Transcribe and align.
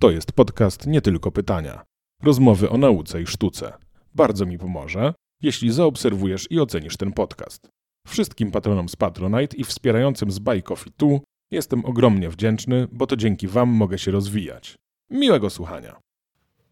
To 0.00 0.10
jest 0.10 0.32
podcast 0.32 0.86
nie 0.86 1.00
tylko 1.00 1.32
pytania. 1.32 1.84
Rozmowy 2.22 2.70
o 2.70 2.78
nauce 2.78 3.22
i 3.22 3.26
sztuce. 3.26 3.72
Bardzo 4.14 4.46
mi 4.46 4.58
pomoże, 4.58 5.14
jeśli 5.42 5.72
zaobserwujesz 5.72 6.46
i 6.50 6.60
ocenisz 6.60 6.96
ten 6.96 7.12
podcast. 7.12 7.68
Wszystkim 8.06 8.50
patronom 8.50 8.88
z 8.88 8.96
Patronite 8.96 9.56
i 9.56 9.64
wspierającym 9.64 10.30
z 10.30 10.38
Buy 10.38 10.62
Coffee 10.62 10.92
Tu 10.96 11.20
jestem 11.50 11.84
ogromnie 11.84 12.30
wdzięczny, 12.30 12.88
bo 12.92 13.06
to 13.06 13.16
dzięki 13.16 13.48
Wam 13.48 13.68
mogę 13.68 13.98
się 13.98 14.10
rozwijać. 14.10 14.74
Miłego 15.10 15.50
słuchania. 15.50 15.96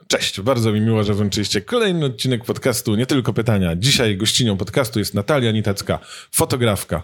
Cześć, 0.09 0.41
bardzo 0.41 0.73
mi 0.73 0.81
miło, 0.81 1.05
że 1.05 1.15
włączyliście 1.15 1.61
kolejny 1.61 2.07
odcinek 2.07 2.45
podcastu 2.45 2.95
Nie 2.95 3.07
tylko 3.07 3.33
pytania. 3.33 3.77
Dzisiaj 3.77 4.17
gościnią 4.17 4.57
podcastu 4.57 4.99
jest 4.99 5.15
Natalia 5.15 5.53
Nitecka, 5.53 5.99
fotografka. 6.33 7.03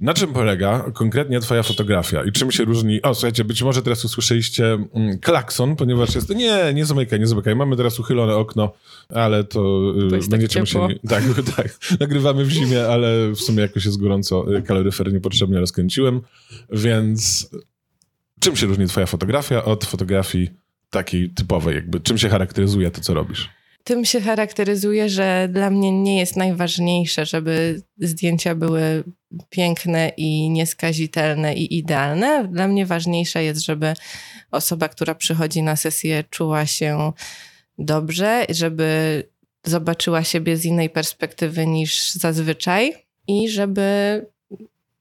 Na 0.00 0.14
czym 0.14 0.32
polega 0.32 0.90
konkretnie 0.94 1.40
twoja 1.40 1.62
fotografia 1.62 2.24
i 2.24 2.32
czym 2.32 2.50
się 2.52 2.64
różni? 2.64 3.02
O, 3.02 3.14
słuchajcie, 3.14 3.44
być 3.44 3.62
może 3.62 3.82
teraz 3.82 4.04
usłyszeliście 4.04 4.72
mm, 4.72 5.18
klakson, 5.18 5.76
ponieważ 5.76 6.14
jest... 6.14 6.30
Nie, 6.30 6.74
nie 6.74 6.86
zamykaj, 6.86 7.20
nie 7.20 7.26
zamykaj. 7.26 7.56
Mamy 7.56 7.76
teraz 7.76 8.00
uchylone 8.00 8.36
okno, 8.36 8.72
ale 9.08 9.44
to, 9.44 9.92
y, 10.06 10.08
To 10.10 10.16
jest 10.16 10.30
tak 10.30 10.40
będziecie 10.40 10.64
ciepło. 10.64 10.82
musieli... 10.82 11.00
Tak, 11.08 11.24
tak. 11.56 11.78
Nagrywamy 12.00 12.44
w 12.44 12.50
zimie, 12.50 12.86
ale 12.86 13.28
w 13.30 13.40
sumie 13.40 13.60
jakoś 13.60 13.84
jest 13.84 14.00
gorąco. 14.00 14.56
y, 14.56 14.62
Kaloryfer 14.62 15.12
niepotrzebnie 15.12 15.60
rozkręciłem, 15.60 16.20
więc 16.72 17.50
czym 18.40 18.56
się 18.56 18.66
różni 18.66 18.86
twoja 18.86 19.06
fotografia 19.06 19.64
od 19.64 19.84
fotografii 19.84 20.50
takiej 20.90 21.30
typowej? 21.30 21.74
Jakby 21.74 22.00
czym 22.00 22.18
się 22.18 22.28
charakteryzuje 22.28 22.90
to, 22.90 23.00
co 23.00 23.14
robisz? 23.14 23.50
Tym 23.84 24.04
się 24.04 24.20
charakteryzuje, 24.20 25.08
że 25.08 25.48
dla 25.52 25.70
mnie 25.70 25.92
nie 25.92 26.18
jest 26.18 26.36
najważniejsze, 26.36 27.26
żeby 27.26 27.82
zdjęcia 27.98 28.54
były 28.54 29.04
piękne 29.50 30.12
i 30.16 30.50
nieskazitelne 30.50 31.54
i 31.54 31.78
idealne. 31.78 32.48
Dla 32.48 32.68
mnie 32.68 32.86
ważniejsze 32.86 33.44
jest, 33.44 33.64
żeby 33.64 33.94
osoba, 34.50 34.88
która 34.88 35.14
przychodzi 35.14 35.62
na 35.62 35.76
sesję, 35.76 36.24
czuła 36.30 36.66
się 36.66 37.12
dobrze, 37.78 38.46
żeby 38.48 39.22
zobaczyła 39.64 40.24
siebie 40.24 40.56
z 40.56 40.64
innej 40.64 40.90
perspektywy 40.90 41.66
niż 41.66 42.10
zazwyczaj 42.10 42.94
i 43.28 43.48
żeby 43.48 44.20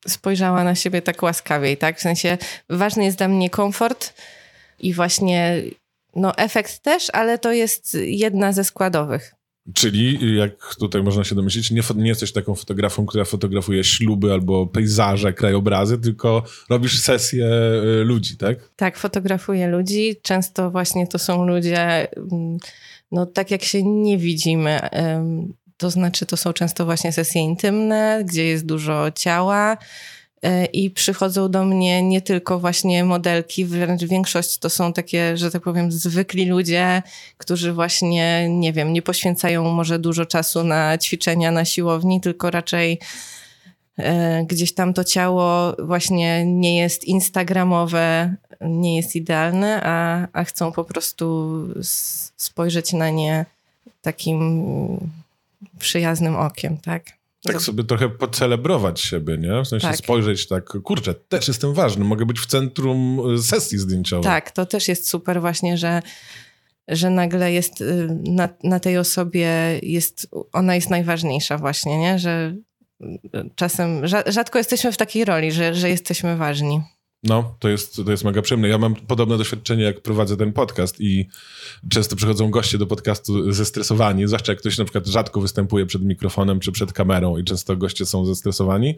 spojrzała 0.08 0.64
na 0.64 0.76
siebie 0.76 1.02
tak 1.02 1.24
łaskawiej, 1.24 1.78
tak? 1.78 1.98
W 1.98 2.02
sensie 2.02 2.38
ważny 2.70 3.04
jest 3.04 3.18
dla 3.18 3.28
mnie 3.28 3.50
komfort 3.50 4.14
i 4.80 4.94
właśnie 4.94 5.62
no 6.16 6.36
efekt 6.38 6.80
też, 6.80 7.08
ale 7.14 7.38
to 7.38 7.52
jest 7.52 7.98
jedna 8.02 8.54
ze 8.54 8.64
składowych. 8.64 9.36
Czyli, 9.74 10.38
jak 10.38 10.76
tutaj 10.76 11.04
można 11.04 11.24
się 11.24 11.36
domyślić, 11.36 11.72
nie, 11.72 11.82
nie 11.96 12.10
jesteś 12.10 12.32
taką 12.32 12.56
fotografą, 12.56 13.06
która 13.06 13.26
fotografuje 13.26 13.84
śluby 13.84 14.34
albo 14.34 14.68
pejzaże, 14.68 15.34
krajobrazy, 15.34 15.98
tylko 15.98 16.44
robisz 16.70 17.00
sesje 17.00 17.46
y, 18.02 18.04
ludzi, 18.04 18.38
tak? 18.38 18.58
Tak, 18.76 18.98
fotografuję 18.98 19.68
ludzi. 19.68 20.16
Często 20.22 20.72
właśnie 20.72 21.08
to 21.08 21.20
są 21.20 21.48
ludzie, 21.48 22.12
mm, 22.18 22.58
no 23.12 23.26
tak 23.26 23.52
jak 23.52 23.64
się 23.64 23.84
nie 23.84 24.18
widzimy. 24.18 24.80
To 25.78 25.90
znaczy, 25.90 26.26
to 26.26 26.38
są 26.38 26.54
często 26.54 26.86
właśnie 26.86 27.12
sesje 27.12 27.42
intymne, 27.42 28.24
gdzie 28.26 28.46
jest 28.46 28.66
dużo 28.66 29.12
ciała. 29.12 29.78
E, 30.44 30.66
I 30.66 30.92
przychodzą 30.92 31.52
do 31.52 31.66
mnie 31.66 32.04
nie 32.04 32.22
tylko 32.22 32.60
właśnie 32.60 33.04
modelki, 33.04 33.66
wręcz 33.66 34.04
większość 34.04 34.58
to 34.58 34.70
są 34.70 34.94
takie, 34.94 35.38
że 35.38 35.52
tak 35.52 35.64
powiem, 35.64 35.92
zwykli 35.92 36.46
ludzie, 36.46 37.04
którzy 37.38 37.74
właśnie, 37.74 38.50
nie 38.50 38.74
wiem, 38.74 38.94
nie 38.94 39.02
poświęcają 39.02 39.72
może 39.72 40.00
dużo 40.00 40.26
czasu 40.26 40.64
na 40.64 40.98
ćwiczenia 40.98 41.52
na 41.52 41.66
siłowni, 41.66 42.22
tylko 42.22 42.52
raczej 42.52 43.00
e, 43.98 44.46
gdzieś 44.46 44.74
tam 44.74 44.94
to 44.94 45.04
ciało 45.04 45.76
właśnie 45.80 46.46
nie 46.46 46.78
jest 46.78 47.04
instagramowe, 47.04 48.36
nie 48.62 48.96
jest 48.96 49.16
idealne, 49.16 49.82
a, 49.84 50.28
a 50.34 50.44
chcą 50.44 50.72
po 50.72 50.84
prostu 50.84 51.54
spojrzeć 52.38 52.94
na 52.94 53.10
nie 53.10 53.46
takim 54.02 55.10
przyjaznym 55.80 56.36
okiem, 56.36 56.78
tak? 56.78 57.04
Tak 57.44 57.62
sobie 57.62 57.84
trochę 57.84 58.10
pocelebrować 58.10 59.02
siebie, 59.02 59.38
nie? 59.38 59.62
W 59.64 59.68
sensie 59.68 59.88
Tak. 59.88 59.98
spojrzeć 59.98 60.48
tak, 60.48 60.66
kurczę, 60.84 61.14
też 61.14 61.48
jestem 61.48 61.74
ważny, 61.74 62.06
mogę 62.06 62.26
być 62.26 62.40
w 62.40 62.46
centrum 62.46 63.20
y, 63.36 63.44
sesji 63.44 63.78
zdjęciowej. 63.78 64.24
Tak, 64.24 64.52
to 64.52 64.66
też 64.66 64.88
jest 64.88 65.10
super 65.10 65.42
właśnie, 65.42 65.78
że, 65.78 66.02
że 66.88 67.10
nagle 67.10 67.54
jest 67.54 67.82
y, 67.82 68.08
na, 68.28 68.50
na 68.64 68.80
tej 68.80 68.98
osobie, 68.98 69.50
jest, 69.82 70.28
ona 70.52 70.76
jest 70.76 70.90
najważniejsza 70.90 71.58
właśnie, 71.58 71.98
nie? 72.00 72.20
Że 72.20 72.56
y, 73.02 73.10
czasem, 73.56 74.02
rza- 74.02 74.32
rzadko 74.32 74.58
jesteśmy 74.58 74.92
w 74.92 74.98
takiej 74.98 75.26
roli, 75.26 75.52
że, 75.52 75.76
że 75.76 75.90
jesteśmy 75.90 76.38
ważni. 76.38 76.82
No, 77.24 77.56
to 77.60 77.70
jest, 77.70 78.02
to 78.06 78.12
jest 78.12 78.24
mega 78.24 78.42
przyjemne. 78.42 78.68
Ja 78.68 78.78
mam 78.78 78.96
podobne 78.96 79.38
doświadczenie, 79.38 79.84
jak 79.84 80.02
prowadzę 80.02 80.38
ten 80.38 80.54
podcast 80.54 81.02
i 81.02 81.28
często 81.90 82.16
przychodzą 82.16 82.50
goście 82.50 82.78
do 82.78 82.88
podcastu 82.88 83.52
zestresowani, 83.52 84.28
zwłaszcza 84.28 84.52
jak 84.52 84.60
ktoś 84.60 84.78
na 84.78 84.84
przykład 84.84 85.08
rzadko 85.08 85.42
występuje 85.42 85.86
przed 85.86 86.04
mikrofonem 86.04 86.60
czy 86.60 86.72
przed 86.72 86.94
kamerą 86.94 87.38
i 87.38 87.44
często 87.44 87.78
goście 87.78 88.06
są 88.06 88.26
zestresowani. 88.26 88.96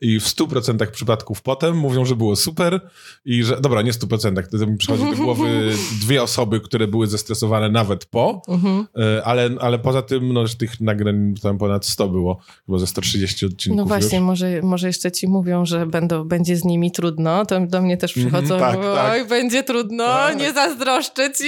I 0.00 0.20
w 0.20 0.24
100% 0.24 0.90
przypadków 0.90 1.42
potem 1.42 1.76
mówią, 1.76 2.04
że 2.04 2.16
było 2.16 2.36
super 2.36 2.80
i 3.24 3.42
że, 3.42 3.60
dobra, 3.60 3.82
nie 3.82 3.92
w 3.92 3.96
100%, 3.98 4.58
to 4.60 4.66
mi 4.66 4.76
przychodzi 4.76 5.04
do 5.16 5.24
głowy 5.24 5.70
dwie 6.02 6.22
osoby, 6.22 6.60
które 6.60 6.86
były 6.88 7.06
zestresowane 7.06 7.68
nawet 7.68 8.04
po, 8.04 8.42
Mhm. 8.48 8.86
e, 9.18 9.24
ale, 9.24 9.50
ale 9.60 9.78
poza 9.78 10.02
tym, 10.02 10.32
no, 10.32 10.44
tych 10.58 10.80
nagrań 10.80 11.34
tam 11.42 11.58
ponad 11.58 11.86
100 11.86 12.08
było, 12.08 12.38
chyba 12.66 12.78
ze 12.78 12.86
130 12.86 13.46
odcinków 13.46 13.76
No 13.78 13.84
właśnie, 13.84 14.18
już. 14.18 14.26
może, 14.26 14.62
może 14.62 14.86
jeszcze 14.86 15.12
ci 15.12 15.28
mówią, 15.28 15.66
że 15.66 15.86
będą, 15.86 16.24
będzie 16.24 16.56
z 16.56 16.64
nimi 16.64 16.90
trudno, 16.92 17.46
to 17.46 17.60
do 17.66 17.82
mnie 17.82 17.96
też 17.96 18.16
Mhm, 18.16 18.32
przychodzą, 18.32 18.58
tak, 18.60 18.76
mówią, 18.76 18.94
tak. 18.94 19.12
oj, 19.12 19.24
będzie 19.28 19.62
trudno, 19.62 20.04
Tak. 20.04 20.38
nie 20.38 20.52
zazdroszczę 20.52 21.32
ci. 21.32 21.44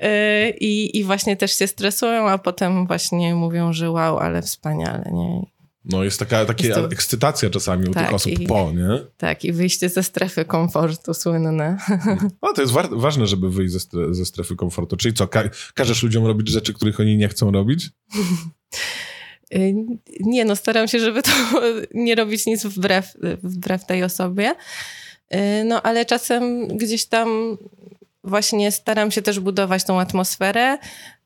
Yy, 0.00 0.08
I, 0.60 0.98
I 0.98 1.04
właśnie 1.04 1.36
też 1.36 1.58
się 1.58 1.66
stresują, 1.66 2.28
a 2.28 2.38
potem 2.38 2.86
właśnie 2.86 3.34
mówią, 3.34 3.72
że 3.72 3.90
wow, 3.90 4.18
ale 4.18 4.42
wspaniale, 4.42 5.10
nie? 5.12 5.46
No 5.84 6.04
jest 6.04 6.18
taka 6.18 6.44
taka 6.44 6.66
Jest 6.66 6.80
to- 6.80 6.90
ekscytacja 6.90 7.50
czasami 7.50 7.88
u 7.88 7.92
Tak, 7.92 8.04
tych 8.06 8.14
osób 8.14 8.32
i- 8.32 8.46
po, 8.46 8.72
nie? 8.72 8.88
Tak, 9.16 9.44
i 9.44 9.52
wyjście 9.52 9.88
ze 9.88 10.02
strefy 10.02 10.44
komfortu 10.44 11.14
słynne. 11.14 11.78
No 12.42 12.52
to 12.52 12.60
jest 12.60 12.72
wa- 12.72 12.88
ważne, 12.92 13.26
żeby 13.26 13.50
wyjść 13.50 13.72
ze, 13.72 13.78
stre- 13.78 14.14
ze 14.14 14.24
strefy 14.24 14.56
komfortu. 14.56 14.96
Czyli 14.96 15.14
co, 15.14 15.28
ka- 15.28 15.50
każesz 15.74 16.02
ludziom 16.02 16.26
robić 16.26 16.48
rzeczy, 16.48 16.74
których 16.74 17.00
oni 17.00 17.16
nie 17.16 17.28
chcą 17.28 17.50
robić? 17.50 17.90
Y, 19.54 19.74
Nie, 20.20 20.44
no 20.44 20.56
staram 20.56 20.88
się, 20.88 21.00
żeby 21.00 21.22
to 21.22 21.30
nie 21.94 22.14
robić 22.14 22.46
nic 22.46 22.66
wbrew, 22.66 23.12
wbrew 23.42 23.86
tej 23.86 24.02
osobie. 24.04 24.54
Y, 25.34 25.64
No 25.64 25.82
ale 25.82 26.04
czasem 26.04 26.68
gdzieś 26.68 27.06
tam 27.06 27.56
właśnie 28.24 28.72
staram 28.72 29.10
się 29.10 29.22
też 29.22 29.40
budować 29.40 29.84
tą 29.84 30.00
atmosferę, 30.00 30.78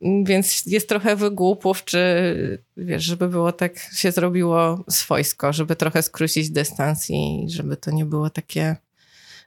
m, 0.02 0.24
więc 0.24 0.66
jest 0.66 0.88
trochę 0.88 1.16
wygłupów, 1.16 1.84
czy 1.84 1.98
wiesz, 2.76 3.04
żeby 3.04 3.28
było 3.28 3.52
tak 3.52 3.78
się 3.78 4.12
zrobiło 4.12 4.84
swojsko, 4.90 5.52
żeby 5.52 5.76
trochę 5.76 6.02
skrócić 6.02 6.50
dystans 6.50 7.10
i 7.10 7.46
żeby 7.48 7.76
to 7.76 7.90
nie 7.90 8.04
było 8.04 8.30
takie 8.30 8.76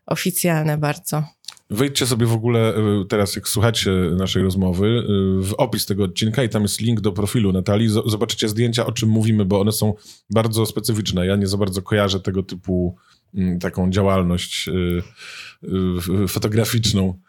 oficjalne 0.05 0.77
bardzo. 0.77 1.23
Wejdźcie 1.69 2.07
sobie 2.07 2.25
w 2.25 2.33
ogóle 2.33 2.73
y, 2.77 3.05
teraz, 3.05 3.35
jak 3.35 3.47
słuchacie 3.47 3.91
naszej 3.91 4.43
rozmowy, 4.43 4.87
y, 4.87 5.03
w 5.43 5.53
opis 5.57 5.85
tego 5.85 6.03
odcinka 6.03 6.43
i 6.43 6.49
tam 6.49 6.61
jest 6.61 6.81
link 6.81 7.01
do 7.01 7.11
profilu 7.11 7.51
Natalii. 7.51 7.89
Zobaczycie 8.05 8.49
zdjęcia, 8.49 8.85
o 8.85 8.91
czym 8.91 9.09
mówimy, 9.09 9.45
bo 9.45 9.59
one 9.59 9.71
są 9.71 9.93
bardzo 10.29 10.65
specyficzne. 10.65 11.25
Ja 11.25 11.35
nie 11.35 11.47
za 11.47 11.57
bardzo 11.57 11.81
kojarzę 11.81 12.19
tego 12.19 12.43
typu 12.43 12.95
mm, 13.35 13.59
taką 13.59 13.89
działalność 13.89 14.69
y, 14.69 16.27
fotograficzną. 16.27 17.19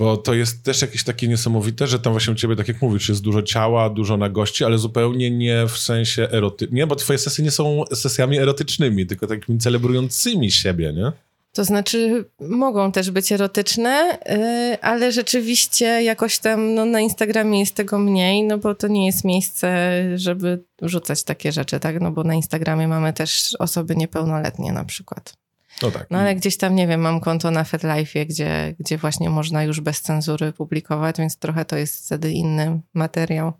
Bo 0.00 0.16
to 0.16 0.34
jest 0.34 0.64
też 0.64 0.82
jakieś 0.82 1.04
takie 1.04 1.28
niesamowite, 1.28 1.86
że 1.86 1.98
tam 1.98 2.12
właśnie 2.12 2.32
u 2.32 2.36
ciebie, 2.36 2.56
tak 2.56 2.68
jak 2.68 2.82
mówisz, 2.82 3.08
jest 3.08 3.22
dużo 3.22 3.42
ciała, 3.42 3.90
dużo 3.90 4.16
nagości, 4.16 4.64
ale 4.64 4.78
zupełnie 4.78 5.30
nie 5.30 5.66
w 5.68 5.78
sensie 5.78 6.28
erotycznym. 6.32 6.76
Nie, 6.76 6.86
bo 6.86 6.96
twoje 6.96 7.18
sesje 7.18 7.44
nie 7.44 7.50
są 7.50 7.84
sesjami 7.94 8.38
erotycznymi, 8.38 9.06
tylko 9.06 9.26
takimi 9.26 9.58
celebrującymi 9.58 10.50
siebie, 10.50 10.92
nie? 10.92 11.12
To 11.52 11.64
znaczy, 11.64 12.24
mogą 12.40 12.92
też 12.92 13.10
być 13.10 13.32
erotyczne, 13.32 14.18
yy, 14.26 14.80
ale 14.80 15.12
rzeczywiście 15.12 15.84
jakoś 15.84 16.38
tam 16.38 16.74
no, 16.74 16.84
na 16.84 17.00
Instagramie 17.00 17.60
jest 17.60 17.74
tego 17.74 17.98
mniej, 17.98 18.44
no 18.44 18.58
bo 18.58 18.74
to 18.74 18.88
nie 18.88 19.06
jest 19.06 19.24
miejsce, 19.24 19.68
żeby 20.14 20.64
wrzucać 20.82 21.22
takie 21.22 21.52
rzeczy, 21.52 21.80
tak? 21.80 22.00
No 22.00 22.10
bo 22.10 22.24
na 22.24 22.34
Instagramie 22.34 22.88
mamy 22.88 23.12
też 23.12 23.56
osoby 23.58 23.96
niepełnoletnie 23.96 24.72
na 24.72 24.84
przykład. 24.84 25.39
No 25.82 25.90
tak. 25.90 26.06
No 26.10 26.18
ale 26.18 26.34
gdzieś 26.34 26.56
tam, 26.56 26.74
nie 26.74 26.86
wiem, 26.86 27.00
mam 27.00 27.20
konto 27.20 27.50
na 27.50 27.64
FetLife, 27.64 28.26
gdzie, 28.26 28.74
gdzie 28.78 28.98
właśnie 28.98 29.30
można 29.30 29.64
już 29.64 29.80
bez 29.80 30.00
cenzury 30.00 30.52
publikować, 30.52 31.16
więc 31.18 31.36
trochę 31.36 31.64
to 31.64 31.76
jest 31.76 32.06
wtedy 32.06 32.32
inny 32.32 32.80
materiał. 32.94 33.52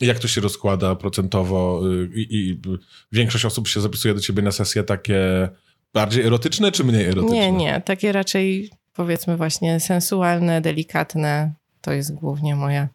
Jak 0.00 0.18
to 0.18 0.28
się 0.28 0.40
rozkłada 0.40 0.94
procentowo 0.94 1.80
y, 1.92 2.10
i, 2.14 2.36
i 2.36 2.60
większość 3.12 3.44
osób 3.44 3.68
się 3.68 3.80
zapisuje 3.80 4.14
do 4.14 4.20
ciebie 4.20 4.42
na 4.42 4.52
sesje 4.52 4.82
takie 4.82 5.48
bardziej 5.94 6.24
erotyczne 6.24 6.72
czy 6.72 6.84
mniej 6.84 7.04
erotyczne? 7.04 7.36
Nie, 7.36 7.52
nie, 7.52 7.80
takie 7.80 8.12
raczej 8.12 8.70
powiedzmy 8.92 9.36
właśnie 9.36 9.80
sensualne, 9.80 10.60
delikatne, 10.60 11.52
to 11.80 11.92
jest 11.92 12.14
głównie 12.14 12.56
moja 12.56 12.88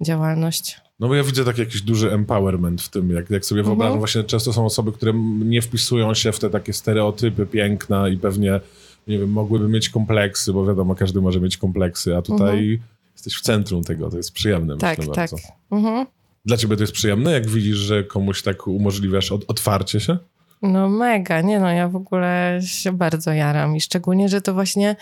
działalność. 0.00 0.80
No 1.02 1.08
bo 1.08 1.14
ja 1.14 1.22
widzę 1.22 1.44
taki 1.44 1.60
jakiś 1.60 1.82
duży 1.82 2.12
empowerment 2.12 2.82
w 2.82 2.88
tym, 2.88 3.10
jak, 3.10 3.30
jak 3.30 3.44
sobie 3.44 3.62
wyobrażam, 3.62 3.92
Mhm. 3.92 3.98
właśnie 3.98 4.24
często 4.24 4.52
są 4.52 4.66
osoby, 4.66 4.92
które 4.92 5.12
nie 5.38 5.62
wpisują 5.62 6.14
się 6.14 6.32
w 6.32 6.38
te 6.38 6.50
takie 6.50 6.72
stereotypy 6.72 7.46
piękna 7.46 8.08
i 8.08 8.16
pewnie 8.16 8.60
nie 9.06 9.18
wiem, 9.18 9.30
mogłyby 9.30 9.68
mieć 9.68 9.88
kompleksy, 9.88 10.52
bo 10.52 10.66
wiadomo, 10.66 10.94
każdy 10.94 11.20
może 11.20 11.40
mieć 11.40 11.56
kompleksy, 11.56 12.16
a 12.16 12.22
tutaj 12.22 12.58
mhm. 12.58 12.78
jesteś 13.12 13.34
w 13.34 13.40
centrum 13.40 13.84
tego, 13.84 14.10
to 14.10 14.16
jest 14.16 14.32
przyjemne, 14.32 14.78
tak, 14.78 14.98
myślę 14.98 15.14
tak. 15.14 15.30
bardzo. 15.30 15.48
Mhm. 15.70 16.06
Dla 16.44 16.56
ciebie 16.56 16.76
to 16.76 16.82
jest 16.82 16.92
przyjemne, 16.92 17.32
jak 17.32 17.48
widzisz, 17.48 17.76
że 17.76 18.04
komuś 18.04 18.42
tak 18.42 18.66
umożliwiasz 18.66 19.32
od, 19.32 19.44
otwarcie 19.48 20.00
się? 20.00 20.18
No 20.62 20.88
mega, 20.88 21.40
nie 21.40 21.60
no, 21.60 21.70
ja 21.70 21.88
w 21.88 21.96
ogóle 21.96 22.60
się 22.66 22.92
bardzo 22.92 23.32
jaram 23.32 23.76
i 23.76 23.80
szczególnie, 23.80 24.28
że 24.28 24.40
to 24.40 24.54
właśnie 24.54 24.96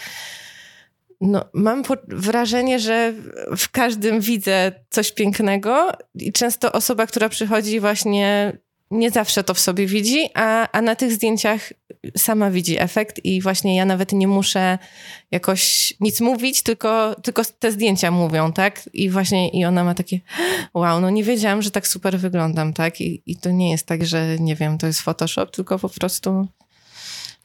no, 1.21 1.45
mam 1.55 1.83
wrażenie, 2.09 2.79
że 2.79 3.15
w 3.57 3.69
każdym 3.69 4.21
widzę 4.21 4.73
coś 4.91 5.13
pięknego 5.13 5.93
i 6.15 6.33
często 6.33 6.73
osoba, 6.73 7.07
która 7.07 7.29
przychodzi 7.29 7.81
właśnie 7.81 8.53
nie 8.91 9.11
zawsze 9.11 9.45
to 9.45 9.55
w 9.55 9.61
sobie 9.61 9.87
widzi, 9.87 10.29
a, 10.35 10.69
a 10.73 10.83
na 10.83 10.97
tych 10.97 11.13
zdjęciach 11.13 11.73
sama 12.17 12.51
widzi 12.51 12.81
efekt 12.81 13.25
i 13.25 13.43
właśnie 13.43 13.77
ja 13.77 13.85
nawet 13.85 14.13
nie 14.13 14.29
muszę 14.29 14.79
jakoś 15.31 15.95
nic 16.01 16.21
mówić, 16.21 16.63
tylko, 16.63 17.17
tylko 17.23 17.43
te 17.59 17.73
zdjęcia 17.73 18.11
mówią, 18.11 18.53
tak? 18.53 18.91
I 18.93 19.11
właśnie 19.11 19.49
i 19.49 19.65
ona 19.65 19.85
ma 19.85 19.95
takie 19.95 20.21
wow, 20.75 21.01
no 21.01 21.11
nie 21.11 21.25
wiedziałam, 21.25 21.63
że 21.63 21.71
tak 21.71 21.89
super 21.89 22.19
wyglądam, 22.19 22.73
tak? 22.73 23.01
I, 23.01 23.23
i 23.27 23.37
to 23.37 23.51
nie 23.51 23.71
jest 23.71 23.87
tak, 23.87 24.07
że 24.07 24.37
nie 24.39 24.57
wiem, 24.57 24.79
to 24.79 24.87
jest 24.87 25.01
Photoshop, 25.01 25.47
tylko 25.47 25.79
po 25.79 25.89
prostu 25.89 26.47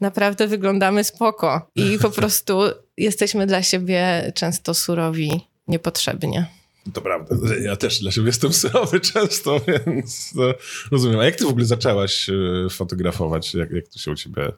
naprawdę 0.02 0.48
wyglądamy 0.48 1.04
spoko 1.04 1.72
i 1.76 2.00
po 2.02 2.10
prostu 2.10 2.62
jesteśmy 2.98 3.48
dla 3.48 3.64
siebie 3.64 4.32
często 4.36 4.74
surowi 4.74 5.42
niepotrzebnie. 5.68 6.46
To 6.94 7.02
prawda. 7.02 7.36
Ja 7.62 7.76
też 7.76 8.00
dla 8.00 8.12
siebie 8.12 8.28
jestem 8.28 8.54
surowy 8.54 9.00
często, 9.14 9.62
więc 9.68 10.34
rozumiem. 10.92 11.20
A 11.20 11.26
jak 11.26 11.36
ty 11.36 11.46
w 11.46 11.48
ogóle 11.48 11.66
zaczęłaś 11.66 12.30
e, 12.30 12.70
fotografować? 12.70 13.54
Jak, 13.54 13.72
jak 13.72 13.88
to 13.88 14.00
się 14.00 14.12
u 14.12 14.16
ciebie... 14.16 14.52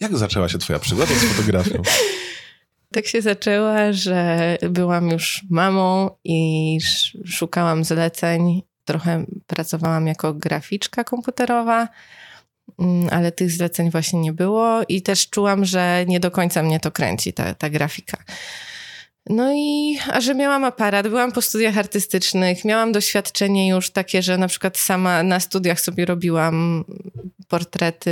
Jak 0.00 0.16
zaczęła 0.16 0.48
się 0.48 0.58
twoja 0.58 0.78
przygoda 0.78 1.14
z 1.14 1.24
fotografią? 1.24 1.82
Tak 2.92 3.06
się 3.06 3.22
zaczęła, 3.22 3.92
że 3.92 4.58
byłam 4.70 5.10
już 5.10 5.42
mamą 5.50 6.10
i 6.24 6.78
szukałam 7.26 7.84
zleceń. 7.84 8.62
Trochę 8.84 9.26
pracowałam 9.46 10.06
jako 10.06 10.34
graficzka 10.34 11.04
komputerowa, 11.04 11.88
ale 13.10 13.32
tych 13.32 13.50
zleceń 13.50 13.90
właśnie 13.90 14.20
nie 14.20 14.32
było 14.32 14.80
i 14.88 15.02
też 15.02 15.30
czułam, 15.30 15.64
że 15.64 16.04
nie 16.08 16.20
do 16.20 16.30
końca 16.30 16.62
mnie 16.62 16.80
to 16.80 16.90
kręci, 16.90 17.32
ta, 17.32 17.54
ta 17.54 17.70
grafika. 17.70 18.18
No 19.30 19.52
i, 19.54 19.98
a 20.12 20.20
że 20.20 20.34
miałam 20.34 20.64
aparat, 20.64 21.08
byłam 21.08 21.32
po 21.32 21.42
studiach 21.42 21.78
artystycznych, 21.78 22.64
miałam 22.64 22.92
doświadczenie 22.92 23.68
już 23.68 23.90
takie, 23.90 24.22
że 24.22 24.38
na 24.38 24.48
przykład 24.48 24.78
sama 24.78 25.22
na 25.22 25.40
studiach 25.40 25.80
sobie 25.80 26.04
robiłam 26.06 26.84
portrety 27.48 28.10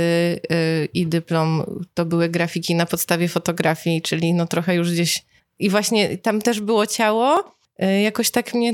yy, 0.49 0.85
i 0.93 1.07
dyplom, 1.07 1.63
to 1.93 2.05
były 2.05 2.29
grafiki 2.29 2.75
na 2.75 2.85
podstawie 2.85 3.27
fotografii, 3.27 4.01
czyli 4.01 4.33
no 4.33 4.47
trochę 4.47 4.75
już 4.75 4.91
gdzieś... 4.91 5.25
I 5.59 5.69
właśnie 5.69 6.17
tam 6.17 6.41
też 6.41 6.61
było 6.61 6.87
ciało, 6.87 7.55
yy, 7.79 8.01
jakoś 8.01 8.31
tak 8.31 8.53
mnie 8.53 8.73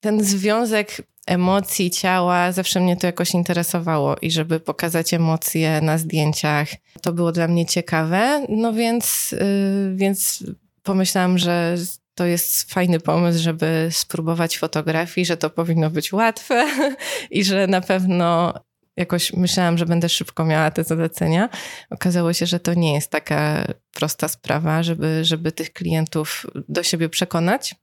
ten 0.00 0.24
związek 0.24 1.02
emocji, 1.26 1.90
ciała, 1.90 2.52
zawsze 2.52 2.80
mnie 2.80 2.96
to 2.96 3.06
jakoś 3.06 3.34
interesowało 3.34 4.16
i 4.22 4.30
żeby 4.30 4.60
pokazać 4.60 5.14
emocje 5.14 5.80
na 5.80 5.98
zdjęciach, 5.98 6.68
to 7.02 7.12
było 7.12 7.32
dla 7.32 7.48
mnie 7.48 7.66
ciekawe, 7.66 8.46
no 8.48 8.72
więc, 8.72 9.32
yy, 9.32 9.96
więc 9.96 10.44
pomyślałam, 10.82 11.38
że 11.38 11.76
to 12.14 12.24
jest 12.24 12.72
fajny 12.72 13.00
pomysł, 13.00 13.42
żeby 13.42 13.88
spróbować 13.90 14.58
fotografii, 14.58 15.26
że 15.26 15.36
to 15.36 15.50
powinno 15.50 15.90
być 15.90 16.12
łatwe 16.12 16.66
i 17.30 17.44
że 17.44 17.66
na 17.66 17.80
pewno 17.80 18.54
jakoś 18.96 19.32
myślałam, 19.32 19.78
że 19.78 19.86
będę 19.86 20.08
szybko 20.08 20.44
miała 20.44 20.70
te 20.70 20.84
zalecenia. 20.84 21.48
Okazało 21.90 22.32
się, 22.32 22.46
że 22.46 22.60
to 22.60 22.74
nie 22.74 22.94
jest 22.94 23.10
taka 23.10 23.66
prosta 23.92 24.28
sprawa, 24.28 24.82
żeby, 24.82 25.24
żeby 25.24 25.52
tych 25.52 25.72
klientów 25.72 26.46
do 26.68 26.82
siebie 26.82 27.08
przekonać. 27.08 27.74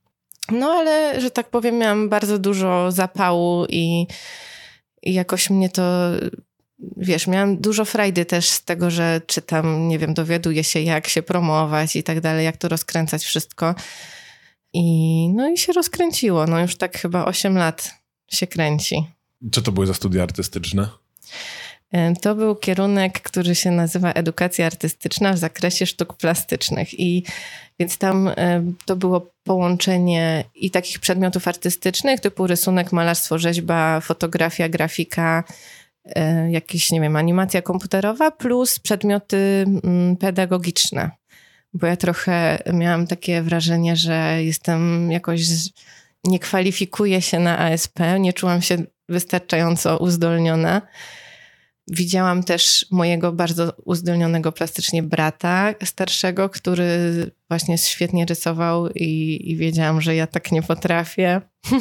No 0.50 0.66
ale, 0.66 1.20
że 1.20 1.30
tak 1.30 1.50
powiem, 1.50 1.78
miałam 1.78 2.08
bardzo 2.08 2.38
dużo 2.38 2.92
zapału 2.92 3.66
i, 3.68 4.06
i 5.02 5.14
jakoś 5.14 5.50
mnie 5.50 5.68
to 5.68 5.82
wiesz, 6.96 7.26
miałam 7.26 7.56
dużo 7.56 7.84
frajdy 7.84 8.24
też 8.24 8.48
z 8.48 8.64
tego, 8.64 8.90
że 8.90 9.20
czytam, 9.26 9.88
nie 9.88 9.98
wiem, 9.98 10.14
dowiaduję 10.14 10.64
się, 10.64 10.80
jak 10.80 11.08
się 11.08 11.22
promować 11.22 11.96
i 11.96 12.02
tak 12.02 12.20
dalej, 12.20 12.44
jak 12.44 12.56
to 12.56 12.68
rozkręcać 12.68 13.24
wszystko. 13.24 13.74
I 14.72 15.28
no 15.28 15.50
i 15.50 15.58
się 15.58 15.72
rozkręciło. 15.72 16.46
No 16.46 16.60
już 16.60 16.76
tak 16.76 16.98
chyba 16.98 17.24
8 17.24 17.58
lat 17.58 17.94
się 18.30 18.46
kręci. 18.46 19.06
Co 19.52 19.62
to 19.62 19.72
były 19.72 19.86
za 19.86 19.94
studia 19.94 20.22
artystyczne? 20.22 20.88
E, 21.92 22.14
to 22.16 22.34
był 22.34 22.56
kierunek, 22.56 23.20
który 23.22 23.54
się 23.54 23.70
nazywa 23.70 24.12
edukacja 24.12 24.66
artystyczna 24.66 25.32
w 25.32 25.38
zakresie 25.38 25.86
sztuk 25.86 26.16
plastycznych. 26.16 27.00
I 27.00 27.24
więc 27.78 27.98
tam 27.98 28.28
e, 28.28 28.62
to 28.86 28.96
było 28.96 29.30
połączenie 29.44 30.44
i 30.54 30.70
takich 30.70 30.98
przedmiotów 30.98 31.48
artystycznych, 31.48 32.20
typu 32.20 32.46
rysunek, 32.46 32.92
malarstwo, 32.92 33.38
rzeźba, 33.38 34.00
fotografia, 34.00 34.68
grafika, 34.68 35.44
E, 36.04 36.50
jakieś, 36.50 36.90
nie 36.90 37.00
wiem, 37.00 37.16
animacja 37.16 37.62
komputerowa 37.62 38.30
plus 38.30 38.78
przedmioty 38.78 39.64
mm, 39.84 40.16
pedagogiczne. 40.16 41.10
Bo 41.74 41.86
ja 41.86 41.96
trochę 41.96 42.58
miałam 42.72 43.06
takie 43.06 43.42
wrażenie, 43.42 43.96
że 43.96 44.44
jestem 44.44 45.12
jakoś, 45.12 45.40
nie 46.24 46.38
kwalifikuję 46.38 47.22
się 47.22 47.38
na 47.38 47.58
ASP, 47.58 48.00
nie 48.20 48.32
czułam 48.32 48.62
się 48.62 48.76
wystarczająco 49.08 49.98
uzdolniona. 49.98 50.82
Widziałam 51.88 52.44
też 52.44 52.86
mojego 52.90 53.32
bardzo 53.32 53.72
uzdolnionego 53.84 54.52
plastycznie 54.52 55.02
brata 55.02 55.74
starszego, 55.84 56.48
który 56.48 56.90
właśnie 57.48 57.78
świetnie 57.78 58.26
rysował 58.26 58.88
i, 58.88 59.40
i 59.50 59.56
wiedziałam, 59.56 60.00
że 60.00 60.14
ja 60.14 60.26
tak 60.26 60.52
nie 60.52 60.62
potrafię. 60.62 61.40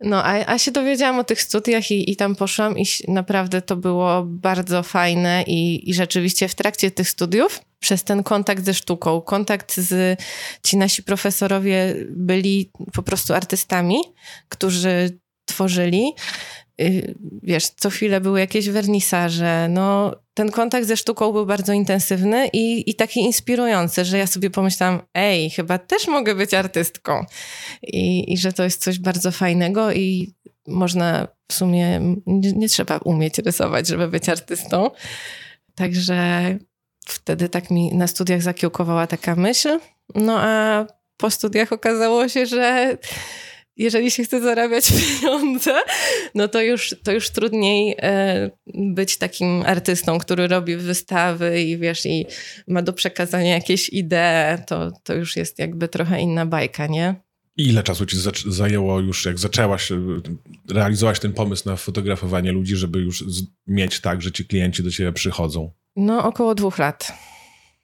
No, 0.00 0.24
a, 0.24 0.46
a 0.46 0.58
się 0.58 0.70
dowiedziałam 0.70 1.18
o 1.18 1.24
tych 1.24 1.42
studiach 1.42 1.90
i, 1.90 2.10
i 2.10 2.16
tam 2.16 2.36
poszłam 2.36 2.78
i 2.78 2.84
naprawdę 3.08 3.62
to 3.62 3.76
było 3.76 4.22
bardzo 4.26 4.82
fajne 4.82 5.44
i, 5.46 5.90
i 5.90 5.94
rzeczywiście 5.94 6.48
w 6.48 6.54
trakcie 6.54 6.90
tych 6.90 7.08
studiów 7.08 7.60
przez 7.78 8.04
ten 8.04 8.22
kontakt 8.22 8.64
ze 8.64 8.74
sztuką, 8.74 9.20
kontakt 9.20 9.76
z 9.76 10.20
ci 10.62 10.76
nasi 10.76 11.02
profesorowie 11.02 11.94
byli 12.10 12.70
po 12.92 13.02
prostu 13.02 13.34
artystami, 13.34 13.96
którzy 14.48 15.18
tworzyli. 15.44 16.12
Y, 16.80 17.14
wiesz, 17.42 17.68
co 17.68 17.90
chwilę 17.90 18.20
były 18.20 18.40
jakieś 18.40 18.68
wernisaże, 18.68 19.68
no 19.70 20.14
ten 20.34 20.50
kontakt 20.50 20.86
ze 20.86 20.96
sztuką 20.96 21.32
był 21.32 21.46
bardzo 21.46 21.72
intensywny 21.72 22.48
i, 22.52 22.90
i 22.90 22.94
taki 22.94 23.20
inspirujący, 23.20 24.04
że 24.04 24.18
ja 24.18 24.26
sobie 24.26 24.50
pomyślałam, 24.50 25.00
ej, 25.14 25.50
chyba 25.50 25.78
też 25.78 26.08
mogę 26.08 26.34
być 26.34 26.54
artystką. 26.54 27.24
I, 27.82 28.32
i 28.32 28.38
że 28.38 28.52
to 28.52 28.64
jest 28.64 28.82
coś 28.82 28.98
bardzo 28.98 29.32
fajnego 29.32 29.92
i 29.92 30.34
można 30.66 31.28
w 31.48 31.54
sumie, 31.54 32.00
nie, 32.26 32.52
nie 32.52 32.68
trzeba 32.68 32.98
umieć 32.98 33.38
rysować, 33.38 33.88
żeby 33.88 34.08
być 34.08 34.28
artystą. 34.28 34.90
Także 35.74 36.58
wtedy 37.06 37.48
tak 37.48 37.70
mi 37.70 37.94
na 37.94 38.06
studiach 38.06 38.42
zakiełkowała 38.42 39.06
taka 39.06 39.36
myśl, 39.36 39.78
no 40.14 40.38
a 40.40 40.86
po 41.16 41.30
studiach 41.30 41.72
okazało 41.72 42.28
się, 42.28 42.46
że 42.46 42.98
jeżeli 43.76 44.10
się 44.10 44.24
chce 44.24 44.40
zarabiać 44.40 44.92
pieniądze, 44.98 45.74
no 46.34 46.48
to 46.48 46.62
już, 46.62 46.94
to 47.02 47.12
już 47.12 47.30
trudniej 47.30 47.94
e, 47.98 48.50
być 48.74 49.16
takim 49.16 49.62
artystą, 49.62 50.18
który 50.18 50.48
robi 50.48 50.76
wystawy 50.76 51.62
i 51.62 51.78
wiesz, 51.78 52.06
i 52.06 52.26
ma 52.68 52.82
do 52.82 52.92
przekazania 52.92 53.54
jakieś 53.54 53.88
idee, 53.88 54.64
to, 54.66 54.90
to 55.04 55.14
już 55.14 55.36
jest 55.36 55.58
jakby 55.58 55.88
trochę 55.88 56.20
inna 56.20 56.46
bajka, 56.46 56.86
nie? 56.86 57.14
I 57.56 57.68
ile 57.68 57.82
czasu 57.82 58.06
ci 58.06 58.16
zajęło 58.46 59.00
już, 59.00 59.24
jak 59.24 59.38
zaczęłaś 59.38 59.92
e, 59.92 59.96
realizować 60.70 61.20
ten 61.20 61.32
pomysł 61.32 61.68
na 61.68 61.76
fotografowanie 61.76 62.52
ludzi, 62.52 62.76
żeby 62.76 62.98
już 62.98 63.24
mieć 63.66 64.00
tak, 64.00 64.22
że 64.22 64.32
ci 64.32 64.44
klienci 64.44 64.82
do 64.82 64.90
ciebie 64.90 65.12
przychodzą? 65.12 65.70
No, 65.96 66.24
około 66.24 66.54
dwóch 66.54 66.78
lat. 66.78 67.12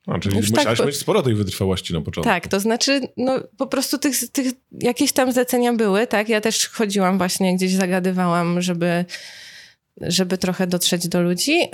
A, 0.06 0.18
czyli 0.18 0.36
Już 0.36 0.50
musiałaś 0.50 0.78
tak, 0.78 0.86
mieć 0.86 0.96
sporo 0.96 1.22
tej 1.22 1.34
wytrwałości 1.34 1.94
na 1.94 2.00
początku. 2.00 2.30
Tak, 2.30 2.48
to 2.48 2.60
znaczy, 2.60 3.00
no 3.16 3.40
po 3.56 3.66
prostu 3.66 3.98
tych, 3.98 4.30
tych 4.30 4.52
jakieś 4.80 5.12
tam 5.12 5.32
zlecenia 5.32 5.72
były, 5.72 6.06
tak? 6.06 6.28
Ja 6.28 6.40
też 6.40 6.68
chodziłam 6.68 7.18
właśnie, 7.18 7.56
gdzieś 7.56 7.74
zagadywałam, 7.74 8.62
żeby, 8.62 9.04
żeby 10.00 10.38
trochę 10.38 10.66
dotrzeć 10.66 11.08
do 11.08 11.22
ludzi. 11.22 11.58
Yy, 11.58 11.66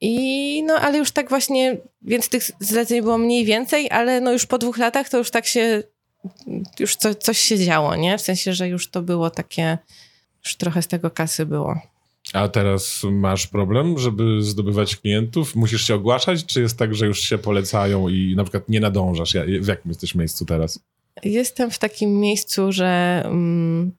I 0.00 0.62
no, 0.62 0.74
ale 0.74 0.98
już 0.98 1.10
tak 1.10 1.28
właśnie, 1.28 1.76
więc 2.02 2.28
tych 2.28 2.50
zleceń 2.60 3.02
było 3.02 3.18
mniej 3.18 3.44
więcej, 3.44 3.90
ale 3.90 4.20
no 4.20 4.32
już 4.32 4.46
po 4.46 4.58
dwóch 4.58 4.78
latach 4.78 5.08
to 5.08 5.18
już 5.18 5.30
tak 5.30 5.46
się, 5.46 5.82
już 6.78 6.96
co, 6.96 7.14
coś 7.14 7.38
się 7.38 7.58
działo, 7.58 7.96
nie? 7.96 8.18
W 8.18 8.22
sensie, 8.22 8.52
że 8.52 8.68
już 8.68 8.90
to 8.90 9.02
było 9.02 9.30
takie, 9.30 9.78
już 10.44 10.56
trochę 10.56 10.82
z 10.82 10.86
tego 10.86 11.10
kasy 11.10 11.46
było. 11.46 11.80
A 12.36 12.48
teraz 12.48 13.02
masz 13.04 13.46
problem, 13.46 13.98
żeby 13.98 14.42
zdobywać 14.42 14.96
klientów? 14.96 15.56
Musisz 15.56 15.86
się 15.86 15.94
ogłaszać, 15.94 16.46
czy 16.46 16.60
jest 16.60 16.78
tak, 16.78 16.94
że 16.94 17.06
już 17.06 17.20
się 17.20 17.38
polecają 17.38 18.08
i 18.08 18.34
na 18.36 18.44
przykład 18.44 18.68
nie 18.68 18.80
nadążasz? 18.80 19.36
W 19.60 19.66
jakim 19.66 19.90
jesteś 19.90 20.14
miejscu 20.14 20.44
teraz? 20.44 20.80
Jestem 21.24 21.70
w 21.70 21.78
takim 21.78 22.20
miejscu, 22.20 22.72
że 22.72 23.22
um, 23.24 23.92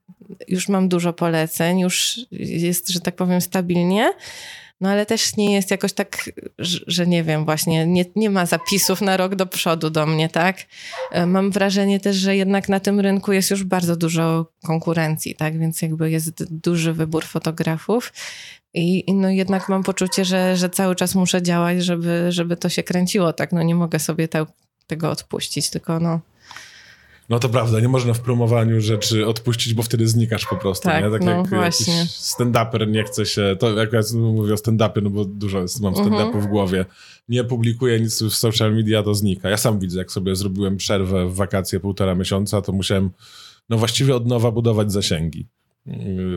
już 0.48 0.70
mam 0.70 0.90
dużo 0.90 1.14
poleceń, 1.14 1.80
już 1.80 2.20
jest, 2.32 2.90
że 2.90 3.00
tak 3.00 3.16
powiem, 3.16 3.42
stabilnie, 3.42 4.14
No 4.82 4.90
ale 4.90 5.06
też 5.06 5.38
nie 5.38 5.54
jest 5.54 5.72
jakoś 5.72 5.94
tak, 5.94 6.30
że, 6.88 7.08
nie 7.08 7.24
wiem, 7.24 7.46
właśnie 7.46 7.86
nie, 7.88 8.06
nie 8.16 8.30
ma 8.30 8.46
zapisów 8.46 9.02
na 9.02 9.18
rok 9.18 9.36
do 9.36 9.46
przodu 9.46 9.90
do 9.90 10.06
mnie, 10.06 10.30
tak? 10.30 10.58
E, 11.12 11.26
mam 11.26 11.52
wrażenie 11.52 12.00
też, 12.00 12.16
że 12.16 12.36
jednak 12.36 12.70
na 12.70 12.80
tym 12.80 13.00
rynku 13.00 13.34
jest 13.34 13.52
już 13.52 13.64
bardzo 13.64 13.96
dużo 13.96 14.52
konkurencji, 14.66 15.36
tak? 15.36 15.60
Więc 15.60 15.82
jakby 15.82 16.12
jest 16.12 16.54
duży 16.54 16.94
wybór 16.94 17.26
fotografów. 17.26 18.14
I, 18.74 19.10
I, 19.10 19.14
no 19.14 19.30
jednak 19.30 19.70
mam 19.70 19.84
poczucie, 19.84 20.26
że, 20.26 20.58
że 20.58 20.70
cały 20.70 20.96
czas 20.96 21.16
muszę 21.16 21.42
działać, 21.42 21.84
żeby, 21.84 22.26
żeby 22.30 22.58
to 22.58 22.70
się 22.70 22.84
kręciło, 22.84 23.34
tak? 23.34 23.52
No 23.52 23.64
nie 23.64 23.76
mogę 23.76 24.00
sobie 24.00 24.28
te, 24.28 24.46
tego 24.88 25.12
odpuścić, 25.12 25.70
tylko 25.70 26.00
no 26.00 26.20
no 27.30 27.40
to 27.40 27.50
prawda, 27.50 27.80
nie 27.80 27.88
można 27.88 28.14
w 28.14 28.20
promowaniu 28.20 28.82
rzeczy 28.82 29.28
odpuścić, 29.28 29.74
bo 29.74 29.84
wtedy 29.84 30.08
znikasz 30.08 30.46
po 30.46 30.56
prostu. 30.56 30.84
Tak, 30.84 31.04
nie? 31.04 31.12
tak 31.12 31.22
no 31.22 31.32
jak 31.32 31.48
właśnie. 31.48 32.06
stand-uper 32.10 32.88
nie 32.88 33.04
chce 33.04 33.26
się, 33.26 33.56
to 33.60 33.78
jak 33.78 33.94
ja 33.94 34.00
mówię 34.14 34.54
o 34.54 34.58
stand-upie, 34.58 35.04
no 35.04 35.10
bo 35.10 35.26
dużo 35.26 35.62
jest, 35.62 35.82
mam 35.82 35.94
stand-upu 35.94 36.30
uh 36.30 36.36
-huh. 36.36 36.42
w 36.42 36.48
głowie, 36.48 36.86
nie 37.30 37.44
publikuję 37.44 38.00
nic 38.00 38.24
w 38.24 38.34
social 38.34 38.76
media, 38.76 39.04
to 39.04 39.14
znika. 39.14 39.50
Ja 39.50 39.58
sam 39.58 39.80
widzę, 39.80 40.00
jak 40.00 40.12
sobie 40.12 40.36
zrobiłem 40.36 40.78
przerwę 40.78 41.28
w 41.28 41.36
wakacje 41.36 41.80
półtora 41.80 42.16
miesiąca, 42.16 42.62
to 42.62 42.72
musiałem 42.72 43.10
no 43.70 43.78
właściwie 43.78 44.16
od 44.16 44.28
nowa 44.28 44.52
budować 44.52 44.92
zasięgi 44.92 45.48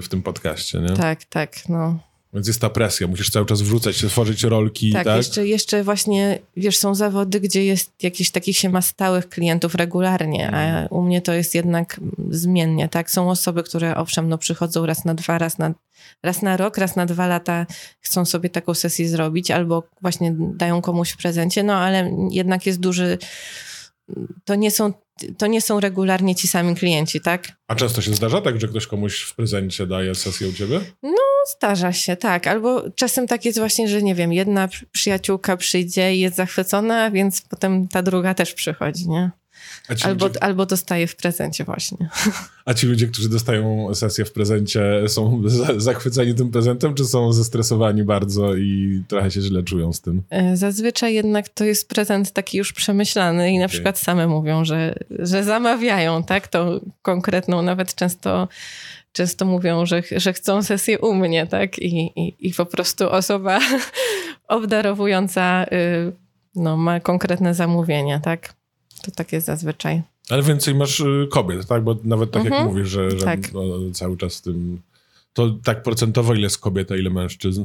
w 0.02 0.09
tym 0.09 0.23
podcaście, 0.23 0.80
nie? 0.80 0.88
Tak, 0.88 1.25
tak, 1.25 1.68
no. 1.68 2.10
Więc 2.35 2.47
jest 2.47 2.61
ta 2.61 2.71
presja, 2.71 3.07
musisz 3.07 3.31
cały 3.31 3.47
czas 3.47 3.63
wrzucać, 3.63 3.97
tworzyć 3.97 4.43
rolki. 4.43 4.93
Tak, 4.93 5.05
tak? 5.05 5.17
Jeszcze, 5.17 5.47
jeszcze 5.47 5.85
właśnie, 5.85 6.39
wiesz, 6.57 6.79
są 6.79 6.95
zawody, 6.95 7.41
gdzie 7.41 7.65
jest 7.65 7.91
jakiś 8.03 8.31
takich 8.31 8.57
się 8.57 8.69
ma 8.69 8.83
stałych 8.83 9.29
klientów 9.29 9.75
regularnie, 9.75 10.51
a 10.51 10.63
mhm. 10.63 10.89
u 10.91 11.03
mnie 11.03 11.23
to 11.23 11.33
jest 11.33 11.55
jednak 11.55 12.01
zmiennie, 12.31 12.89
tak? 12.89 13.11
Są 13.11 13.31
osoby, 13.31 13.63
które 13.63 13.97
owszem, 13.97 14.29
no 14.29 14.39
przychodzą 14.39 14.87
raz 14.87 15.05
na 15.05 15.15
dwa, 15.15 15.39
raz 15.39 15.59
na, 15.59 15.75
raz 16.23 16.43
na 16.43 16.57
rok, 16.57 16.79
raz 16.79 16.97
na 16.97 17.07
dwa 17.07 17.27
lata 17.27 17.67
chcą 18.01 18.25
sobie 18.25 18.51
taką 18.51 18.75
sesję 18.75 19.09
zrobić, 19.09 19.51
albo 19.51 19.83
właśnie 20.03 20.35
dają 20.37 20.83
komuś 20.83 21.11
w 21.11 21.17
prezencie, 21.17 21.63
no 21.63 21.75
ale 21.75 22.11
jednak 22.31 22.67
jest 22.67 22.81
duży 22.81 23.19
to 24.45 24.55
nie 24.55 24.71
są 24.71 24.93
to 25.38 25.47
nie 25.47 25.61
są 25.61 25.81
regularnie 25.81 26.35
ci 26.35 26.49
sami 26.49 26.75
klienci, 26.75 27.21
tak? 27.21 27.52
A 27.69 27.75
często 27.75 28.02
się 28.02 28.14
zdarza 28.14 28.40
tak, 28.40 28.61
że 28.61 28.69
ktoś 28.69 28.87
komuś 28.87 29.21
w 29.23 29.35
prezencie 29.35 29.87
daje 29.87 30.14
sesję 30.14 30.49
u 30.49 30.52
ciebie? 30.52 30.81
No, 31.02 31.17
zdarza 31.57 31.93
się, 31.93 32.17
tak. 32.17 32.47
Albo 32.47 32.90
czasem 32.90 33.26
tak 33.26 33.45
jest 33.45 33.59
właśnie, 33.59 33.88
że 33.88 34.02
nie 34.02 34.14
wiem, 34.14 34.33
jedna 34.33 34.69
przyjaciółka 34.93 35.57
przyjdzie 35.57 36.14
i 36.14 36.21
jest 36.21 36.37
zachwycona, 36.37 37.11
więc 37.11 37.43
potem 37.43 37.88
ta 37.88 38.02
druga 38.02 38.35
też 38.35 38.55
przychodzi, 38.55 39.09
nie? 39.09 39.31
Albo, 40.02 40.26
ludzie... 40.26 40.42
albo 40.42 40.66
dostaje 40.66 41.06
w 41.06 41.16
prezencie 41.16 41.64
właśnie. 41.64 42.09
A 42.64 42.75
ci 42.75 42.87
ludzie, 42.87 43.06
którzy 43.06 43.28
dostają 43.28 43.94
sesję 43.94 44.25
w 44.25 44.32
prezencie 44.32 44.82
są 45.09 45.42
zachwyceni 45.76 46.35
tym 46.35 46.50
prezentem, 46.50 46.94
czy 46.94 47.04
są 47.04 47.32
zestresowani 47.32 48.04
bardzo 48.04 48.54
i 48.54 49.02
trochę 49.09 49.30
się 49.30 49.40
źle 49.40 49.62
czują 49.62 49.92
z 49.92 50.00
tym? 50.00 50.23
E, 50.30 50.56
zazwyczaj 50.56 51.14
jednak 51.14 51.49
to 51.49 51.64
jest 51.64 51.88
prezent 51.88 52.32
taki 52.32 52.59
już 52.59 52.73
przemyślany 52.73 53.52
i 53.52 53.59
na 53.59 53.64
okay. 53.64 53.68
przykład 53.68 53.99
same 53.99 54.26
mówią, 54.26 54.64
że, 54.64 54.94
że 55.11 55.44
zamawiają 55.44 56.23
tak, 56.23 56.49
tą 56.49 56.90
konkretną, 57.02 57.62
nawet 57.62 57.94
często 57.94 58.49
często 59.12 59.44
mówią, 59.44 59.87
że, 59.87 60.02
że 60.16 60.32
chcą 60.32 60.62
sesję 60.62 60.99
u 60.99 61.14
mnie, 61.14 61.47
tak? 61.47 61.78
I, 61.78 62.20
i, 62.20 62.49
i 62.49 62.54
po 62.54 62.66
prostu 62.66 63.11
osoba 63.11 63.59
obdarowująca 64.49 65.64
y, 65.64 66.12
no, 66.54 66.76
ma 66.76 67.00
konkretne 67.00 67.54
zamówienia, 67.54 68.20
tak? 68.20 68.60
To 69.02 69.11
tak 69.11 69.33
jest 69.33 69.47
zazwyczaj. 69.47 70.02
Ale 70.30 70.42
więcej 70.42 70.75
masz 70.75 71.00
y, 71.00 71.28
kobiet, 71.30 71.66
tak? 71.66 71.85
Bo 71.85 71.97
nawet 72.04 72.30
tak 72.30 72.42
mhm. 72.42 72.62
jak 72.62 72.73
mówisz, 72.73 72.88
że, 72.88 73.11
że 73.11 73.25
tak. 73.25 73.52
no, 73.52 73.62
cały 73.92 74.16
czas 74.16 74.42
tym... 74.42 74.80
To 75.33 75.50
tak 75.64 75.83
procentowo 75.83 76.35
ile 76.35 76.42
jest 76.42 76.59
kobiet, 76.59 76.92
a 76.92 76.97
ile 76.97 77.11
mężczyzn? 77.11 77.64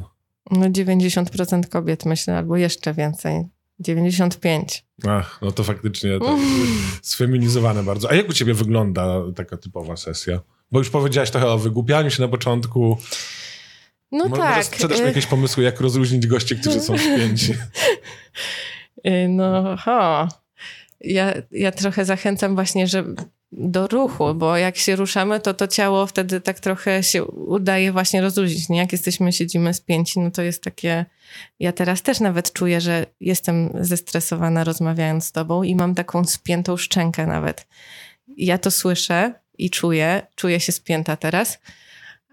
No 0.52 0.66
90% 0.66 1.70
kobiet 1.70 2.06
myślę, 2.06 2.38
albo 2.38 2.58
jeszcze 2.58 2.94
więcej. 2.94 3.44
95. 3.80 4.86
Ach, 5.08 5.40
no 5.42 5.52
to 5.52 5.64
faktycznie 5.64 6.20
tak, 6.20 6.38
sfeminizowane 7.02 7.84
bardzo. 7.84 8.12
A 8.12 8.16
jak 8.16 8.30
u 8.30 8.34
ciebie 8.34 8.54
wygląda 8.54 9.22
taka 9.36 9.58
typowa 9.58 9.98
sesja? 9.98 10.40
Bo 10.72 10.80
już 10.80 10.90
powiedziałaś 10.90 11.32
trochę 11.32 11.48
o 11.48 11.58
wygłupianiu 11.58 12.10
się 12.10 12.22
na 12.22 12.28
początku. 12.28 12.98
No 14.12 14.28
Może 14.28 14.42
tak. 14.42 14.66
Sprzedasz 14.66 14.98
mi 14.98 15.04
y- 15.04 15.08
jakieś 15.08 15.26
pomysły, 15.26 15.64
jak 15.64 15.82
rozróżnić 15.82 16.28
gości, 16.28 16.56
którzy 16.56 16.80
są 16.80 16.98
spięci? 17.14 17.54
Y, 19.08 19.28
no, 19.30 19.78
ho 19.78 20.28
ja, 21.06 21.34
ja 21.52 21.72
trochę 21.72 22.06
zachęcam 22.06 22.56
właśnie, 22.56 22.88
że 22.88 23.04
do 23.52 23.88
ruchu, 23.88 24.36
bo 24.36 24.58
jak 24.58 24.78
się 24.78 24.96
ruszamy, 24.96 25.40
to 25.40 25.54
to 25.54 25.68
ciało 25.68 26.08
wtedy 26.08 26.42
tak 26.42 26.60
trochę 26.60 27.04
się 27.04 27.24
udaje 27.26 27.92
właśnie 27.92 28.22
rozluźnić. 28.22 28.70
Nie? 28.70 28.78
Jak 28.78 28.92
jesteśmy, 28.92 29.34
siedzimy 29.34 29.74
spięci, 29.74 30.20
no 30.20 30.32
to 30.32 30.42
jest 30.42 30.64
takie... 30.64 31.06
Ja 31.60 31.72
teraz 31.72 32.02
też 32.02 32.20
nawet 32.20 32.54
czuję, 32.54 32.82
że 32.82 33.06
jestem 33.20 33.70
zestresowana 33.80 34.64
rozmawiając 34.64 35.26
z 35.26 35.32
tobą 35.32 35.64
i 35.64 35.76
mam 35.76 35.96
taką 35.96 36.26
spiętą 36.26 36.78
szczękę 36.78 37.28
nawet. 37.28 37.68
Ja 38.38 38.58
to 38.58 38.72
słyszę 38.72 39.34
i 39.58 39.70
czuję, 39.70 40.28
czuję 40.36 40.60
się 40.60 40.72
spięta 40.72 41.16
teraz, 41.16 41.60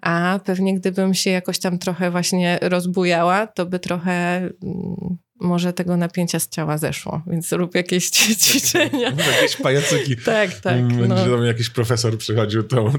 a 0.02 0.40
pewnie 0.44 0.74
gdybym 0.74 1.14
się 1.14 1.30
jakoś 1.30 1.58
tam 1.58 1.78
trochę 1.78 2.10
właśnie 2.10 2.58
rozbujała, 2.62 3.46
to 3.46 3.66
by 3.66 3.78
trochę 3.78 4.36
mm, 4.36 5.18
może 5.42 5.72
tego 5.72 5.96
napięcia 5.96 6.40
z 6.40 6.48
ciała 6.48 6.78
zeszło, 6.78 7.22
więc 7.26 7.52
rób 7.52 7.74
jakieś 7.74 8.10
ćwiczenia. 8.36 9.12
jakieś 9.36 9.56
pajacyki. 9.56 10.16
tak, 10.16 10.60
tak. 10.60 10.76
Mm, 10.76 10.96
będzie 10.96 11.14
no. 11.14 11.26
do 11.26 11.36
mnie 11.38 11.46
jakiś 11.46 11.70
profesor 11.70 12.18
przychodził, 12.18 12.62
to, 12.62 12.92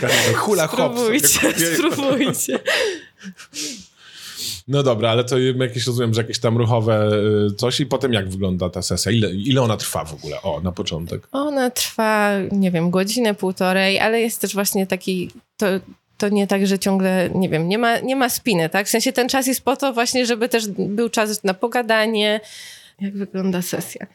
to 0.00 0.08
hula 0.36 0.66
hop. 0.66 0.92
Spróbujcie, 0.92 1.52
spróbujcie. 1.76 2.58
No 4.68 4.82
dobra, 4.82 5.10
ale 5.10 5.24
to 5.24 5.38
jakieś 5.38 5.86
rozumiem, 5.86 6.14
że 6.14 6.20
jakieś 6.20 6.38
tam 6.38 6.56
ruchowe 6.56 7.10
y, 7.50 7.54
coś 7.54 7.80
i 7.80 7.86
potem 7.86 8.12
jak 8.12 8.28
wygląda 8.28 8.70
ta 8.70 8.82
sesja? 8.82 9.12
Ile, 9.12 9.30
ile 9.30 9.62
ona 9.62 9.76
trwa 9.76 10.04
w 10.04 10.14
ogóle? 10.14 10.42
O, 10.42 10.60
na 10.60 10.72
początek. 10.72 11.28
Ona 11.32 11.70
trwa, 11.70 12.30
nie 12.52 12.70
wiem, 12.70 12.90
godzinę, 12.90 13.34
półtorej, 13.34 14.00
ale 14.00 14.20
jest 14.20 14.40
też 14.40 14.54
właśnie 14.54 14.86
taki, 14.86 15.30
to, 15.56 15.66
to 16.22 16.28
nie 16.28 16.46
tak, 16.46 16.66
że 16.66 16.78
ciągle, 16.78 17.30
nie 17.34 17.48
wiem, 17.48 17.68
nie 17.68 17.78
ma, 17.78 17.98
nie 17.98 18.16
ma 18.16 18.28
spiny, 18.28 18.68
tak? 18.68 18.86
W 18.86 18.90
sensie 18.90 19.12
ten 19.12 19.28
czas 19.28 19.46
jest 19.46 19.62
po 19.62 19.76
to 19.76 19.92
właśnie, 19.92 20.26
żeby 20.26 20.48
też 20.48 20.68
był 20.68 21.08
czas 21.08 21.44
na 21.44 21.54
pogadanie, 21.54 22.40
jak 23.00 23.16
wygląda 23.16 23.62
sesja. 23.62 24.06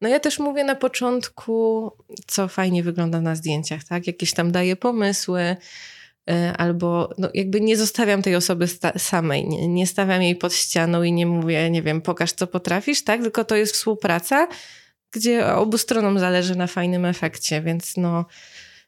No 0.00 0.08
ja 0.08 0.20
też 0.20 0.38
mówię 0.38 0.64
na 0.64 0.74
początku, 0.74 1.90
co 2.26 2.48
fajnie 2.48 2.82
wygląda 2.82 3.20
na 3.20 3.34
zdjęciach, 3.34 3.84
tak? 3.84 4.06
Jakieś 4.06 4.32
tam 4.32 4.52
daję 4.52 4.76
pomysły, 4.76 5.56
y, 6.30 6.34
albo 6.58 7.10
no 7.18 7.28
jakby 7.34 7.60
nie 7.60 7.76
zostawiam 7.76 8.22
tej 8.22 8.36
osoby 8.36 8.66
samej, 8.96 9.48
nie, 9.48 9.68
nie 9.68 9.86
stawiam 9.86 10.22
jej 10.22 10.36
pod 10.36 10.54
ścianą 10.54 11.02
i 11.02 11.12
nie 11.12 11.26
mówię, 11.26 11.70
nie 11.70 11.82
wiem, 11.82 12.00
pokaż 12.00 12.32
co 12.32 12.46
potrafisz, 12.46 13.04
tak? 13.04 13.22
Tylko 13.22 13.44
to 13.44 13.56
jest 13.56 13.74
współpraca, 13.74 14.48
gdzie 15.12 15.46
obu 15.46 15.78
stronom 15.78 16.18
zależy 16.18 16.56
na 16.56 16.66
fajnym 16.66 17.04
efekcie, 17.04 17.62
więc 17.62 17.96
no 17.96 18.24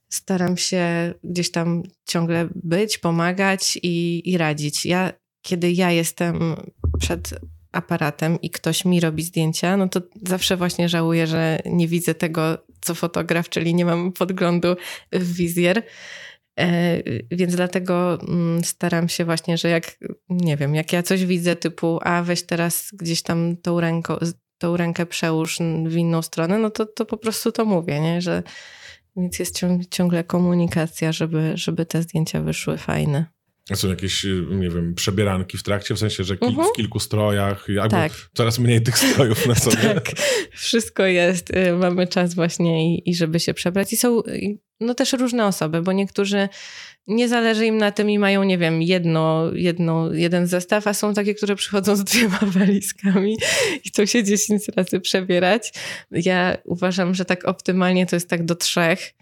staram 0.08 0.56
się 0.56 1.14
gdzieś 1.24 1.50
tam 1.50 1.82
ciągle 2.04 2.48
być, 2.54 2.98
pomagać 2.98 3.78
i, 3.82 4.22
i 4.30 4.38
radzić. 4.38 4.86
Ja, 4.86 5.12
kiedy 5.42 5.72
ja 5.72 5.90
jestem 5.90 6.56
przed 6.98 7.34
aparatem 7.72 8.40
i 8.40 8.50
ktoś 8.50 8.84
mi 8.84 9.00
robi 9.00 9.22
zdjęcia, 9.22 9.76
no 9.76 9.88
to 9.88 10.00
zawsze 10.26 10.56
właśnie 10.56 10.88
żałuję, 10.88 11.26
że 11.26 11.58
nie 11.66 11.88
widzę 11.88 12.14
tego, 12.14 12.58
co 12.80 12.94
fotograf, 12.94 13.48
czyli 13.48 13.74
nie 13.74 13.84
mam 13.84 14.12
podglądu 14.12 14.76
w 15.12 15.32
wizjer. 15.32 15.82
E, 16.58 17.02
więc 17.30 17.56
dlatego 17.56 18.18
mm, 18.28 18.64
staram 18.64 19.08
się 19.08 19.24
właśnie, 19.24 19.58
że 19.58 19.68
jak, 19.68 19.98
nie 20.28 20.56
wiem, 20.56 20.74
jak 20.74 20.92
ja 20.92 21.02
coś 21.02 21.24
widzę 21.24 21.56
typu, 21.56 21.98
a 22.02 22.22
weź 22.22 22.42
teraz 22.42 22.90
gdzieś 22.92 23.22
tam 23.22 23.56
tą, 23.56 23.80
ręką, 23.80 24.16
tą 24.58 24.76
rękę 24.76 25.06
przełóż 25.06 25.58
w 25.86 25.96
inną 25.96 26.22
stronę, 26.22 26.58
no 26.58 26.70
to, 26.70 26.86
to 26.86 27.06
po 27.06 27.16
prostu 27.16 27.52
to 27.52 27.64
mówię, 27.64 28.00
nie? 28.00 28.20
że 28.20 28.42
więc 29.16 29.38
jest 29.38 29.64
ciągle 29.90 30.24
komunikacja, 30.24 31.12
żeby, 31.12 31.52
żeby 31.54 31.86
te 31.86 32.02
zdjęcia 32.02 32.40
wyszły 32.40 32.78
fajne. 32.78 33.26
Są 33.74 33.88
jakieś, 33.88 34.24
y, 34.24 34.46
nie 34.50 34.70
wiem, 34.70 34.94
przebieranki 34.94 35.58
w 35.58 35.62
trakcie, 35.62 35.94
w 35.94 35.98
sensie, 35.98 36.24
że 36.24 36.36
kil, 36.36 36.48
uh 36.48 36.54
-huh. 36.54 36.72
w 36.72 36.76
kilku 36.76 37.00
strojach, 37.00 37.66
albo 37.82 37.90
tak. 37.96 38.12
coraz 38.34 38.58
mniej 38.58 38.82
tych 38.82 38.98
strojów 38.98 39.46
na 39.46 39.54
sobie. 39.64 39.76
tak, 39.76 40.12
wszystko 40.52 41.06
jest. 41.06 41.50
Y, 41.50 41.72
mamy 41.72 42.06
czas 42.06 42.34
właśnie 42.34 42.94
i, 42.94 43.10
i 43.10 43.14
żeby 43.14 43.40
się 43.40 43.54
przebrać. 43.54 43.92
I 43.92 43.96
są 43.96 44.22
no 44.80 44.94
też 44.94 45.12
różne 45.12 45.46
osoby, 45.46 45.82
bo 45.82 45.92
niektórzy 45.92 46.48
nie 47.06 47.28
zależy 47.28 47.66
im 47.66 47.78
na 47.78 47.92
tym 47.92 48.10
i 48.10 48.18
mają, 48.18 48.42
nie 48.42 48.58
wiem, 48.58 48.82
jedno, 48.82 49.50
jedno, 49.54 50.12
jeden 50.12 50.46
zestaw, 50.46 50.86
a 50.86 50.94
są 50.94 51.14
takie, 51.14 51.34
które 51.34 51.56
przychodzą 51.56 51.96
z 51.96 52.04
dwiema 52.04 52.38
walizkami 52.58 53.36
i 53.84 53.88
chcą 53.88 54.06
się 54.06 54.24
10 54.24 54.62
razy 54.76 55.00
przebierać. 55.00 55.72
Ja 56.10 56.56
uważam, 56.64 57.14
że 57.14 57.24
tak 57.24 57.44
optymalnie 57.48 58.06
to 58.06 58.16
jest 58.16 58.30
tak 58.30 58.44
do 58.44 58.54
trzech, 58.54 59.14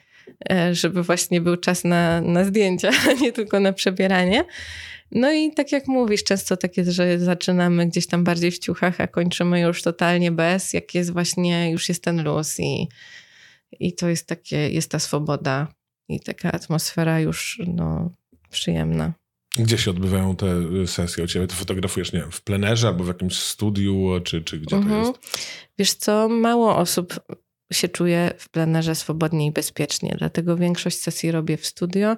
e, 0.50 0.75
żeby 0.75 1.03
właśnie 1.03 1.41
był 1.41 1.57
czas 1.57 1.85
na, 1.85 2.21
na 2.21 2.45
zdjęcia, 2.45 2.91
a 3.11 3.12
nie 3.12 3.33
tylko 3.33 3.61
na 3.61 3.73
przebieranie. 3.73 4.45
No 5.11 5.33
i 5.33 5.53
tak 5.53 5.73
jak 5.73 5.87
mówisz, 5.87 6.25
często 6.25 6.57
tak 6.57 6.76
jest, 6.76 6.91
że 6.91 7.19
zaczynamy 7.19 7.87
gdzieś 7.87 8.07
tam 8.07 8.25
bardziej 8.25 8.50
w 8.50 8.59
ciuchach, 8.59 9.00
a 9.00 9.07
kończymy 9.07 9.61
już 9.61 9.83
totalnie 9.83 10.33
bez, 10.33 10.73
jak 10.73 10.95
jest 10.95 11.12
właśnie, 11.12 11.71
już 11.71 11.88
jest 11.88 12.03
ten 12.03 12.25
luz 12.25 12.61
i, 12.61 12.88
i 13.81 13.93
to 13.93 14.09
jest 14.09 14.26
takie, 14.26 14.71
jest 14.71 14.91
ta 14.91 14.99
swoboda 14.99 15.69
i 16.09 16.21
taka 16.21 16.53
atmosfera 16.53 17.21
już 17.21 17.63
no, 17.67 18.11
przyjemna. 18.51 19.13
Gdzie 19.59 19.79
się 19.79 19.91
odbywają 19.91 20.37
te 20.37 20.47
y, 20.83 20.87
sesje 20.87 21.25
u 21.25 21.27
ciebie? 21.27 21.47
Ty 21.47 21.55
fotografujesz, 21.55 22.13
nie 22.13 22.21
wiem, 22.21 22.31
w 22.31 22.43
plenerze 22.43 22.89
albo 22.89 23.05
w 23.05 23.09
jakimś 23.09 23.39
studiu, 23.39 24.21
czy, 24.25 24.43
czy 24.43 24.59
gdzie 24.59 24.77
mhm. 24.77 25.03
to 25.03 25.09
jest? 25.09 25.21
Wiesz 25.79 25.93
co, 25.93 26.29
mało 26.29 26.77
osób 26.77 27.21
się 27.73 27.89
czuje 27.89 28.31
w 28.39 28.49
plenerze 28.49 28.95
swobodnie 28.95 29.47
i 29.47 29.53
bezpiecznie, 29.53 30.15
dlatego 30.19 30.57
większość 30.57 31.01
sesji 31.01 31.31
robię 31.31 31.57
w 31.57 31.67
studio. 31.67 32.17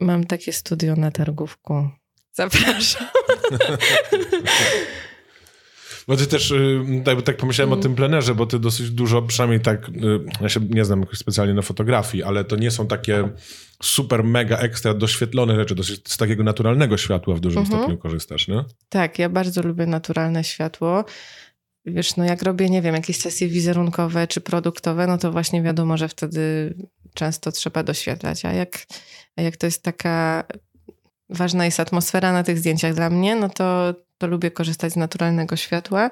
Mam 0.00 0.24
takie 0.24 0.52
studio 0.52 0.96
na 0.96 1.10
targówku. 1.10 1.88
Zapraszam. 2.32 3.06
Bo 6.08 6.16
ty 6.16 6.26
też, 6.26 6.54
tak, 7.04 7.22
tak 7.22 7.36
pomyślałem 7.36 7.72
mm. 7.72 7.80
o 7.80 7.82
tym 7.82 7.94
plenerze, 7.94 8.34
bo 8.34 8.46
ty 8.46 8.58
dosyć 8.58 8.90
dużo, 8.90 9.22
przynajmniej 9.22 9.60
tak, 9.60 9.88
y, 9.88 9.92
ja 10.40 10.48
się 10.48 10.60
nie 10.60 10.84
znam 10.84 11.04
specjalnie 11.14 11.54
na 11.54 11.62
fotografii, 11.62 12.24
ale 12.24 12.44
to 12.44 12.56
nie 12.56 12.70
są 12.70 12.86
takie 12.86 13.28
super, 13.82 14.24
mega, 14.24 14.58
ekstra 14.58 14.94
doświetlone 14.94 15.56
rzeczy, 15.56 15.74
dosyć 15.74 16.08
z 16.08 16.16
takiego 16.16 16.44
naturalnego 16.44 16.96
światła 16.96 17.34
w 17.34 17.40
dużym 17.40 17.58
mm 17.58 17.72
-hmm. 17.72 17.76
stopniu 17.76 17.98
korzystasz, 17.98 18.48
nie? 18.48 18.64
Tak, 18.88 19.18
ja 19.18 19.28
bardzo 19.28 19.62
lubię 19.62 19.86
naturalne 19.86 20.44
światło. 20.44 21.04
Wiesz, 21.86 22.16
no 22.16 22.24
jak 22.24 22.42
robię, 22.42 22.70
nie 22.70 22.82
wiem, 22.82 22.94
jakieś 22.94 23.16
sesje 23.16 23.48
wizerunkowe 23.48 24.26
czy 24.26 24.40
produktowe, 24.40 25.06
no 25.06 25.18
to 25.18 25.32
właśnie 25.32 25.62
wiadomo, 25.62 25.96
że 25.96 26.08
wtedy 26.08 26.74
często 27.14 27.52
trzeba 27.52 27.82
doświetlać. 27.82 28.44
A 28.44 28.52
jak, 28.52 28.86
a 29.36 29.42
jak 29.42 29.56
to 29.56 29.66
jest 29.66 29.82
taka 29.82 30.44
ważna 31.28 31.64
jest 31.64 31.80
atmosfera 31.80 32.32
na 32.32 32.42
tych 32.42 32.58
zdjęciach 32.58 32.94
dla 32.94 33.10
mnie, 33.10 33.36
no 33.36 33.48
to, 33.48 33.94
to 34.24 34.28
lubię 34.28 34.50
korzystać 34.50 34.92
z 34.92 34.96
naturalnego 34.96 35.56
światła. 35.56 36.10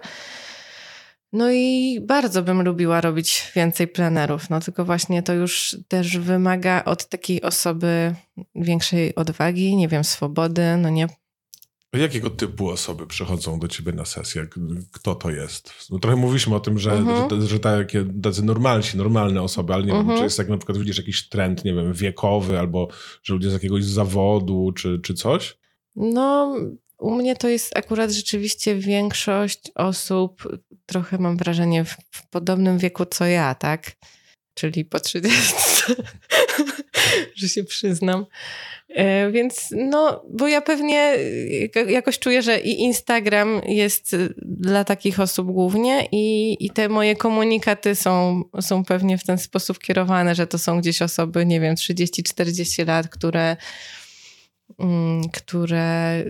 No 1.32 1.52
i 1.52 1.98
bardzo 2.00 2.42
bym 2.42 2.62
lubiła 2.62 3.00
robić 3.00 3.52
więcej 3.54 3.88
plenerów, 3.88 4.50
no 4.50 4.60
tylko 4.60 4.84
właśnie 4.84 5.22
to 5.22 5.32
już 5.32 5.76
też 5.88 6.18
wymaga 6.18 6.84
od 6.84 7.08
takiej 7.08 7.42
osoby 7.42 8.14
większej 8.54 9.14
odwagi, 9.14 9.76
nie 9.76 9.88
wiem, 9.88 10.04
swobody, 10.04 10.76
no 10.76 10.88
nie 10.88 11.06
Jakiego 11.92 12.30
typu 12.30 12.70
osoby 12.70 13.06
przychodzą 13.06 13.58
do 13.58 13.68
ciebie 13.68 13.92
na 13.92 14.04
sesję? 14.04 14.46
Kto 14.92 15.14
to 15.14 15.30
jest? 15.30 15.72
No 15.90 15.98
trochę 15.98 16.16
mówiliśmy 16.16 16.54
o 16.54 16.60
tym, 16.60 16.78
że, 16.78 16.92
mhm. 16.92 17.40
że, 17.40 17.46
że 17.46 17.60
takie 17.60 18.04
tacy 18.22 18.44
normalni, 18.44 18.84
normalne 18.94 19.42
osoby, 19.42 19.74
ale 19.74 19.84
nie 19.84 19.92
wiem, 19.92 20.02
czy 20.02 20.10
mhm. 20.10 20.24
jest 20.24 20.36
tak 20.36 20.48
na 20.48 20.56
przykład 20.56 20.78
widzisz 20.78 20.98
jakiś 20.98 21.28
trend, 21.28 21.64
nie 21.64 21.74
wiem, 21.74 21.92
wiekowy, 21.92 22.58
albo 22.58 22.88
że 23.22 23.34
ludzie 23.34 23.50
z 23.50 23.52
jakiegoś 23.52 23.84
zawodu, 23.84 24.72
czy, 24.72 25.00
czy 25.02 25.14
coś? 25.14 25.58
No, 25.96 26.56
u 27.02 27.14
mnie 27.14 27.36
to 27.36 27.48
jest 27.48 27.76
akurat 27.76 28.10
rzeczywiście 28.10 28.74
większość 28.74 29.60
osób, 29.74 30.58
trochę 30.86 31.18
mam 31.18 31.36
wrażenie, 31.36 31.84
w, 31.84 31.96
w 32.10 32.28
podobnym 32.28 32.78
wieku 32.78 33.06
co 33.06 33.26
ja, 33.26 33.54
tak? 33.54 33.92
Czyli 34.54 34.84
po 34.84 35.00
30, 35.00 35.54
że 37.36 37.48
się 37.48 37.64
przyznam. 37.64 38.26
E, 38.88 39.30
więc 39.30 39.68
no, 39.70 40.24
bo 40.30 40.48
ja 40.48 40.60
pewnie 40.60 41.16
jakoś 41.88 42.18
czuję, 42.18 42.42
że 42.42 42.60
i 42.60 42.80
Instagram 42.82 43.60
jest 43.66 44.16
dla 44.42 44.84
takich 44.84 45.20
osób 45.20 45.52
głównie 45.52 46.08
i, 46.12 46.56
i 46.60 46.70
te 46.70 46.88
moje 46.88 47.16
komunikaty 47.16 47.94
są, 47.94 48.42
są 48.60 48.84
pewnie 48.84 49.18
w 49.18 49.24
ten 49.24 49.38
sposób 49.38 49.78
kierowane, 49.78 50.34
że 50.34 50.46
to 50.46 50.58
są 50.58 50.80
gdzieś 50.80 51.02
osoby, 51.02 51.46
nie 51.46 51.60
wiem, 51.60 51.74
30-40 51.74 52.86
lat, 52.86 53.08
które, 53.08 53.56
mm, 54.78 55.28
które 55.28 56.24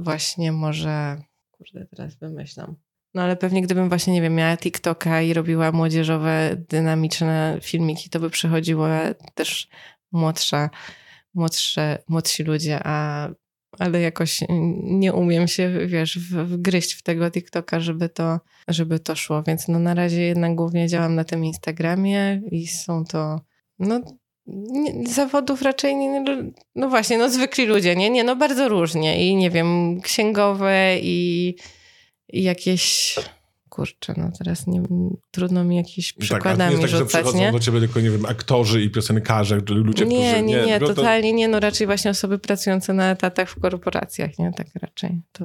właśnie 0.00 0.52
może, 0.52 1.16
kurde, 1.50 1.86
teraz 1.86 2.16
wymyślam. 2.16 2.76
No 3.14 3.22
ale 3.22 3.36
pewnie 3.36 3.62
gdybym 3.62 3.88
właśnie, 3.88 4.12
nie 4.12 4.22
wiem, 4.22 4.34
miała 4.34 4.56
TikToka 4.56 5.22
i 5.22 5.34
robiła 5.34 5.72
młodzieżowe, 5.72 6.56
dynamiczne 6.68 7.58
filmiki, 7.62 8.10
to 8.10 8.20
by 8.20 8.30
przychodziła 8.30 9.00
też 9.34 9.68
młodsza 10.12 10.70
młodsze, 11.36 11.98
młodsi 12.08 12.42
ludzie, 12.44 12.80
a, 12.84 13.28
ale 13.78 14.00
jakoś 14.00 14.40
nie 14.82 15.12
umiem 15.12 15.48
się, 15.48 15.86
wiesz, 15.86 16.18
wgryźć 16.18 16.92
w 16.92 17.02
tego 17.02 17.30
TikToka, 17.30 17.80
żeby 17.80 18.08
to, 18.08 18.40
żeby 18.68 19.00
to 19.00 19.16
szło. 19.16 19.42
Więc 19.42 19.68
no 19.68 19.78
na 19.78 19.94
razie 19.94 20.22
jednak 20.22 20.54
głównie 20.54 20.88
działam 20.88 21.14
na 21.14 21.24
tym 21.24 21.44
Instagramie 21.44 22.42
i 22.50 22.66
są 22.66 23.04
to, 23.04 23.40
no 23.78 24.00
nie, 24.46 25.06
zawodów 25.06 25.62
raczej, 25.62 25.96
nie, 25.96 26.24
no 26.74 26.88
właśnie, 26.88 27.18
no 27.18 27.30
zwykli 27.30 27.66
ludzie, 27.66 27.96
nie? 27.96 28.10
Nie, 28.10 28.24
no 28.24 28.36
bardzo 28.36 28.68
różnie 28.68 29.28
i 29.28 29.36
nie 29.36 29.50
wiem, 29.50 30.00
księgowe 30.00 30.96
i, 31.02 31.54
i 32.28 32.42
jakieś 32.42 33.16
kurczę, 33.76 34.14
no 34.16 34.30
teraz 34.38 34.66
nie, 34.66 34.82
trudno 35.30 35.64
mi 35.64 35.76
jakieś 35.76 36.12
przykładami 36.12 36.58
tak, 36.58 36.70
nie 36.70 36.82
jest 36.82 36.92
tak, 36.92 37.00
rzucać, 37.00 37.26
że 37.26 37.38
nie? 37.38 37.52
do 37.52 37.60
ciebie 37.60 37.80
tylko, 37.80 38.00
nie 38.00 38.10
wiem, 38.10 38.26
aktorzy 38.26 38.82
i 38.82 38.90
piosenkarze, 38.90 39.60
ludzie, 39.68 40.06
nie, 40.06 40.30
którzy... 40.30 40.42
Nie, 40.42 40.42
nie, 40.42 40.66
nie, 40.66 40.80
totalnie 40.80 41.30
to... 41.30 41.36
nie, 41.36 41.48
no 41.48 41.60
raczej 41.60 41.86
właśnie 41.86 42.10
osoby 42.10 42.38
pracujące 42.38 42.92
na 42.92 43.10
etatach 43.10 43.50
w 43.50 43.60
korporacjach, 43.60 44.38
nie? 44.38 44.52
Tak 44.56 44.66
raczej. 44.82 45.22
To... 45.32 45.44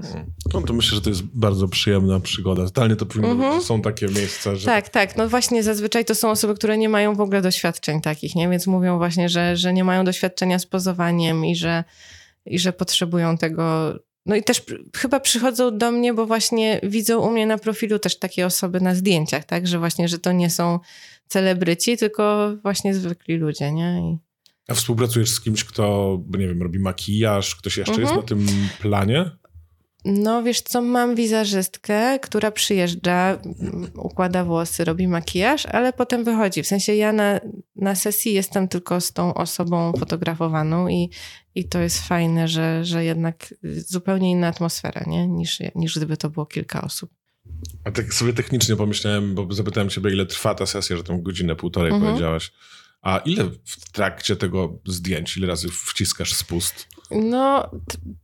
No 0.53 0.61
to 0.61 0.73
myślę, 0.73 0.95
że 0.95 1.01
to 1.01 1.09
jest 1.09 1.23
bardzo 1.23 1.67
przyjemna 1.67 2.19
przygoda. 2.19 2.65
Totalnie 2.65 2.95
to 2.95 3.05
powinno 3.05 3.31
mhm. 3.31 3.61
są 3.61 3.81
takie 3.81 4.07
miejsca, 4.07 4.55
że... 4.55 4.65
Tak, 4.65 4.89
tak, 4.89 5.17
no 5.17 5.29
właśnie 5.29 5.63
zazwyczaj 5.63 6.05
to 6.05 6.15
są 6.15 6.29
osoby, 6.29 6.55
które 6.55 6.77
nie 6.77 6.89
mają 6.89 7.15
w 7.15 7.21
ogóle 7.21 7.41
doświadczeń 7.41 8.01
takich, 8.01 8.35
nie? 8.35 8.49
Więc 8.49 8.67
mówią 8.67 8.97
właśnie, 8.97 9.29
że, 9.29 9.57
że 9.57 9.73
nie 9.73 9.83
mają 9.83 10.05
doświadczenia 10.05 10.59
z 10.59 10.65
pozowaniem 10.65 11.45
i 11.45 11.55
że, 11.55 11.83
i 12.45 12.59
że 12.59 12.73
potrzebują 12.73 13.37
tego 13.37 13.93
no 14.25 14.35
i 14.35 14.43
też 14.43 14.63
chyba 14.97 15.19
przychodzą 15.19 15.77
do 15.77 15.91
mnie, 15.91 16.13
bo 16.13 16.25
właśnie 16.25 16.79
widzą 16.83 17.19
u 17.19 17.31
mnie 17.31 17.45
na 17.45 17.57
profilu 17.57 17.99
też 17.99 18.19
takie 18.19 18.45
osoby 18.45 18.81
na 18.81 18.95
zdjęciach, 18.95 19.45
tak? 19.45 19.67
Że 19.67 19.79
właśnie, 19.79 20.07
że 20.07 20.19
to 20.19 20.31
nie 20.31 20.49
są 20.49 20.79
celebryci, 21.27 21.97
tylko 21.97 22.51
właśnie 22.61 22.95
zwykli 22.95 23.37
ludzie, 23.37 23.71
nie? 23.71 24.11
I... 24.11 24.17
A 24.67 24.73
współpracujesz 24.73 25.31
z 25.31 25.41
kimś, 25.41 25.63
kto, 25.63 26.17
nie 26.37 26.47
wiem, 26.47 26.61
robi 26.61 26.79
makijaż, 26.79 27.55
ktoś 27.55 27.77
jeszcze 27.77 27.93
mhm. 27.93 28.07
jest 28.07 28.21
na 28.21 28.27
tym 28.27 28.47
planie? 28.81 29.31
No 30.05 30.43
wiesz 30.43 30.61
co, 30.61 30.81
mam 30.81 31.15
wizerzystkę, 31.15 32.19
która 32.19 32.51
przyjeżdża, 32.51 33.37
układa 33.95 34.45
włosy, 34.45 34.85
robi 34.85 35.07
makijaż, 35.07 35.65
ale 35.65 35.93
potem 35.93 36.23
wychodzi. 36.23 36.63
W 36.63 36.67
sensie 36.67 36.95
ja 36.95 37.13
na, 37.13 37.39
na 37.75 37.95
sesji 37.95 38.33
jestem 38.33 38.67
tylko 38.67 39.01
z 39.01 39.13
tą 39.13 39.33
osobą 39.33 39.93
fotografowaną 39.99 40.87
i, 40.87 41.09
i 41.55 41.67
to 41.67 41.79
jest 41.79 42.07
fajne, 42.07 42.47
że, 42.47 42.85
że 42.85 43.05
jednak 43.05 43.53
zupełnie 43.87 44.31
inna 44.31 44.47
atmosfera, 44.47 45.03
nie? 45.07 45.27
Niż, 45.27 45.59
niż 45.75 45.97
gdyby 45.97 46.17
to 46.17 46.29
było 46.29 46.45
kilka 46.45 46.81
osób. 46.81 47.11
A 47.83 47.91
tak 47.91 48.13
sobie 48.13 48.33
technicznie 48.33 48.75
pomyślałem, 48.75 49.35
bo 49.35 49.53
zapytałem 49.53 49.89
ciebie, 49.89 50.11
ile 50.11 50.25
trwa 50.25 50.55
ta 50.55 50.65
sesja, 50.65 50.97
że 50.97 51.03
tam 51.03 51.21
godzinę, 51.21 51.55
półtorej 51.55 51.91
mhm. 51.91 52.11
powiedziałaś. 52.11 52.51
A 53.01 53.17
ile 53.17 53.43
w 53.65 53.91
trakcie 53.91 54.35
tego 54.35 54.79
zdjęć, 54.85 55.37
ile 55.37 55.47
razy 55.47 55.69
wciskasz 55.69 56.33
spust? 56.33 56.87
No, 57.11 57.71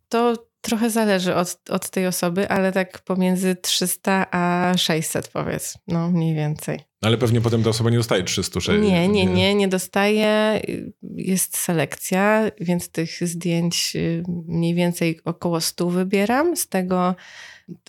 to 0.09 0.47
trochę 0.61 0.89
zależy 0.89 1.35
od, 1.35 1.59
od 1.69 1.89
tej 1.89 2.07
osoby, 2.07 2.49
ale 2.49 2.71
tak 2.71 2.99
pomiędzy 2.99 3.55
300 3.55 4.27
a 4.31 4.73
600 4.77 5.27
powiedz, 5.27 5.77
no 5.87 6.11
mniej 6.11 6.35
więcej. 6.35 6.79
Ale 7.01 7.17
pewnie 7.17 7.41
potem 7.41 7.63
ta 7.63 7.69
osoba 7.69 7.89
nie 7.89 7.97
dostaje 7.97 8.23
300. 8.23 8.59
Nie, 8.73 9.07
nie, 9.07 9.25
nie, 9.25 9.55
nie 9.55 9.67
dostaje. 9.67 10.61
Jest 11.01 11.57
selekcja, 11.57 12.51
więc 12.59 12.89
tych 12.89 13.27
zdjęć 13.27 13.91
y, 13.95 14.23
mniej 14.47 14.73
więcej 14.75 15.19
około 15.25 15.61
100 15.61 15.89
wybieram. 15.89 16.57
Z 16.57 16.67
tego 16.67 17.15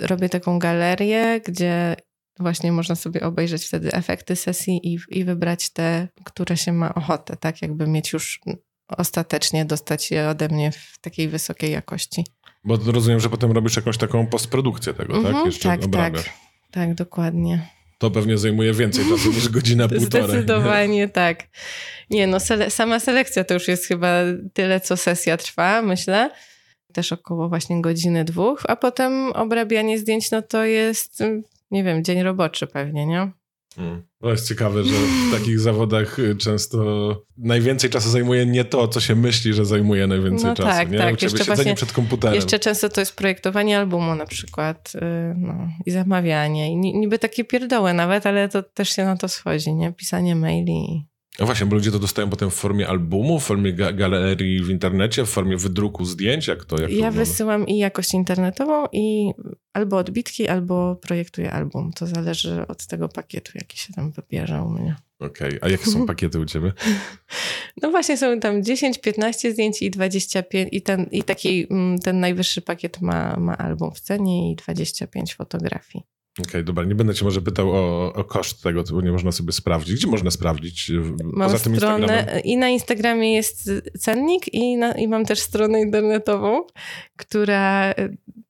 robię 0.00 0.28
taką 0.28 0.58
galerię, 0.58 1.40
gdzie 1.46 1.96
właśnie 2.38 2.72
można 2.72 2.94
sobie 2.94 3.20
obejrzeć 3.20 3.66
wtedy 3.66 3.92
efekty 3.92 4.36
sesji 4.36 4.80
i, 4.94 4.98
i 5.08 5.24
wybrać 5.24 5.70
te, 5.70 6.08
które 6.24 6.56
się 6.56 6.72
ma 6.72 6.94
ochotę, 6.94 7.36
tak 7.36 7.62
jakby 7.62 7.86
mieć 7.86 8.12
już 8.12 8.40
ostatecznie 8.88 9.64
dostać 9.64 10.10
je 10.10 10.28
ode 10.28 10.48
mnie 10.48 10.72
w 10.72 10.98
takiej 11.00 11.28
wysokiej 11.28 11.72
jakości. 11.72 12.24
Bo 12.64 12.76
rozumiem, 12.76 13.20
że 13.20 13.30
potem 13.30 13.52
robisz 13.52 13.76
jakąś 13.76 13.98
taką 13.98 14.26
postprodukcję 14.26 14.94
tego, 14.94 15.14
tak? 15.14 15.26
Mhm, 15.26 15.46
Jeszcze 15.46 15.68
tak, 15.68 15.84
obrabiasz. 15.84 16.24
tak. 16.24 16.32
Tak, 16.70 16.94
dokładnie. 16.94 17.68
To 17.98 18.10
pewnie 18.10 18.38
zajmuje 18.38 18.72
więcej 18.72 19.04
czasu 19.10 19.32
niż 19.32 19.48
godzina, 19.48 19.88
półtora. 19.98 20.24
Zdecydowanie 20.28 21.08
tak. 21.22 21.48
Nie 22.10 22.26
no, 22.26 22.40
sele 22.40 22.70
sama 22.70 23.00
selekcja 23.00 23.44
to 23.44 23.54
już 23.54 23.68
jest 23.68 23.86
chyba 23.86 24.14
tyle, 24.52 24.80
co 24.80 24.96
sesja 24.96 25.36
trwa, 25.36 25.82
myślę. 25.82 26.30
Też 26.92 27.12
około 27.12 27.48
właśnie 27.48 27.82
godziny, 27.82 28.24
dwóch, 28.24 28.62
a 28.68 28.76
potem 28.76 29.32
obrabianie 29.32 29.98
zdjęć, 29.98 30.30
no 30.30 30.42
to 30.42 30.64
jest, 30.64 31.22
nie 31.70 31.84
wiem, 31.84 32.04
dzień 32.04 32.22
roboczy 32.22 32.66
pewnie, 32.66 33.06
nie? 33.06 33.30
Hmm. 33.76 34.02
No 34.20 34.30
jest 34.30 34.48
ciekawe, 34.48 34.84
że 34.84 34.94
w 34.94 35.32
takich 35.32 35.60
zawodach 35.60 36.18
y, 36.18 36.36
często 36.36 36.78
najwięcej 37.36 37.90
czasu 37.90 38.10
zajmuje 38.10 38.46
nie 38.46 38.64
to, 38.64 38.88
co 38.88 39.00
się 39.00 39.14
myśli, 39.14 39.54
że 39.54 39.64
zajmuje 39.64 40.06
najwięcej 40.06 40.50
no 40.50 40.54
czasu. 40.54 40.68
Tak, 40.68 40.90
nie? 40.90 40.98
tak. 40.98 41.22
Jeszcze 41.22 41.44
siedzenie 41.44 41.74
przed 41.74 41.92
komputerem. 41.92 42.34
Jeszcze 42.34 42.58
często 42.58 42.88
to 42.88 43.00
jest 43.00 43.16
projektowanie 43.16 43.78
albumu 43.78 44.14
na 44.14 44.26
przykład 44.26 44.92
y, 44.94 45.00
no, 45.36 45.68
i 45.86 45.90
zamawianie. 45.90 46.72
I 46.72 46.76
niby 46.76 47.18
takie 47.18 47.44
pierdoły 47.44 47.94
nawet, 47.94 48.26
ale 48.26 48.48
to 48.48 48.62
też 48.62 48.88
się 48.88 49.04
na 49.04 49.16
to 49.16 49.28
schodzi, 49.28 49.74
nie? 49.74 49.92
Pisanie 49.92 50.36
maili. 50.36 51.07
No 51.38 51.46
właśnie, 51.46 51.66
bo 51.66 51.74
ludzie 51.76 51.90
to 51.90 51.98
dostają 51.98 52.30
potem 52.30 52.50
w 52.50 52.54
formie 52.54 52.88
albumu, 52.88 53.40
w 53.40 53.44
formie 53.44 53.72
ga 53.72 53.92
galerii 53.92 54.62
w 54.62 54.70
internecie, 54.70 55.24
w 55.24 55.28
formie 55.28 55.56
wydruku 55.56 56.04
zdjęć, 56.04 56.46
jak 56.46 56.64
to? 56.64 56.80
Jak 56.80 56.92
ja 56.92 57.10
to 57.10 57.16
wysyłam 57.16 57.66
i 57.66 57.78
jakość 57.78 58.14
internetową 58.14 58.86
i 58.92 59.30
albo 59.72 59.96
odbitki, 59.96 60.48
albo 60.48 60.96
projektuję 60.96 61.52
album. 61.52 61.92
To 61.92 62.06
zależy 62.06 62.66
od 62.66 62.86
tego 62.86 63.08
pakietu, 63.08 63.52
jaki 63.54 63.78
się 63.78 63.92
tam 63.92 64.10
wybierze 64.10 64.62
u 64.62 64.70
mnie. 64.70 64.96
Okej, 65.18 65.48
okay. 65.48 65.58
a 65.62 65.68
jakie 65.68 65.86
są 65.86 66.06
pakiety 66.12 66.40
u 66.40 66.44
ciebie? 66.44 66.72
No 67.82 67.90
właśnie 67.90 68.16
są 68.16 68.40
tam 68.40 68.64
10, 68.64 68.98
15 68.98 69.52
zdjęć 69.52 69.82
i 69.82 69.90
25 69.90 70.68
i 70.72 70.82
ten, 70.82 71.06
i 71.10 71.22
taki, 71.22 71.66
mm, 71.70 71.98
ten 71.98 72.20
najwyższy 72.20 72.62
pakiet 72.62 73.00
ma, 73.00 73.36
ma 73.36 73.56
album 73.56 73.94
w 73.94 74.00
cenie 74.00 74.52
i 74.52 74.56
25 74.56 75.34
fotografii. 75.34 76.04
Okej, 76.38 76.50
okay, 76.50 76.64
dobra, 76.64 76.84
nie 76.84 76.94
będę 76.94 77.14
cię 77.14 77.24
może 77.24 77.42
pytał 77.42 77.70
o, 77.70 78.12
o 78.12 78.24
koszt 78.24 78.62
tego, 78.62 78.84
bo 78.90 79.00
nie 79.00 79.12
można 79.12 79.32
sobie 79.32 79.52
sprawdzić. 79.52 79.96
Gdzie 79.96 80.06
można 80.06 80.30
sprawdzić? 80.30 80.92
Mam 81.22 81.50
Poza 81.50 81.64
tym 81.64 81.76
stronę 81.76 82.06
Instagramem? 82.06 82.42
i 82.44 82.56
na 82.56 82.68
Instagramie 82.68 83.34
jest 83.34 83.70
cennik 83.98 84.54
i, 84.54 84.76
na, 84.76 84.92
i 84.92 85.08
mam 85.08 85.24
też 85.24 85.40
stronę 85.40 85.80
internetową, 85.80 86.62
która 87.16 87.94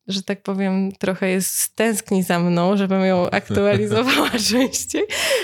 że 0.08 0.22
tak 0.22 0.42
powiem, 0.42 0.92
trochę 0.92 1.28
jest 1.28 1.76
tęskni 1.76 2.22
za 2.22 2.38
mną, 2.38 2.76
żebym 2.76 3.00
ją 3.00 3.30
aktualizowała 3.40 4.30
częściej. 4.50 5.02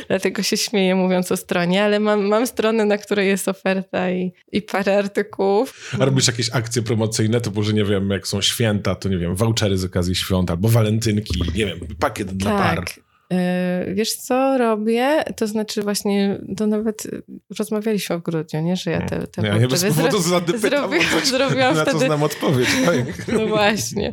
Dlatego 0.09 0.43
się 0.43 0.57
śmieję 0.57 0.95
mówiąc 0.95 1.33
o 1.33 1.37
stronie, 1.37 1.85
ale 1.85 2.01
mam, 2.01 2.27
mam 2.27 2.47
stronę, 2.47 2.85
na 2.85 2.99
której 2.99 3.29
jest 3.29 3.49
oferta 3.49 4.11
i, 4.11 4.33
i 4.53 4.63
parę 4.63 4.99
artykułów. 4.99 5.91
A 6.01 6.05
robisz 6.05 6.27
jakieś 6.27 6.51
akcje 6.53 6.83
promocyjne, 6.83 7.41
typu, 7.41 7.63
że 7.63 7.73
nie 7.73 7.85
wiem, 7.85 8.11
jak 8.11 8.27
są 8.27 8.43
święta, 8.43 8.95
to 8.95 9.09
nie 9.09 9.19
wiem, 9.19 9.35
vouchery 9.35 9.79
z 9.79 9.85
okazji 9.85 10.15
świąt 10.15 10.51
albo 10.51 10.69
walentynki, 10.69 11.41
nie 11.55 11.67
wiem, 11.67 11.79
pakiet 11.99 12.33
dla 12.33 12.59
tak. 12.59 12.77
par. 12.77 12.85
E, 13.33 13.95
wiesz 13.95 14.15
co 14.17 14.59
robię? 14.59 15.25
To 15.37 15.47
znaczy 15.47 15.83
właśnie, 15.83 16.41
to 16.57 16.67
nawet 16.67 17.07
rozmawialiśmy 17.59 18.19
w 18.19 18.23
grudniu, 18.23 18.63
nie? 18.63 18.77
Że 18.77 18.91
ja 18.91 19.01
te, 19.01 19.27
te 19.27 19.47
ja 19.47 19.59
nie 19.59 19.69
bez 19.69 19.85
powodu 19.85 20.19
zro... 20.19 20.41
zrobiłam, 20.59 21.25
zrobiłam 21.25 21.75
na 21.75 21.83
wtedy... 21.83 21.99
to 21.99 22.07
znam 22.07 22.23
odpowiedź. 22.23 22.69
Tak. 22.85 23.29
No 23.39 23.47
właśnie. 23.47 24.13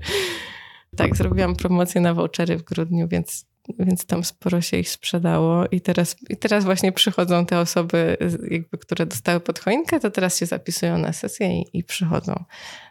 Tak, 0.96 1.16
zrobiłam 1.16 1.56
promocję 1.56 2.02
na 2.02 2.14
vouchery 2.14 2.58
w 2.58 2.64
grudniu, 2.64 3.08
więc, 3.08 3.46
więc 3.80 4.06
tam 4.06 4.24
sporo 4.24 4.62
się 4.62 4.78
ich 4.78 4.90
sprzedało 4.90 5.66
i 5.72 5.82
teraz, 5.82 6.16
i 6.30 6.38
teraz 6.38 6.64
właśnie 6.64 6.92
przychodzą 6.92 7.46
te 7.46 7.60
osoby, 7.60 8.18
jakby, 8.50 8.78
które 8.78 9.06
dostały 9.06 9.40
pod 9.40 9.60
choinkę, 9.60 10.00
to 10.00 10.12
teraz 10.12 10.38
się 10.38 10.46
zapisują 10.46 10.98
na 10.98 11.14
sesję 11.14 11.62
i, 11.62 11.78
i 11.78 11.84
przychodzą. 11.84 12.44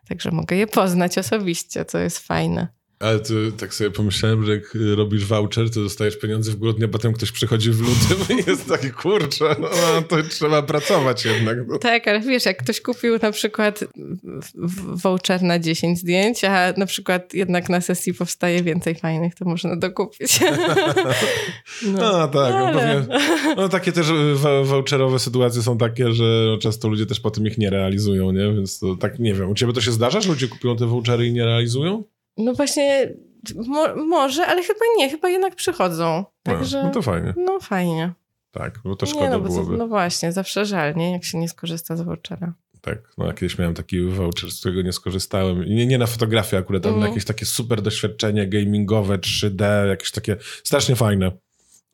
Także 0.08 0.30
mogę 0.30 0.56
je 0.56 0.66
poznać 0.66 1.18
osobiście, 1.18 1.84
co 1.84 1.98
jest 1.98 2.18
fajne. 2.18 2.79
Ale 3.00 3.20
to 3.20 3.34
tak 3.58 3.74
sobie 3.74 3.90
pomyślałem, 3.90 4.46
że 4.46 4.52
jak 4.52 4.76
robisz 4.96 5.24
voucher, 5.24 5.70
to 5.70 5.80
dostajesz 5.80 6.18
pieniądze 6.18 6.52
w 6.52 6.56
grudniu, 6.56 6.86
a 6.86 6.88
potem 6.88 7.12
ktoś 7.12 7.32
przychodzi 7.32 7.70
w 7.70 7.80
lutym 7.80 8.38
i 8.38 8.50
jest 8.50 8.68
taki, 8.68 8.90
kurczę, 8.90 9.56
no 9.60 9.68
to 10.08 10.16
trzeba 10.22 10.62
pracować 10.62 11.24
jednak. 11.24 11.58
No. 11.68 11.78
Tak, 11.78 12.08
ale 12.08 12.20
wiesz, 12.20 12.46
jak 12.46 12.56
ktoś 12.62 12.80
kupił 12.80 13.18
na 13.22 13.32
przykład 13.32 13.84
voucher 15.04 15.42
na 15.42 15.58
10 15.58 15.98
zdjęć, 15.98 16.44
a 16.44 16.72
na 16.76 16.86
przykład 16.86 17.34
jednak 17.34 17.68
na 17.68 17.80
sesji 17.80 18.14
powstaje 18.14 18.62
więcej 18.62 18.94
fajnych, 18.94 19.34
to 19.34 19.44
można 19.44 19.76
dokupić. 19.76 20.38
No, 21.82 21.98
no 22.00 22.28
tak, 22.28 22.52
no 22.52 22.66
ale... 22.66 22.72
no, 22.72 22.80
pewnie, 22.80 23.16
no 23.56 23.68
takie 23.68 23.92
też 23.92 24.06
voucherowe 24.64 25.18
sytuacje 25.18 25.62
są 25.62 25.78
takie, 25.78 26.12
że 26.12 26.58
często 26.60 26.88
ludzie 26.88 27.06
też 27.06 27.20
potem 27.20 27.46
ich 27.46 27.58
nie 27.58 27.70
realizują, 27.70 28.32
nie? 28.32 28.52
Więc 28.54 28.78
to 28.78 28.96
tak, 28.96 29.18
nie 29.18 29.34
wiem, 29.34 29.50
u 29.50 29.54
ciebie 29.54 29.72
to 29.72 29.80
się 29.80 29.92
zdarza, 29.92 30.20
że 30.20 30.28
ludzie 30.28 30.48
kupują 30.48 30.76
te 30.76 30.86
vouchery 30.86 31.26
i 31.26 31.32
nie 31.32 31.44
realizują? 31.44 32.04
No 32.36 32.54
właśnie, 32.54 33.14
mo 33.66 33.96
może, 33.96 34.46
ale 34.46 34.62
chyba 34.62 34.80
nie, 34.98 35.10
chyba 35.10 35.28
jednak 35.28 35.54
przychodzą. 35.54 36.24
Także, 36.42 36.82
no 36.82 36.90
to 36.90 37.02
fajnie. 37.02 37.34
No 37.36 37.60
fajnie. 37.60 38.12
Tak, 38.50 38.78
bo 38.84 38.96
to 38.96 39.06
szkoda 39.06 39.24
nie, 39.24 39.30
no, 39.30 39.40
byłoby. 39.40 39.76
no 39.76 39.88
właśnie, 39.88 40.32
zawsze 40.32 40.66
żal, 40.66 40.94
nie? 40.96 41.12
Jak 41.12 41.24
się 41.24 41.38
nie 41.38 41.48
skorzysta 41.48 41.96
z 41.96 42.00
vouchera. 42.00 42.54
Tak, 42.80 42.98
no 43.18 43.32
kiedyś 43.32 43.58
miałem 43.58 43.74
taki 43.74 44.04
voucher, 44.04 44.50
z 44.50 44.60
którego 44.60 44.82
nie 44.82 44.92
skorzystałem. 44.92 45.64
Nie, 45.64 45.86
nie 45.86 45.98
na 45.98 46.06
fotografię 46.06 46.58
akurat, 46.58 46.86
ale 46.86 46.94
mm. 46.94 47.00
na 47.02 47.08
jakieś 47.08 47.24
takie 47.24 47.46
super 47.46 47.82
doświadczenie 47.82 48.48
gamingowe, 48.48 49.18
3D, 49.18 49.88
jakieś 49.88 50.10
takie 50.10 50.36
strasznie 50.64 50.96
fajne. 50.96 51.32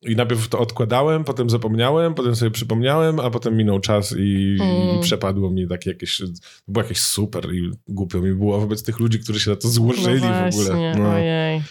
I 0.06 0.16
najpierw 0.16 0.48
to 0.48 0.58
odkładałem, 0.58 1.24
potem 1.24 1.50
zapomniałem, 1.50 2.14
potem 2.14 2.36
sobie 2.36 2.50
przypomniałem, 2.50 3.20
a 3.20 3.30
potem 3.30 3.56
minął 3.56 3.80
czas 3.80 4.14
i, 4.18 4.56
mm. 4.60 4.98
i 4.98 5.02
przepadło 5.02 5.50
mi 5.50 5.68
takie 5.68 5.90
jakieś, 5.90 6.22
było 6.68 6.82
jakieś 6.82 7.00
super 7.00 7.54
i 7.54 7.70
głupio 7.88 8.20
mi 8.20 8.34
było 8.34 8.60
wobec 8.60 8.82
tych 8.82 8.98
ludzi, 8.98 9.20
którzy 9.20 9.40
się 9.40 9.50
na 9.50 9.56
to 9.56 9.68
złożyli 9.68 10.22
no 10.22 10.28
właśnie, 10.28 10.62
w 10.62 10.68
ogóle. 10.68 10.94
No. 10.98 11.14
Ojej. 11.14 11.62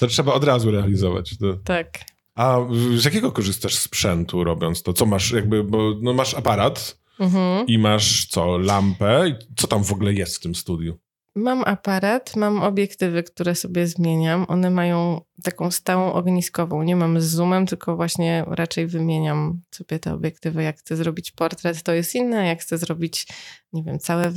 To 0.00 0.06
trzeba 0.06 0.32
od 0.32 0.44
razu 0.44 0.70
realizować. 0.70 1.38
To. 1.38 1.54
Tak. 1.64 1.98
A 2.34 2.58
z 2.96 3.04
jakiego 3.04 3.32
korzystasz 3.32 3.74
sprzętu 3.74 4.44
robiąc 4.44 4.82
to? 4.82 4.92
Co 4.92 5.06
masz 5.06 5.32
jakby, 5.32 5.64
bo 5.64 5.94
no 6.02 6.12
masz 6.12 6.34
aparat 6.34 6.98
mhm. 7.20 7.66
i 7.66 7.78
masz 7.78 8.26
co, 8.26 8.58
lampę? 8.58 9.38
Co 9.56 9.66
tam 9.66 9.84
w 9.84 9.92
ogóle 9.92 10.12
jest 10.12 10.36
w 10.36 10.40
tym 10.40 10.54
studiu? 10.54 10.98
Mam 11.34 11.64
aparat, 11.64 12.36
mam 12.36 12.62
obiektywy, 12.62 13.22
które 13.22 13.54
sobie 13.54 13.86
zmieniam. 13.86 14.46
One 14.48 14.70
mają 14.70 15.20
taką 15.42 15.70
stałą 15.70 16.12
ogniskową. 16.12 16.82
Nie 16.82 16.96
mam 16.96 17.20
z 17.20 17.24
zoomem, 17.24 17.66
tylko 17.66 17.96
właśnie 17.96 18.44
raczej 18.46 18.86
wymieniam 18.86 19.60
sobie 19.70 19.98
te 19.98 20.14
obiektywy. 20.14 20.62
Jak 20.62 20.78
chcę 20.78 20.96
zrobić 20.96 21.32
portret, 21.32 21.82
to 21.82 21.92
jest 21.92 22.14
inne. 22.14 22.46
Jak 22.46 22.60
chcę 22.60 22.78
zrobić, 22.78 23.26
nie 23.72 23.82
wiem, 23.82 23.98
całe 23.98 24.32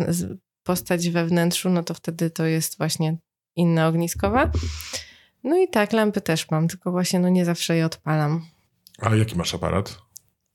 postać 0.64 1.10
we 1.10 1.26
wnętrzu, 1.26 1.70
no 1.70 1.84
to 1.84 1.94
wtedy 1.94 2.30
to 2.30 2.46
jest 2.46 2.78
właśnie 2.78 3.18
inna 3.56 3.88
ogniskowa. 3.88 4.52
No 5.44 5.58
i 5.58 5.68
tak, 5.68 5.94
lampy 5.94 6.22
też 6.22 6.52
mam, 6.52 6.68
tylko 6.68 6.92
właśnie 6.92 7.20
no 7.20 7.30
nie 7.30 7.46
zawsze 7.46 7.76
je 7.76 7.86
odpalam. 7.86 8.46
A 9.00 9.16
jaki 9.16 9.36
masz 9.36 9.56
aparat? 9.56 9.98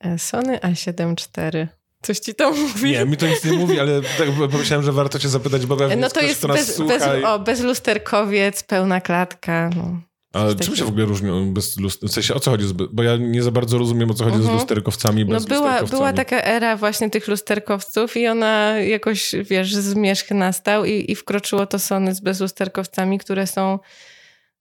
E, 0.00 0.18
Sony 0.18 0.59
A7 0.59 1.12
IV. 1.12 1.80
Coś 2.02 2.18
ci 2.18 2.34
to 2.34 2.50
mówi? 2.62 2.90
Nie, 2.90 3.04
mi 3.04 3.16
to 3.16 3.26
nic 3.26 3.44
nie 3.44 3.52
mówi, 3.52 3.80
ale 3.80 4.02
tak 4.02 4.28
pomyślałem, 4.50 4.84
że 4.84 4.92
warto 4.92 5.18
cię 5.18 5.28
zapytać, 5.28 5.66
bo 5.66 5.76
pewnie 5.76 5.96
No 5.96 6.08
to 6.08 6.20
jest 6.20 6.46
bez, 6.46 6.80
bez, 6.80 7.02
o, 7.24 7.38
bezlusterkowiec, 7.38 8.62
pełna 8.62 9.00
klatka. 9.00 9.70
No. 9.76 10.00
A 10.32 10.54
czym 10.54 10.76
się 10.76 10.84
w 10.84 10.88
ogóle 10.88 11.04
różnią 11.04 11.54
bez 11.54 11.76
W 12.02 12.08
sensie 12.08 12.34
o 12.34 12.40
co 12.40 12.50
chodzi? 12.50 12.66
Z, 12.66 12.72
bo 12.72 13.02
ja 13.02 13.16
nie 13.16 13.42
za 13.42 13.50
bardzo 13.50 13.78
rozumiem 13.78 14.10
o 14.10 14.14
co 14.14 14.24
chodzi 14.24 14.36
uh 14.36 14.42
-huh. 14.42 14.44
z 14.44 14.48
mhm. 14.48 14.60
lusterkowcami 14.60 15.24
bez 15.24 15.42
No 15.42 15.48
była, 15.48 15.60
lusterkowcami. 15.60 15.98
była 15.98 16.12
taka 16.12 16.42
era 16.42 16.76
właśnie 16.76 17.10
tych 17.10 17.28
lusterkowców 17.28 18.16
i 18.16 18.26
ona 18.26 18.78
jakoś, 18.78 19.34
wiesz, 19.44 19.74
zmierzch 19.74 20.30
nastał 20.30 20.84
i, 20.84 21.12
i 21.12 21.14
wkroczyło 21.14 21.66
to 21.66 21.78
Sony 21.78 22.14
z 22.14 22.20
bezlusterkowcami, 22.20 23.18
które 23.18 23.46
są 23.46 23.78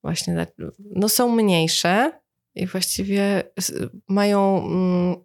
właśnie, 0.03 0.47
no 0.95 1.09
są 1.09 1.35
mniejsze 1.35 2.11
i 2.55 2.67
właściwie 2.67 3.43
mają... 4.07 4.65
Mm, 4.65 5.15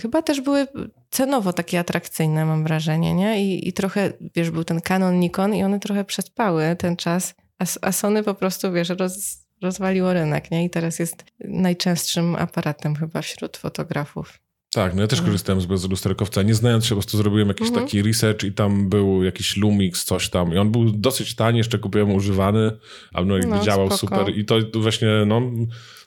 chyba 0.00 0.22
też 0.22 0.40
były 0.40 0.66
cenowo 1.12 1.52
takie 1.52 1.78
atrakcyjne, 1.78 2.44
mam 2.44 2.64
wrażenie, 2.64 3.14
nie? 3.14 3.44
I, 3.44 3.68
i 3.68 3.72
trochę, 3.72 4.12
wiesz, 4.34 4.50
był 4.50 4.64
ten 4.64 4.80
Canon, 4.80 5.20
Nikon 5.20 5.54
i 5.54 5.64
one 5.64 5.80
trochę 5.80 6.04
przespały 6.04 6.76
ten 6.78 6.96
czas, 6.96 7.34
a, 7.58 7.64
a 7.82 7.92
Sony 7.92 8.22
po 8.22 8.34
prostu, 8.34 8.72
wiesz, 8.72 8.88
roz, 8.88 9.46
rozwaliło 9.62 10.12
rynek, 10.12 10.50
nie? 10.50 10.64
I 10.64 10.70
teraz 10.70 10.98
jest 10.98 11.24
najczęstszym 11.40 12.36
aparatem 12.36 12.96
chyba 12.96 13.22
wśród 13.22 13.56
fotografów. 13.56 14.38
Tak, 14.74 14.94
no 14.94 15.02
ja 15.02 15.08
też 15.08 15.18
mhm. 15.18 15.32
korzystałem 15.32 15.60
z 15.60 15.66
bezlusterkowca. 15.66 16.42
Nie 16.42 16.54
znając 16.54 16.84
się, 16.84 16.88
po 16.88 16.94
prostu 16.94 17.16
zrobiłem 17.16 17.48
jakiś 17.48 17.68
mhm. 17.68 17.86
taki 17.86 18.02
research 18.02 18.44
i 18.44 18.52
tam 18.52 18.88
był 18.88 19.24
jakiś 19.24 19.56
Lumix, 19.56 20.04
coś 20.04 20.30
tam. 20.30 20.54
I 20.54 20.58
on 20.58 20.70
był 20.70 20.90
dosyć 20.90 21.34
tani, 21.34 21.58
jeszcze 21.58 21.78
kupiłem 21.78 22.12
używany, 22.12 22.72
a 23.14 23.24
no, 23.24 23.34
no 23.48 23.64
działał 23.64 23.90
spoko. 23.90 24.16
super. 24.16 24.38
I 24.38 24.44
to 24.44 24.56
właśnie, 24.74 25.08
no, 25.26 25.42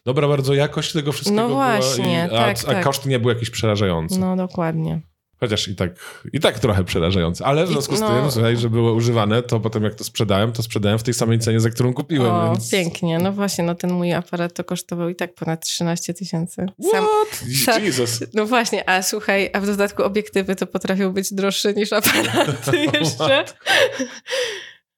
dobra 0.06 0.28
bardzo 0.28 0.54
jakość 0.54 0.94
tego 0.94 1.12
wszystkiego 1.12 1.42
no 1.42 1.54
właśnie, 1.54 2.28
była. 2.30 2.42
I, 2.42 2.56
tak, 2.56 2.58
a, 2.64 2.68
tak. 2.68 2.78
a 2.78 2.84
koszt 2.84 3.06
nie 3.06 3.20
był 3.20 3.30
jakiś 3.30 3.50
przerażający. 3.50 4.20
No 4.20 4.36
dokładnie. 4.36 5.02
Chociaż 5.46 5.68
i 5.68 5.76
tak, 5.76 5.92
i 6.34 6.40
tak 6.40 6.60
trochę 6.60 6.84
przerażające. 6.84 7.46
Ale 7.46 7.66
w 7.66 7.70
związku 7.70 7.96
z 7.96 8.00
no. 8.00 8.08
tym, 8.08 8.32
słuchaj, 8.32 8.58
że 8.58 8.70
było 8.70 8.94
używane, 8.94 9.44
to 9.44 9.60
potem 9.60 9.84
jak 9.84 9.96
to 9.96 10.04
sprzedałem, 10.04 10.52
to 10.52 10.64
sprzedałem 10.64 11.00
w 11.00 11.04
tej 11.04 11.14
samej 11.14 11.40
cenie, 11.40 11.60
za 11.60 11.70
którą 11.70 11.94
kupiłem. 11.94 12.32
O, 12.32 12.52
więc... 12.52 12.72
pięknie. 12.72 13.20
No 13.20 13.32
właśnie, 13.32 13.64
no 13.64 13.76
ten 13.76 13.94
mój 13.94 14.14
aparat 14.14 14.54
to 14.54 14.64
kosztował 14.64 15.10
i 15.10 15.16
tak 15.16 15.36
ponad 15.36 15.66
13 15.66 16.14
tysięcy. 16.14 16.66
What? 16.94 17.44
Jesus. 17.86 18.24
No 18.34 18.46
właśnie, 18.46 18.90
a 18.90 19.02
słuchaj, 19.02 19.50
a 19.54 19.60
w 19.60 19.66
dodatku 19.66 20.04
obiektywy 20.04 20.56
to 20.56 20.68
potrafią 20.68 21.14
być 21.14 21.34
droższe 21.34 21.74
niż 21.74 21.94
aparaty 21.94 22.78
jeszcze. 23.00 23.46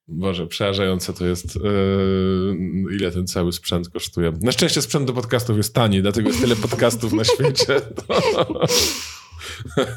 Boże, 0.08 0.48
przerażające 0.48 1.14
to 1.14 1.26
jest, 1.26 1.56
yy, 1.56 2.96
ile 2.96 3.12
ten 3.12 3.28
cały 3.28 3.54
sprzęt 3.54 3.90
kosztuje. 3.90 4.34
Na 4.42 4.52
szczęście 4.52 4.82
sprzęt 4.82 5.08
do 5.08 5.14
podcastów 5.14 5.58
jest 5.58 5.74
tani, 5.74 6.02
dlatego 6.02 6.30
jest 6.30 6.42
tyle 6.42 6.56
podcastów 6.56 7.14
na 7.14 7.24
świecie. 7.24 7.74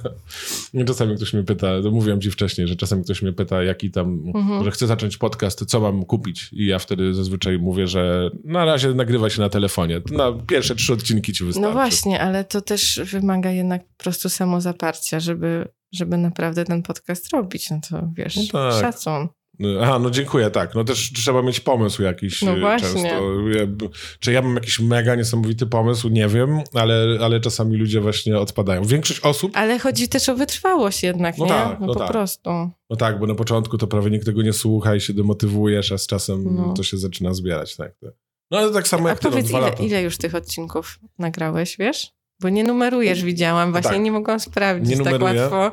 czasami 0.87 1.17
ktoś 1.17 1.33
mnie 1.33 1.43
pyta, 1.43 1.83
to 1.83 1.91
mówiłem 1.91 2.21
ci 2.21 2.31
wcześniej, 2.31 2.69
że 2.69 2.77
czasami 2.77 3.05
ktoś 3.05 3.23
mnie 3.23 3.33
pyta, 3.33 3.63
jaki 3.63 3.91
tam, 3.91 4.23
mhm. 4.35 4.65
że 4.65 4.71
chce 4.71 4.87
zacząć 4.87 5.17
podcast, 5.17 5.65
co 5.67 5.81
mam 5.81 6.05
kupić? 6.05 6.49
I 6.53 6.67
ja 6.67 6.79
wtedy 6.79 7.15
zazwyczaj 7.15 7.59
mówię, 7.59 7.87
że 7.87 8.31
na 8.45 8.65
razie 8.65 8.95
nagrywa 8.95 9.31
się 9.31 9.41
na 9.41 9.49
telefonie. 9.49 10.01
Na 10.11 10.33
pierwsze 10.33 10.75
trzy 10.75 10.93
odcinki 10.93 11.33
ci 11.33 11.45
wystarczy. 11.45 11.69
No 11.69 11.73
właśnie, 11.73 12.21
ale 12.21 12.45
to 12.45 12.61
też 12.61 13.01
wymaga 13.05 13.51
jednak 13.51 13.83
po 13.97 14.03
prostu 14.05 14.29
samozaparcia, 14.29 15.21
żeby, 15.21 15.69
żeby 15.93 16.17
naprawdę 16.17 16.65
ten 16.65 16.83
podcast 16.83 17.33
robić. 17.33 17.71
No 17.71 17.81
to 17.91 18.09
wiesz, 18.17 18.37
no 18.37 18.43
tak. 18.53 18.81
szacun. 18.81 19.29
Aha, 19.81 19.99
no 19.99 20.11
dziękuję, 20.11 20.51
tak. 20.51 20.75
No 20.75 20.85
też 20.85 21.13
trzeba 21.13 21.43
mieć 21.43 21.61
pomysł 21.61 22.03
jakiś 22.03 22.43
no 22.43 22.75
e, 22.75 22.81
często. 22.81 22.99
Ja, 23.49 23.89
czy 24.21 24.33
ja 24.33 24.43
mam 24.43 24.55
jakiś 24.55 24.81
mega 24.81 25.15
niesamowity 25.15 25.67
pomysł? 25.67 26.09
Nie 26.09 26.29
wiem, 26.29 26.61
ale, 26.75 27.19
ale 27.21 27.41
czasami 27.41 27.77
ludzie 27.77 28.01
właśnie 28.01 28.39
odpadają. 28.39 28.85
Większość 28.85 29.21
osób... 29.21 29.53
Ale 29.55 29.79
chodzi 29.79 30.09
też 30.09 30.29
o 30.29 30.37
wytrwałość 30.37 31.03
jednak, 31.03 31.39
no 31.39 31.45
nie? 31.45 31.51
Tak, 31.51 31.81
no, 31.81 31.87
no 31.87 31.95
po 31.95 31.99
tak. 31.99 32.09
prostu. 32.09 32.51
No 32.91 32.97
tak, 32.97 33.19
bo 33.19 33.27
na 33.27 33.35
początku 33.35 33.79
to 33.79 33.87
prawie 33.87 34.11
nikt 34.11 34.27
tego 34.27 34.43
nie 34.43 34.53
słucha 34.53 34.95
i 34.95 35.01
się 35.01 35.13
demotywujesz, 35.13 35.93
a 35.93 35.99
z 35.99 36.07
czasem 36.07 36.57
no. 36.57 36.75
to 36.75 36.83
się 36.83 36.97
zaczyna 36.97 37.35
zbierać, 37.35 37.77
tak. 37.77 37.93
No 38.51 38.59
ale 38.59 38.73
tak 38.73 38.89
samo 38.89 39.07
a 39.07 39.11
jak 39.11 39.19
ty, 39.19 39.25
no, 39.25 39.31
powiedz, 39.31 39.51
ile, 39.51 39.73
ile 39.81 40.03
już 40.03 40.17
tych 40.17 40.35
odcinków 40.35 40.99
nagrałeś, 41.19 41.77
wiesz? 41.79 42.13
Bo 42.41 42.49
nie 42.49 42.65
numerujesz, 42.65 43.25
widziałam, 43.25 43.73
właśnie 43.73 43.91
tak. 43.91 44.01
nie 44.01 44.13
mogłam 44.13 44.41
sprawdzić 44.41 44.99
nie 44.99 45.05
tak 45.05 45.23
łatwo. 45.23 45.73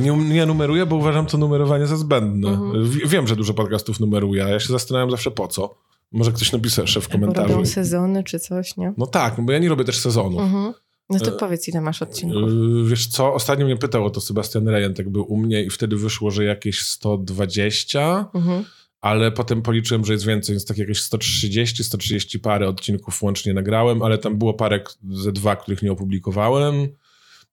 Nie, 0.00 0.16
nie 0.16 0.46
numeruję, 0.46 0.86
bo 0.86 0.96
uważam 0.96 1.26
to 1.26 1.38
numerowanie 1.38 1.86
za 1.86 1.96
zbędne. 1.96 2.48
Mhm. 2.48 2.90
Wiem, 3.06 3.26
że 3.26 3.36
dużo 3.36 3.54
podcastów 3.54 4.00
numeruje, 4.00 4.44
a 4.44 4.48
ja 4.48 4.60
się 4.60 4.68
zastanawiam 4.68 5.10
zawsze 5.10 5.30
po 5.30 5.48
co. 5.48 5.74
Może 6.12 6.32
ktoś 6.32 6.52
napisze 6.52 6.82
jeszcze 6.82 7.00
w 7.00 7.08
komentarzu. 7.08 7.52
Robią 7.52 7.66
sezony 7.66 8.24
czy 8.24 8.38
coś, 8.38 8.76
nie? 8.76 8.92
No 8.96 9.06
tak, 9.06 9.40
bo 9.40 9.52
ja 9.52 9.58
nie 9.58 9.68
robię 9.68 9.84
też 9.84 9.98
sezonów. 9.98 10.40
Mhm. 10.40 10.72
No 11.10 11.20
to 11.20 11.28
e, 11.30 11.32
powiedz, 11.32 11.68
ile 11.68 11.80
masz 11.80 12.02
odcinków. 12.02 12.42
E, 12.42 12.88
wiesz 12.88 13.06
co, 13.06 13.34
ostatnio 13.34 13.66
mnie 13.66 13.76
pytał 13.76 14.04
o 14.04 14.10
to 14.10 14.20
Sebastian 14.20 14.68
Rejentek 14.68 15.08
był 15.08 15.32
u 15.32 15.36
mnie 15.36 15.62
i 15.62 15.70
wtedy 15.70 15.96
wyszło, 15.96 16.30
że 16.30 16.44
jakieś 16.44 16.82
120, 16.82 18.30
mhm. 18.34 18.64
Ale 19.06 19.32
potem 19.32 19.62
policzyłem, 19.62 20.04
że 20.04 20.12
jest 20.12 20.26
więcej, 20.26 20.52
więc 20.52 20.66
tak 20.66 20.78
jakieś 20.78 21.02
130, 21.02 21.84
130 21.84 22.40
parę 22.40 22.68
odcinków 22.68 23.22
łącznie 23.22 23.54
nagrałem, 23.54 24.02
ale 24.02 24.18
tam 24.18 24.38
było 24.38 24.54
parę 24.54 24.80
ze 25.10 25.32
dwa, 25.32 25.56
których 25.56 25.82
nie 25.82 25.92
opublikowałem, 25.92 26.88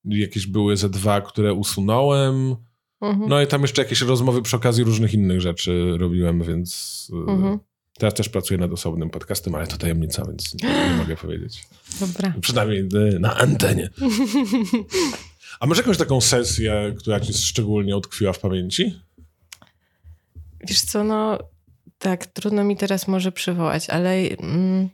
jakieś 0.06 0.48
były 0.48 0.78
ze 0.78 0.90
dwa, 0.90 1.22
które 1.22 1.54
usunąłem, 1.54 2.56
mhm. 3.02 3.30
no 3.30 3.42
i 3.42 3.48
tam 3.48 3.62
jeszcze 3.62 3.82
jakieś 3.82 4.02
rozmowy 4.02 4.42
przy 4.42 4.56
okazji 4.56 4.84
różnych 4.84 5.14
innych 5.14 5.42
rzeczy 5.42 5.96
robiłem, 5.98 6.44
więc... 6.44 7.12
E, 7.28 7.32
mhm. 7.32 7.60
Teraz 7.98 8.14
też 8.14 8.30
pracuję 8.30 8.58
nad 8.58 8.72
osobnym 8.72 9.10
podcastem, 9.10 9.56
ale 9.56 9.68
to 9.68 9.78
tajemnica, 9.78 10.26
więc 10.26 10.54
nie, 10.64 10.70
nie 10.90 10.96
mogę 10.98 11.16
powiedzieć. 11.16 11.68
Dobra. 12.00 12.34
Przynajmniej 12.42 12.80
e, 12.80 13.20
na 13.20 13.38
antenie. 13.38 13.90
A 15.60 15.66
może 15.66 15.82
jakąś 15.82 15.98
taką 15.98 16.22
sesję, 16.22 16.94
która 16.98 17.20
ci 17.20 17.34
szczególnie 17.34 17.98
utkwiła 17.98 18.34
w 18.34 18.40
pamięci? 18.40 19.00
Wiesz 20.68 20.82
co, 20.82 21.04
no 21.04 21.38
tak, 21.98 22.26
trudno 22.26 22.64
mi 22.64 22.78
teraz 22.78 23.08
może 23.08 23.32
przywołać, 23.32 23.90
ale 23.90 24.16
mm, 24.16 24.90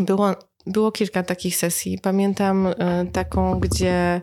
było, 0.00 0.34
było 0.66 0.92
kilka 0.92 1.22
takich 1.22 1.56
sesji. 1.56 1.98
Pamiętam 1.98 2.66
y, 2.66 2.74
taką, 3.12 3.60
gdzie, 3.60 4.20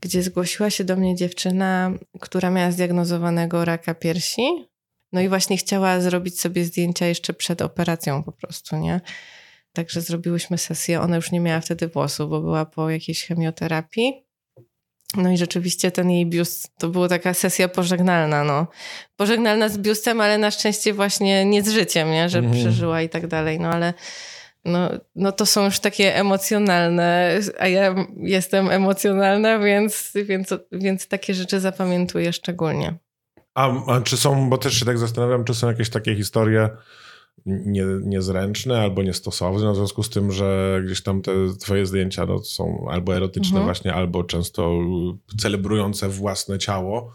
gdzie 0.00 0.22
zgłosiła 0.22 0.70
się 0.70 0.84
do 0.84 0.96
mnie 0.96 1.14
dziewczyna, 1.14 1.92
która 2.20 2.50
miała 2.50 2.70
zdiagnozowanego 2.70 3.64
raka 3.64 3.94
piersi 3.94 4.66
no 5.14 5.20
i 5.20 5.28
właśnie 5.28 5.56
chciała 5.56 6.00
zrobić 6.00 6.40
sobie 6.40 6.64
zdjęcia 6.64 7.06
jeszcze 7.06 7.34
przed 7.34 7.62
operacją 7.62 8.22
po 8.22 8.32
prostu, 8.32 8.76
nie? 8.76 9.00
Także 9.72 10.00
zrobiłyśmy 10.00 10.58
sesję. 10.58 11.00
Ona 11.00 11.16
już 11.16 11.32
nie 11.32 11.40
miała 11.40 11.60
wtedy 11.60 11.88
włosów, 11.88 12.30
bo 12.30 12.40
była 12.40 12.66
po 12.66 12.90
jakiejś 12.90 13.26
chemioterapii. 13.26 14.23
No 15.16 15.32
i 15.32 15.36
rzeczywiście 15.36 15.90
ten 15.90 16.10
jej 16.10 16.26
biust 16.26 16.78
to 16.78 16.88
była 16.88 17.08
taka 17.08 17.34
sesja 17.34 17.68
pożegnalna, 17.68 18.44
no. 18.44 18.66
Pożegnalna 19.16 19.68
z 19.68 19.78
biustem, 19.78 20.20
ale 20.20 20.38
na 20.38 20.50
szczęście 20.50 20.94
właśnie 20.94 21.44
nie 21.44 21.62
z 21.62 21.68
życiem, 21.68 22.10
nie? 22.10 22.28
Że 22.28 22.38
mhm. 22.38 22.54
przeżyła 22.56 23.02
i 23.02 23.08
tak 23.08 23.26
dalej. 23.26 23.60
No 23.60 23.68
ale 23.68 23.94
no, 24.64 24.90
no 25.16 25.32
to 25.32 25.46
są 25.46 25.64
już 25.64 25.78
takie 25.78 26.16
emocjonalne, 26.16 27.38
a 27.58 27.68
ja 27.68 27.94
jestem 28.16 28.70
emocjonalna, 28.70 29.58
więc, 29.58 30.12
więc, 30.24 30.54
więc 30.72 31.08
takie 31.08 31.34
rzeczy 31.34 31.60
zapamiętuję 31.60 32.32
szczególnie. 32.32 32.94
A, 33.54 33.86
a, 33.86 34.00
czy 34.00 34.16
są, 34.16 34.50
bo 34.50 34.58
też 34.58 34.74
się 34.78 34.84
tak 34.84 34.98
zastanawiam, 34.98 35.44
czy 35.44 35.54
są 35.54 35.68
jakieś 35.68 35.90
takie 35.90 36.16
historie 36.16 36.68
nie, 37.46 37.84
niezręczne 38.02 38.80
albo 38.80 39.02
niestosowne, 39.02 39.72
w 39.72 39.76
związku 39.76 40.02
z 40.02 40.10
tym, 40.10 40.32
że 40.32 40.80
gdzieś 40.86 41.02
tam 41.02 41.22
te 41.22 41.32
twoje 41.60 41.86
zdjęcia 41.86 42.26
no, 42.26 42.38
są 42.38 42.86
albo 42.90 43.16
erotyczne 43.16 43.48
mhm. 43.48 43.64
właśnie, 43.64 43.94
albo 43.94 44.24
często 44.24 44.78
celebrujące 45.38 46.08
własne 46.08 46.58
ciało, 46.58 47.12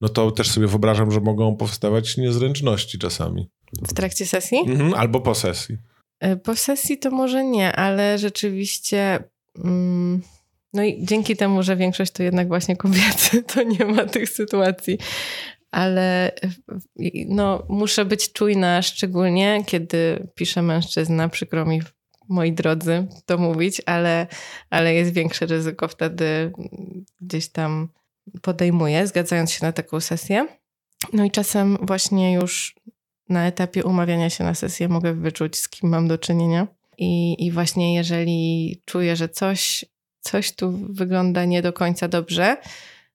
no 0.00 0.08
to 0.08 0.30
też 0.30 0.50
sobie 0.50 0.66
wyobrażam, 0.66 1.10
że 1.10 1.20
mogą 1.20 1.56
powstawać 1.56 2.16
niezręczności 2.16 2.98
czasami. 2.98 3.50
W 3.82 3.94
trakcie 3.94 4.26
sesji? 4.26 4.58
Mhm, 4.58 4.94
albo 4.94 5.20
po 5.20 5.34
sesji. 5.34 5.76
E, 6.20 6.36
po 6.36 6.56
sesji 6.56 6.98
to 6.98 7.10
może 7.10 7.44
nie, 7.44 7.72
ale 7.72 8.18
rzeczywiście... 8.18 9.24
Mm... 9.64 10.22
No 10.72 10.84
i 10.84 11.04
dzięki 11.04 11.36
temu, 11.36 11.62
że 11.62 11.76
większość 11.76 12.12
to 12.12 12.22
jednak 12.22 12.48
właśnie 12.48 12.76
kobiety, 12.76 13.42
to 13.54 13.62
nie 13.62 13.84
ma 13.84 14.04
tych 14.04 14.28
sytuacji 14.28 14.98
ale 15.76 16.32
no, 17.28 17.66
muszę 17.68 18.04
być 18.04 18.32
czujna, 18.32 18.82
szczególnie 18.82 19.64
kiedy 19.66 20.28
pisze 20.34 20.62
mężczyzna. 20.62 21.28
Przykro 21.28 21.66
mi, 21.66 21.82
moi 22.28 22.52
drodzy, 22.52 23.06
to 23.26 23.38
mówić, 23.38 23.82
ale, 23.86 24.26
ale 24.70 24.94
jest 24.94 25.12
większe 25.12 25.46
ryzyko 25.46 25.88
wtedy 25.88 26.52
gdzieś 27.20 27.48
tam 27.48 27.88
podejmuję, 28.42 29.06
zgadzając 29.06 29.52
się 29.52 29.66
na 29.66 29.72
taką 29.72 30.00
sesję. 30.00 30.48
No 31.12 31.24
i 31.24 31.30
czasem 31.30 31.78
właśnie 31.82 32.32
już 32.32 32.74
na 33.28 33.46
etapie 33.46 33.84
umawiania 33.84 34.30
się 34.30 34.44
na 34.44 34.54
sesję 34.54 34.88
mogę 34.88 35.14
wyczuć, 35.14 35.56
z 35.56 35.68
kim 35.68 35.90
mam 35.90 36.08
do 36.08 36.18
czynienia. 36.18 36.66
I, 36.98 37.44
i 37.46 37.52
właśnie 37.52 37.94
jeżeli 37.94 38.82
czuję, 38.84 39.16
że 39.16 39.28
coś, 39.28 39.84
coś 40.20 40.52
tu 40.52 40.72
wygląda 40.90 41.44
nie 41.44 41.62
do 41.62 41.72
końca 41.72 42.08
dobrze, 42.08 42.56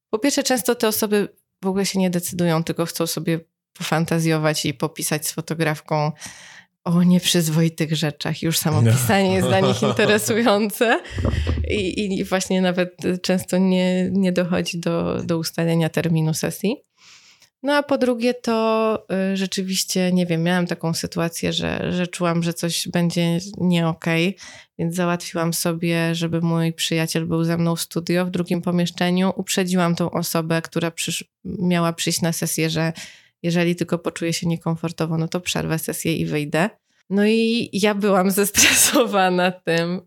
po 0.10 0.20
pierwsze, 0.20 0.44
często 0.44 0.76
te 0.76 0.88
osoby 0.88 1.28
w 1.64 1.68
ogóle 1.68 1.86
się 1.86 2.00
nie 2.00 2.10
decydują, 2.10 2.64
tylko 2.64 2.86
chcą 2.86 3.08
sobie 3.08 3.40
pofantazjować 3.74 4.66
i 4.66 4.74
popisać 4.74 5.28
z 5.28 5.32
fotografką 5.32 6.12
o 6.84 7.04
nieprzyzwoitych 7.04 7.96
rzeczach. 7.96 8.42
Już 8.42 8.58
samo 8.58 8.82
no. 8.82 8.92
pisanie 8.92 9.34
jest 9.34 9.48
dla 9.48 9.60
nich 9.60 9.84
interesujące 9.90 11.02
I, 11.68 12.20
i 12.20 12.24
właśnie 12.24 12.62
nawet 12.62 12.98
często 13.22 13.58
nie, 13.58 14.10
nie 14.12 14.32
dochodzi 14.32 14.80
do, 14.80 15.24
do 15.24 15.38
ustalenia 15.38 15.90
terminu 15.90 16.34
sesji. 16.34 16.76
No 17.64 17.76
a 17.76 17.84
po 17.84 17.98
drugie 17.98 18.34
to 18.34 19.06
y, 19.34 19.38
rzeczywiście, 19.38 20.12
nie 20.12 20.26
wiem, 20.26 20.44
miałam 20.44 20.68
taką 20.68 20.94
sytuację, 20.94 21.54
że, 21.54 21.94
że 21.94 22.08
czułam, 22.08 22.44
że 22.44 22.54
coś 22.54 22.88
będzie 22.88 23.40
nie 23.58 23.88
okay, 23.88 24.34
więc 24.80 24.96
załatwiłam 24.96 25.54
sobie, 25.54 26.16
żeby 26.16 26.42
mój 26.42 26.74
przyjaciel 26.74 27.26
był 27.26 27.44
ze 27.44 27.58
mną 27.58 27.76
w 27.76 27.82
studio 27.82 28.26
w 28.26 28.30
drugim 28.30 28.62
pomieszczeniu. 28.62 29.34
Uprzedziłam 29.36 29.96
tą 29.96 30.12
osobę, 30.12 30.62
która 30.62 30.92
przysz 30.92 31.24
miała 31.44 31.94
przyjść 31.94 32.22
na 32.22 32.34
sesję, 32.34 32.70
że 32.70 32.94
jeżeli 33.44 33.76
tylko 33.76 34.00
poczuję 34.00 34.34
się 34.34 34.48
niekomfortowo, 34.48 35.18
no 35.18 35.28
to 35.28 35.42
przerwę 35.42 35.80
sesję 35.80 36.16
i 36.16 36.26
wyjdę. 36.26 36.70
No 37.10 37.26
i 37.26 37.70
ja 37.74 37.96
byłam 37.96 38.32
zestresowana 38.42 39.52
tym, 39.52 40.02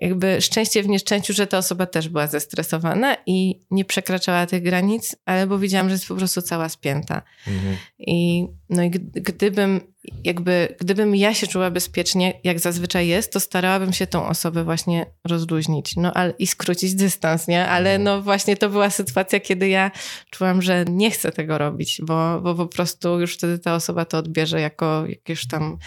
jakby 0.00 0.40
szczęście 0.40 0.82
w 0.82 0.88
nieszczęściu, 0.88 1.32
że 1.32 1.46
ta 1.46 1.58
osoba 1.58 1.86
też 1.86 2.08
była 2.08 2.26
zestresowana 2.26 3.16
i 3.26 3.60
nie 3.70 3.84
przekraczała 3.84 4.46
tych 4.46 4.62
granic, 4.62 5.16
ale 5.26 5.46
bo 5.46 5.58
widziałam, 5.58 5.88
że 5.88 5.92
jest 5.92 6.08
po 6.08 6.14
prostu 6.14 6.42
cała 6.42 6.68
spięta. 6.68 7.22
Mhm. 7.46 7.76
I, 7.98 8.46
no 8.70 8.82
i 8.82 8.90
gdybym, 9.14 9.80
jakby, 10.24 10.76
gdybym 10.80 11.16
ja 11.16 11.34
się 11.34 11.46
czuła 11.46 11.70
bezpiecznie, 11.70 12.40
jak 12.44 12.60
zazwyczaj 12.60 13.08
jest, 13.08 13.32
to 13.32 13.40
starałabym 13.40 13.92
się 13.92 14.06
tą 14.06 14.26
osobę 14.26 14.64
właśnie 14.64 15.06
rozluźnić 15.24 15.96
no, 15.96 16.12
ale, 16.12 16.34
i 16.38 16.46
skrócić 16.46 16.94
dystans, 16.94 17.48
nie? 17.48 17.66
Ale 17.66 17.90
mhm. 17.90 18.02
no 18.02 18.22
właśnie 18.22 18.56
to 18.56 18.70
była 18.70 18.90
sytuacja, 18.90 19.40
kiedy 19.40 19.68
ja 19.68 19.90
czułam, 20.30 20.62
że 20.62 20.84
nie 20.84 21.10
chcę 21.10 21.32
tego 21.32 21.58
robić, 21.58 22.00
bo, 22.02 22.40
bo 22.40 22.54
po 22.54 22.66
prostu 22.66 23.20
już 23.20 23.34
wtedy 23.34 23.58
ta 23.58 23.74
osoba 23.74 24.04
to 24.04 24.18
odbierze 24.18 24.60
jako 24.60 25.06
jakieś 25.06 25.46
tam, 25.46 25.78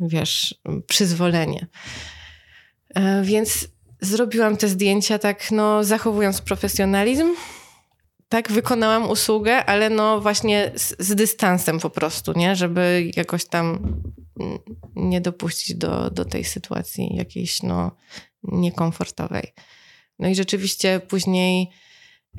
wiesz, 0.00 0.54
przyzwolenie. 0.86 1.66
E, 2.96 3.22
więc 3.22 3.68
zrobiłam 4.00 4.56
te 4.56 4.68
zdjęcia 4.68 5.18
tak, 5.18 5.50
no, 5.50 5.84
zachowując 5.84 6.40
profesjonalizm. 6.40 7.34
Tak, 8.28 8.52
wykonałam 8.52 9.10
usługę, 9.10 9.64
ale 9.64 9.90
no 9.90 10.20
właśnie 10.20 10.72
z, 10.76 10.96
z 10.98 11.14
dystansem 11.14 11.80
po 11.80 11.90
prostu, 11.90 12.32
nie? 12.32 12.56
Żeby 12.56 13.10
jakoś 13.16 13.44
tam 13.44 13.78
nie 14.94 15.20
dopuścić 15.20 15.76
do, 15.76 16.10
do 16.10 16.24
tej 16.24 16.44
sytuacji 16.44 17.16
jakiejś, 17.16 17.62
no, 17.62 17.90
niekomfortowej. 18.42 19.52
No 20.18 20.28
i 20.28 20.34
rzeczywiście 20.34 21.00
później 21.08 21.70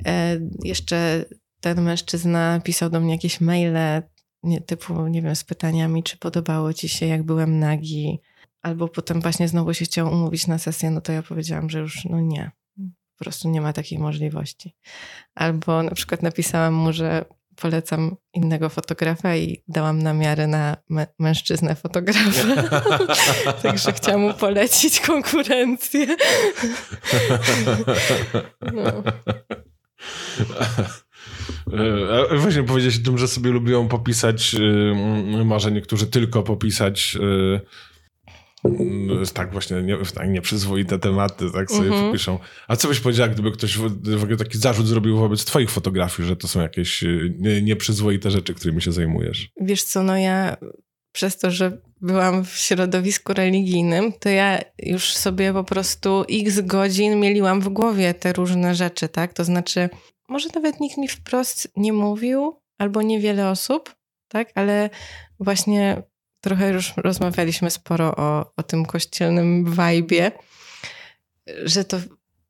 e, 0.06 0.40
jeszcze 0.64 1.24
ten 1.60 1.82
mężczyzna 1.82 2.60
pisał 2.64 2.90
do 2.90 3.00
mnie 3.00 3.12
jakieś 3.12 3.40
maile, 3.40 4.02
nie, 4.42 4.60
typu, 4.60 5.06
nie 5.06 5.22
wiem, 5.22 5.36
z 5.36 5.44
pytaniami, 5.44 6.02
czy 6.02 6.16
podobało 6.16 6.72
ci 6.72 6.88
się, 6.88 7.06
jak 7.06 7.22
byłem 7.22 7.58
nagi, 7.58 8.20
albo 8.62 8.88
potem 8.88 9.20
właśnie 9.20 9.48
znowu 9.48 9.74
się 9.74 9.84
chciał 9.84 10.12
umówić 10.12 10.46
na 10.46 10.58
sesję, 10.58 10.90
no 10.90 11.00
to 11.00 11.12
ja 11.12 11.22
powiedziałam, 11.22 11.70
że 11.70 11.78
już 11.78 12.04
no 12.04 12.20
nie, 12.20 12.50
po 13.18 13.24
prostu 13.24 13.48
nie 13.48 13.60
ma 13.60 13.72
takiej 13.72 13.98
możliwości. 13.98 14.74
Albo 15.34 15.82
na 15.82 15.90
przykład 15.90 16.22
napisałam 16.22 16.74
mu, 16.74 16.92
że 16.92 17.24
polecam 17.60 18.16
innego 18.34 18.68
fotografa 18.68 19.36
i 19.36 19.62
dałam 19.68 20.02
namiary 20.02 20.46
na 20.46 20.76
mężczyznę 21.18 21.74
fotografa. 21.74 22.72
Także 23.62 23.92
chciałam 23.92 24.20
mu 24.20 24.34
polecić 24.34 25.00
konkurencję. 25.00 26.06
no. 28.72 29.02
E, 31.72 32.36
właśnie 32.36 32.62
powiedzieć 32.62 33.00
o 33.00 33.04
tym, 33.04 33.18
że 33.18 33.28
sobie 33.28 33.50
lubią 33.50 33.88
popisać, 33.88 34.54
y, 34.54 35.44
może 35.44 35.72
niektórzy 35.72 36.06
tylko 36.06 36.42
popisać 36.42 37.16
y, 37.20 37.60
tak 39.34 39.52
właśnie 39.52 39.82
nie, 39.82 39.98
tak 40.14 40.28
nieprzyzwoite 40.28 40.98
tematy, 40.98 41.50
tak 41.52 41.70
sobie 41.70 41.88
mm 41.88 42.00
-hmm. 42.00 42.12
piszą. 42.12 42.38
A 42.68 42.76
co 42.76 42.88
byś 42.88 43.00
powiedziała, 43.00 43.28
gdyby 43.28 43.52
ktoś 43.52 43.78
w, 43.78 44.16
w 44.16 44.22
ogóle 44.22 44.36
taki 44.36 44.58
zarzut 44.58 44.86
zrobił 44.86 45.16
wobec 45.16 45.44
twoich 45.44 45.70
fotografii, 45.70 46.28
że 46.28 46.36
to 46.36 46.48
są 46.48 46.60
jakieś 46.60 47.02
y, 47.02 47.34
nie, 47.38 47.62
nieprzyzwoite 47.62 48.30
rzeczy, 48.30 48.54
którymi 48.54 48.82
się 48.82 48.92
zajmujesz? 48.92 49.48
Wiesz 49.60 49.82
co, 49.82 50.02
no 50.02 50.16
ja 50.16 50.56
przez 51.12 51.38
to, 51.38 51.50
że 51.50 51.78
byłam 52.00 52.44
w 52.44 52.56
środowisku 52.56 53.32
religijnym, 53.32 54.12
to 54.12 54.28
ja 54.28 54.60
już 54.78 55.14
sobie 55.14 55.52
po 55.52 55.64
prostu 55.64 56.24
x 56.30 56.60
godzin 56.60 57.20
mieliłam 57.20 57.60
w 57.60 57.68
głowie 57.68 58.14
te 58.14 58.32
różne 58.32 58.74
rzeczy, 58.74 59.08
tak? 59.08 59.32
To 59.32 59.44
znaczy, 59.44 59.88
może 60.28 60.48
nawet 60.54 60.80
nikt 60.80 60.96
mi 60.96 61.08
wprost 61.08 61.68
nie 61.76 61.92
mówił, 61.92 62.60
albo 62.78 63.02
niewiele 63.02 63.50
osób, 63.50 63.94
tak? 64.28 64.52
Ale 64.54 64.90
właśnie 65.40 66.02
trochę 66.40 66.70
już 66.70 66.94
rozmawialiśmy 66.96 67.70
sporo 67.70 68.16
o, 68.16 68.52
o 68.56 68.62
tym 68.62 68.86
kościelnym 68.86 69.64
wajbie, 69.64 70.32
że 71.64 71.84
to 71.84 71.96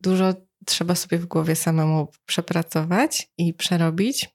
dużo 0.01 0.35
trzeba 0.67 0.95
sobie 0.95 1.19
w 1.19 1.27
głowie 1.27 1.57
samemu 1.57 2.09
przepracować 2.27 3.29
i 3.39 3.55
przerobić. 3.55 4.29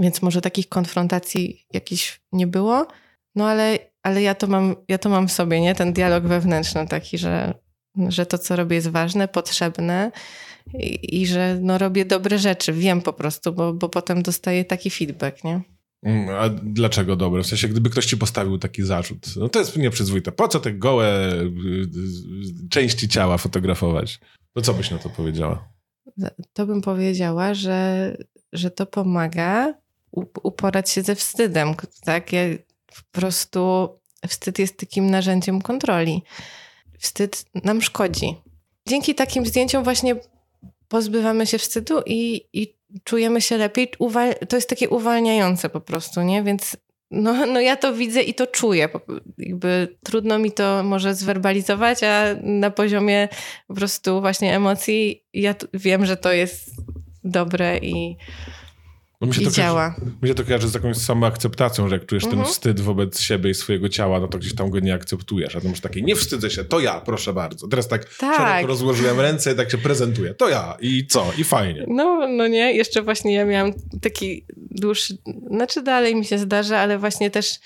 Więc 0.00 0.22
może 0.22 0.40
takich 0.40 0.68
konfrontacji 0.68 1.66
jakichś 1.72 2.20
nie 2.32 2.46
było, 2.46 2.86
no 3.34 3.48
ale, 3.48 3.78
ale 4.02 4.22
ja, 4.22 4.34
to 4.34 4.46
mam, 4.46 4.76
ja 4.88 4.98
to 4.98 5.08
mam 5.08 5.28
w 5.28 5.32
sobie, 5.32 5.60
nie? 5.60 5.74
Ten 5.74 5.92
dialog 5.92 6.24
wewnętrzny 6.24 6.88
taki, 6.88 7.18
że, 7.18 7.54
że 8.08 8.26
to, 8.26 8.38
co 8.38 8.56
robię 8.56 8.76
jest 8.76 8.88
ważne, 8.88 9.28
potrzebne 9.28 10.12
i, 10.74 11.22
i 11.22 11.26
że 11.26 11.58
no, 11.60 11.78
robię 11.78 12.04
dobre 12.04 12.38
rzeczy. 12.38 12.72
Wiem 12.72 13.02
po 13.02 13.12
prostu, 13.12 13.52
bo, 13.52 13.72
bo 13.72 13.88
potem 13.88 14.22
dostaję 14.22 14.64
taki 14.64 14.90
feedback, 14.90 15.44
nie? 15.44 15.60
Mm, 16.04 16.28
a 16.28 16.48
dlaczego 16.48 17.16
dobre? 17.16 17.42
W 17.42 17.46
sensie, 17.46 17.68
gdyby 17.68 17.90
ktoś 17.90 18.06
ci 18.06 18.16
postawił 18.16 18.58
taki 18.58 18.82
zarzut, 18.82 19.36
no 19.36 19.48
to 19.48 19.58
jest 19.58 19.76
nieprzyzwoite. 19.76 20.32
Po 20.32 20.48
co 20.48 20.60
te 20.60 20.72
gołe 20.72 21.32
y, 21.32 21.44
y, 22.64 22.68
części 22.70 23.08
ciała 23.08 23.38
fotografować? 23.38 24.20
No 24.56 24.62
co 24.62 24.74
byś 24.74 24.90
na 24.90 24.98
to 24.98 25.10
powiedziała? 25.10 25.68
To 26.52 26.66
bym 26.66 26.82
powiedziała, 26.82 27.54
że, 27.54 28.16
że 28.52 28.70
to 28.70 28.86
pomaga 28.86 29.74
uporać 30.42 30.90
się 30.90 31.02
ze 31.02 31.14
wstydem. 31.14 31.74
Tak? 32.04 32.32
Ja 32.32 32.42
po 32.86 33.20
prostu 33.20 33.88
wstyd 34.28 34.58
jest 34.58 34.76
takim 34.76 35.10
narzędziem 35.10 35.62
kontroli. 35.62 36.22
Wstyd 36.98 37.44
nam 37.64 37.82
szkodzi. 37.82 38.34
Dzięki 38.88 39.14
takim 39.14 39.46
zdjęciom 39.46 39.84
właśnie 39.84 40.16
pozbywamy 40.94 41.46
się 41.46 41.58
wstydu 41.58 42.00
i, 42.06 42.44
i 42.52 42.74
czujemy 43.04 43.40
się 43.40 43.56
lepiej. 43.56 43.88
Uwal- 43.98 44.46
to 44.48 44.56
jest 44.56 44.68
takie 44.68 44.88
uwalniające 44.88 45.68
po 45.68 45.80
prostu, 45.80 46.22
nie? 46.22 46.42
Więc 46.42 46.76
no, 47.10 47.46
no 47.46 47.60
ja 47.60 47.76
to 47.76 47.94
widzę 47.94 48.22
i 48.22 48.34
to 48.34 48.46
czuję. 48.46 48.88
Jakby 49.38 49.96
trudno 50.04 50.38
mi 50.38 50.52
to 50.52 50.82
może 50.82 51.14
zwerbalizować, 51.14 52.02
a 52.02 52.24
na 52.42 52.70
poziomie 52.70 53.28
po 53.68 53.74
prostu 53.74 54.20
właśnie 54.20 54.56
emocji 54.56 55.24
ja 55.32 55.54
wiem, 55.72 56.06
że 56.06 56.16
to 56.16 56.32
jest 56.32 56.70
dobre 57.24 57.78
i, 57.78 58.16
no 59.26 59.28
mi 59.28 59.34
się 59.34 59.42
I 59.42 59.44
to 59.44 59.50
działa. 59.50 59.90
Kojarzy, 59.90 60.16
mi 60.22 60.28
się 60.28 60.34
to 60.34 60.44
kojarzy 60.44 60.68
z 60.68 60.74
jakąś 60.74 60.96
samoakceptacją, 60.96 61.88
że 61.88 61.94
jak 61.94 62.06
czujesz 62.06 62.24
ten 62.24 62.32
mhm. 62.32 62.48
wstyd 62.48 62.80
wobec 62.80 63.20
siebie 63.20 63.50
i 63.50 63.54
swojego 63.54 63.88
ciała, 63.88 64.20
no 64.20 64.28
to 64.28 64.38
gdzieś 64.38 64.54
tam 64.54 64.70
go 64.70 64.80
nie 64.80 64.94
akceptujesz. 64.94 65.56
A 65.56 65.60
to 65.60 65.68
masz 65.68 65.80
takie, 65.80 66.02
nie 66.02 66.16
wstydzę 66.16 66.50
się, 66.50 66.64
to 66.64 66.80
ja, 66.80 67.00
proszę 67.00 67.32
bardzo. 67.32 67.68
Teraz 67.68 67.88
tak, 67.88 68.14
tak. 68.14 68.66
rozłożyłem 68.66 69.20
ręce 69.20 69.52
i 69.52 69.56
tak 69.56 69.70
się 69.70 69.78
prezentuję. 69.78 70.34
To 70.34 70.48
ja 70.48 70.76
i 70.80 71.06
co? 71.06 71.32
I 71.38 71.44
fajnie. 71.44 71.84
No, 71.88 72.28
no 72.28 72.46
nie, 72.46 72.72
jeszcze 72.72 73.02
właśnie 73.02 73.34
ja 73.34 73.44
miałam 73.44 73.72
taki 74.02 74.46
dłuższy, 74.56 75.18
znaczy 75.50 75.82
dalej 75.82 76.16
mi 76.16 76.24
się 76.24 76.38
zdarza, 76.38 76.78
ale 76.78 76.98
właśnie 76.98 77.30
też 77.30 77.60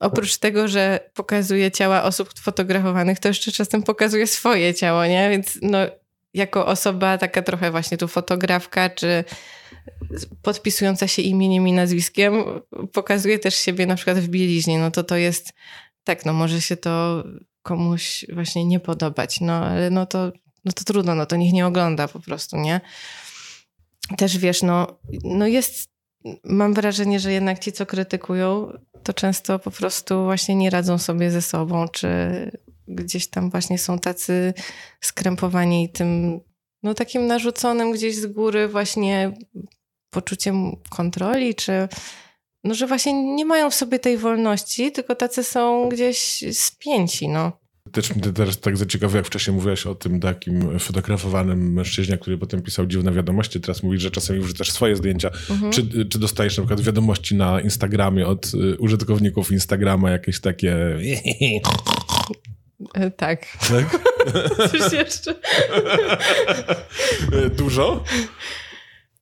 oprócz 0.00 0.36
tego, 0.36 0.68
że 0.68 1.10
pokazuje 1.14 1.70
ciała 1.70 2.02
osób 2.02 2.38
fotografowanych, 2.40 3.18
to 3.18 3.28
jeszcze 3.28 3.52
czasem 3.52 3.82
pokazuje 3.82 4.26
swoje 4.26 4.74
ciało, 4.74 5.06
nie? 5.06 5.30
Więc 5.30 5.58
no, 5.62 5.78
jako 6.34 6.66
osoba 6.66 7.18
taka 7.18 7.42
trochę 7.42 7.70
właśnie 7.70 7.98
tu 7.98 8.08
fotografka, 8.08 8.90
czy 8.90 9.24
podpisująca 10.42 11.08
się 11.08 11.22
imieniem 11.22 11.68
i 11.68 11.72
nazwiskiem, 11.72 12.44
pokazuje 12.92 13.38
też 13.38 13.54
siebie 13.54 13.86
na 13.86 13.94
przykład 13.94 14.18
w 14.18 14.28
bieliźnie, 14.28 14.78
no 14.78 14.90
to 14.90 15.04
to 15.04 15.16
jest, 15.16 15.52
tak, 16.04 16.26
no 16.26 16.32
może 16.32 16.60
się 16.60 16.76
to 16.76 17.24
komuś 17.62 18.24
właśnie 18.32 18.64
nie 18.64 18.80
podobać, 18.80 19.40
no 19.40 19.52
ale 19.52 19.90
no 19.90 20.06
to, 20.06 20.32
no 20.64 20.72
to 20.72 20.84
trudno, 20.84 21.14
no 21.14 21.26
to 21.26 21.36
niech 21.36 21.52
nie 21.52 21.66
ogląda 21.66 22.08
po 22.08 22.20
prostu, 22.20 22.56
nie? 22.56 22.80
Też 24.16 24.38
wiesz, 24.38 24.62
no, 24.62 24.98
no 25.24 25.46
jest, 25.46 25.90
mam 26.44 26.74
wrażenie, 26.74 27.20
że 27.20 27.32
jednak 27.32 27.58
ci, 27.58 27.72
co 27.72 27.86
krytykują, 27.86 28.72
to 29.02 29.12
często 29.12 29.58
po 29.58 29.70
prostu 29.70 30.24
właśnie 30.24 30.54
nie 30.54 30.70
radzą 30.70 30.98
sobie 30.98 31.30
ze 31.30 31.42
sobą, 31.42 31.88
czy 31.88 32.08
gdzieś 32.88 33.26
tam 33.26 33.50
właśnie 33.50 33.78
są 33.78 33.98
tacy 33.98 34.54
skrępowani 35.00 35.88
tym, 35.88 36.40
no 36.82 36.94
takim 36.94 37.26
narzuconym 37.26 37.92
gdzieś 37.92 38.16
z 38.16 38.26
góry 38.26 38.68
właśnie 38.68 39.32
poczuciem 40.16 40.76
kontroli, 40.90 41.54
czy 41.54 41.88
no, 42.64 42.74
że 42.74 42.86
właśnie 42.86 43.34
nie 43.34 43.44
mają 43.44 43.70
w 43.70 43.74
sobie 43.74 43.98
tej 43.98 44.18
wolności, 44.18 44.92
tylko 44.92 45.14
tacy 45.14 45.44
są 45.44 45.88
gdzieś 45.88 46.44
spięci, 46.52 47.28
no. 47.28 47.52
Też 47.92 48.16
mnie 48.16 48.32
teraz 48.32 48.60
tak 48.60 48.76
zaciekawiło, 48.76 49.16
jak 49.16 49.26
wcześniej 49.26 49.56
mówiłaś 49.56 49.86
o 49.86 49.94
tym 49.94 50.20
takim 50.20 50.78
fotografowanym 50.78 51.72
mężczyźnie, 51.72 52.18
który 52.18 52.38
potem 52.38 52.62
pisał 52.62 52.86
dziwne 52.86 53.12
wiadomości. 53.12 53.60
Teraz 53.60 53.82
mówisz, 53.82 54.02
że 54.02 54.10
czasami 54.10 54.40
wrzucasz 54.40 54.70
swoje 54.70 54.96
zdjęcia. 54.96 55.30
Mhm. 55.50 55.72
Czy, 55.72 56.06
czy 56.06 56.18
dostajesz 56.18 56.56
na 56.56 56.62
przykład 56.62 56.80
wiadomości 56.80 57.34
na 57.34 57.60
Instagramie 57.60 58.26
od 58.26 58.46
y, 58.54 58.78
użytkowników 58.78 59.52
Instagrama, 59.52 60.10
jakieś 60.10 60.40
takie... 60.40 60.98
E, 62.94 63.10
tak. 63.10 63.46
Tak? 63.68 63.98
Coś 64.70 64.92
jeszcze? 64.92 65.34
Dużo? 67.58 68.04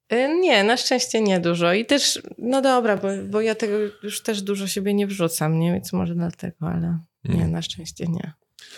E, 0.08 0.38
nie, 0.38 0.64
na 0.64 0.76
szczęście 0.76 1.20
nie 1.20 1.40
dużo. 1.40 1.72
I 1.72 1.86
też, 1.86 2.22
no 2.38 2.62
dobra, 2.62 2.96
bo, 2.96 3.08
bo 3.28 3.40
ja 3.40 3.54
tego 3.54 3.76
już 4.02 4.22
też 4.22 4.42
dużo 4.42 4.66
siebie 4.66 4.94
nie 4.94 5.06
wrzucam, 5.06 5.58
nie? 5.58 5.72
Więc 5.72 5.92
może 5.92 6.14
dlatego, 6.14 6.68
ale 6.68 6.98
nie, 7.24 7.32
hmm. 7.32 7.52
na 7.52 7.62
szczęście 7.62 8.06
nie. 8.08 8.32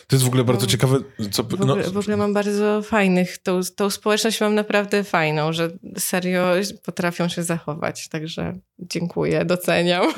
To 0.07 0.17
jest 0.17 0.25
w 0.25 0.29
ogóle 0.29 0.45
bardzo 0.45 0.67
no, 0.67 0.71
ciekawe. 0.71 0.99
Co, 1.31 1.43
w, 1.43 1.55
ogóle, 1.55 1.77
no. 1.77 1.91
w, 1.91 1.97
ogóle, 1.97 2.17
mam 2.17 2.35
bardzo 2.35 2.83
fajnych, 2.83 3.39
tą, 3.39 3.61
tą 3.77 3.91
społeczność 3.91 4.41
mam 4.41 4.55
naprawdę 4.55 5.05
fajną, 5.05 5.53
że 5.53 5.71
serio 5.99 6.55
potrafią 6.85 7.29
się 7.29 7.43
zachować. 7.43 8.09
Także 8.09 8.59
dziękuję, 8.79 9.45
doceniam. 9.45 10.07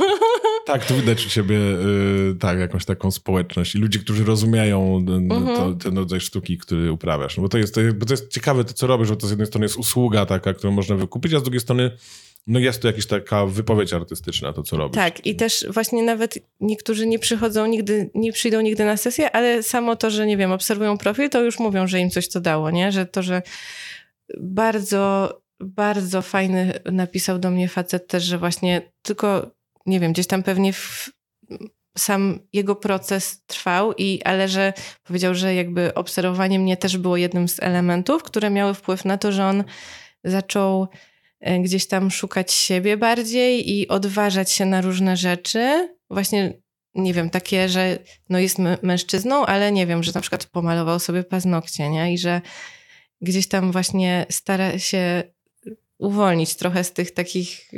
Tak, 0.69 0.87
to 0.87 0.95
widać 0.95 1.27
u 1.27 1.29
ciebie 1.29 1.57
y, 1.57 2.37
tak, 2.41 2.59
jakąś 2.59 2.85
taką 2.85 3.11
społeczność 3.11 3.75
i 3.75 3.79
ludzi, 3.79 4.01
którzy 4.01 4.25
rozumieją 4.25 5.05
mhm. 5.09 5.57
to, 5.57 5.73
ten 5.73 5.99
rodzaj 5.99 6.21
sztuki, 6.21 6.59
który 6.59 6.93
uprawiasz. 6.93 7.37
No 7.37 7.43
bo 7.43 7.49
to 7.49 7.59
jest, 7.59 7.75
to, 7.75 7.81
bo 7.95 8.07
to 8.07 8.13
jest 8.13 8.29
ciekawe 8.31 8.65
to, 8.65 8.73
co 8.73 8.87
robisz, 8.87 9.09
bo 9.09 9.17
to 9.17 9.27
z 9.27 9.31
jednej 9.31 9.47
strony 9.47 9.65
jest 9.65 9.77
usługa 9.77 10.27
taka, 10.27 10.55
którą 10.55 10.73
można 10.73 10.97
wykupić, 10.97 11.35
a 11.35 11.39
z 11.39 11.43
drugiej 11.43 11.61
strony 11.61 11.91
no 12.47 12.59
jest 12.59 12.83
to 12.83 12.89
jakaś 12.89 13.07
taka 13.07 13.47
wypowiedź 13.47 13.93
artystyczna, 13.93 14.53
to 14.53 14.63
co 14.63 14.77
robisz. 14.77 14.95
Tak, 14.95 15.27
i 15.27 15.37
też 15.37 15.67
właśnie 15.71 16.03
nawet 16.03 16.39
niektórzy 16.61 17.07
nie 17.07 17.19
przychodzą 17.19 17.67
nigdy, 17.67 18.11
nie 18.15 18.33
przyjdą 18.33 18.61
nigdy 18.61 18.85
na 18.85 18.97
sesję, 18.97 19.31
ale 19.31 19.63
samo 19.63 19.97
to, 19.97 20.11
że 20.11 20.27
nie 20.27 20.37
wiem, 20.37 20.53
obserwują 20.53 20.99
profil, 20.99 21.31
to 21.31 21.43
już 21.43 21.59
mówią, 21.59 21.87
że 21.87 22.01
im 22.01 22.11
coś 22.11 22.29
to 22.29 22.41
dało, 22.41 22.71
nie? 22.71 22.93
Że 22.93 23.07
to, 23.07 23.23
że 23.23 23.43
bardzo, 24.41 25.35
bardzo 25.61 26.23
fajny 26.23 26.81
napisał 26.93 27.39
do 27.39 27.51
mnie 27.51 27.69
facet 27.69 28.07
też, 28.07 28.25
że 28.25 28.39
właśnie 28.39 28.83
tylko 29.03 29.51
nie 29.87 30.01
wiem, 30.01 30.13
gdzieś 30.13 30.27
tam 30.27 30.43
pewnie 30.43 30.73
w, 30.73 31.11
sam 31.99 32.39
jego 32.53 32.77
proces 32.77 33.43
trwał, 33.47 33.93
i, 33.93 34.23
ale 34.25 34.49
że 34.49 34.73
powiedział, 35.05 35.35
że 35.35 35.55
jakby 35.55 35.95
obserwowanie 35.95 36.59
mnie 36.59 36.77
też 36.77 36.99
było 36.99 37.17
jednym 37.17 37.49
z 37.49 37.63
elementów, 37.63 38.23
które 38.23 38.51
miały 38.51 38.75
wpływ 38.75 39.05
na 39.05 39.19
to, 39.19 39.33
że 39.33 39.47
on 39.47 39.65
zaczął 40.25 40.89
gdzieś 41.41 41.87
tam 41.87 42.11
szukać 42.11 42.53
siebie 42.53 42.97
bardziej 42.97 43.71
i 43.71 43.89
odważać 43.89 44.53
się 44.53 44.67
na 44.67 44.81
różne 44.81 45.17
rzeczy. 45.17 45.89
Właśnie, 46.11 46.61
nie 46.95 47.15
wiem, 47.15 47.31
takie, 47.31 47.69
że 47.69 47.99
no 48.29 48.39
jest 48.39 48.59
mężczyzną, 48.83 49.47
ale 49.47 49.73
nie 49.73 49.87
wiem, 49.87 50.03
że 50.03 50.13
na 50.15 50.21
przykład 50.21 50.47
pomalował 50.47 51.01
sobie 51.01 51.25
paznokcie, 51.25 51.91
nie? 51.91 52.13
I 52.13 52.19
że 52.19 52.41
gdzieś 53.21 53.49
tam 53.49 53.73
właśnie 53.73 54.27
stara 54.31 54.79
się 54.79 55.23
uwolnić 55.99 56.55
trochę 56.55 56.85
z 56.85 56.93
tych 56.93 57.11
takich 57.11 57.71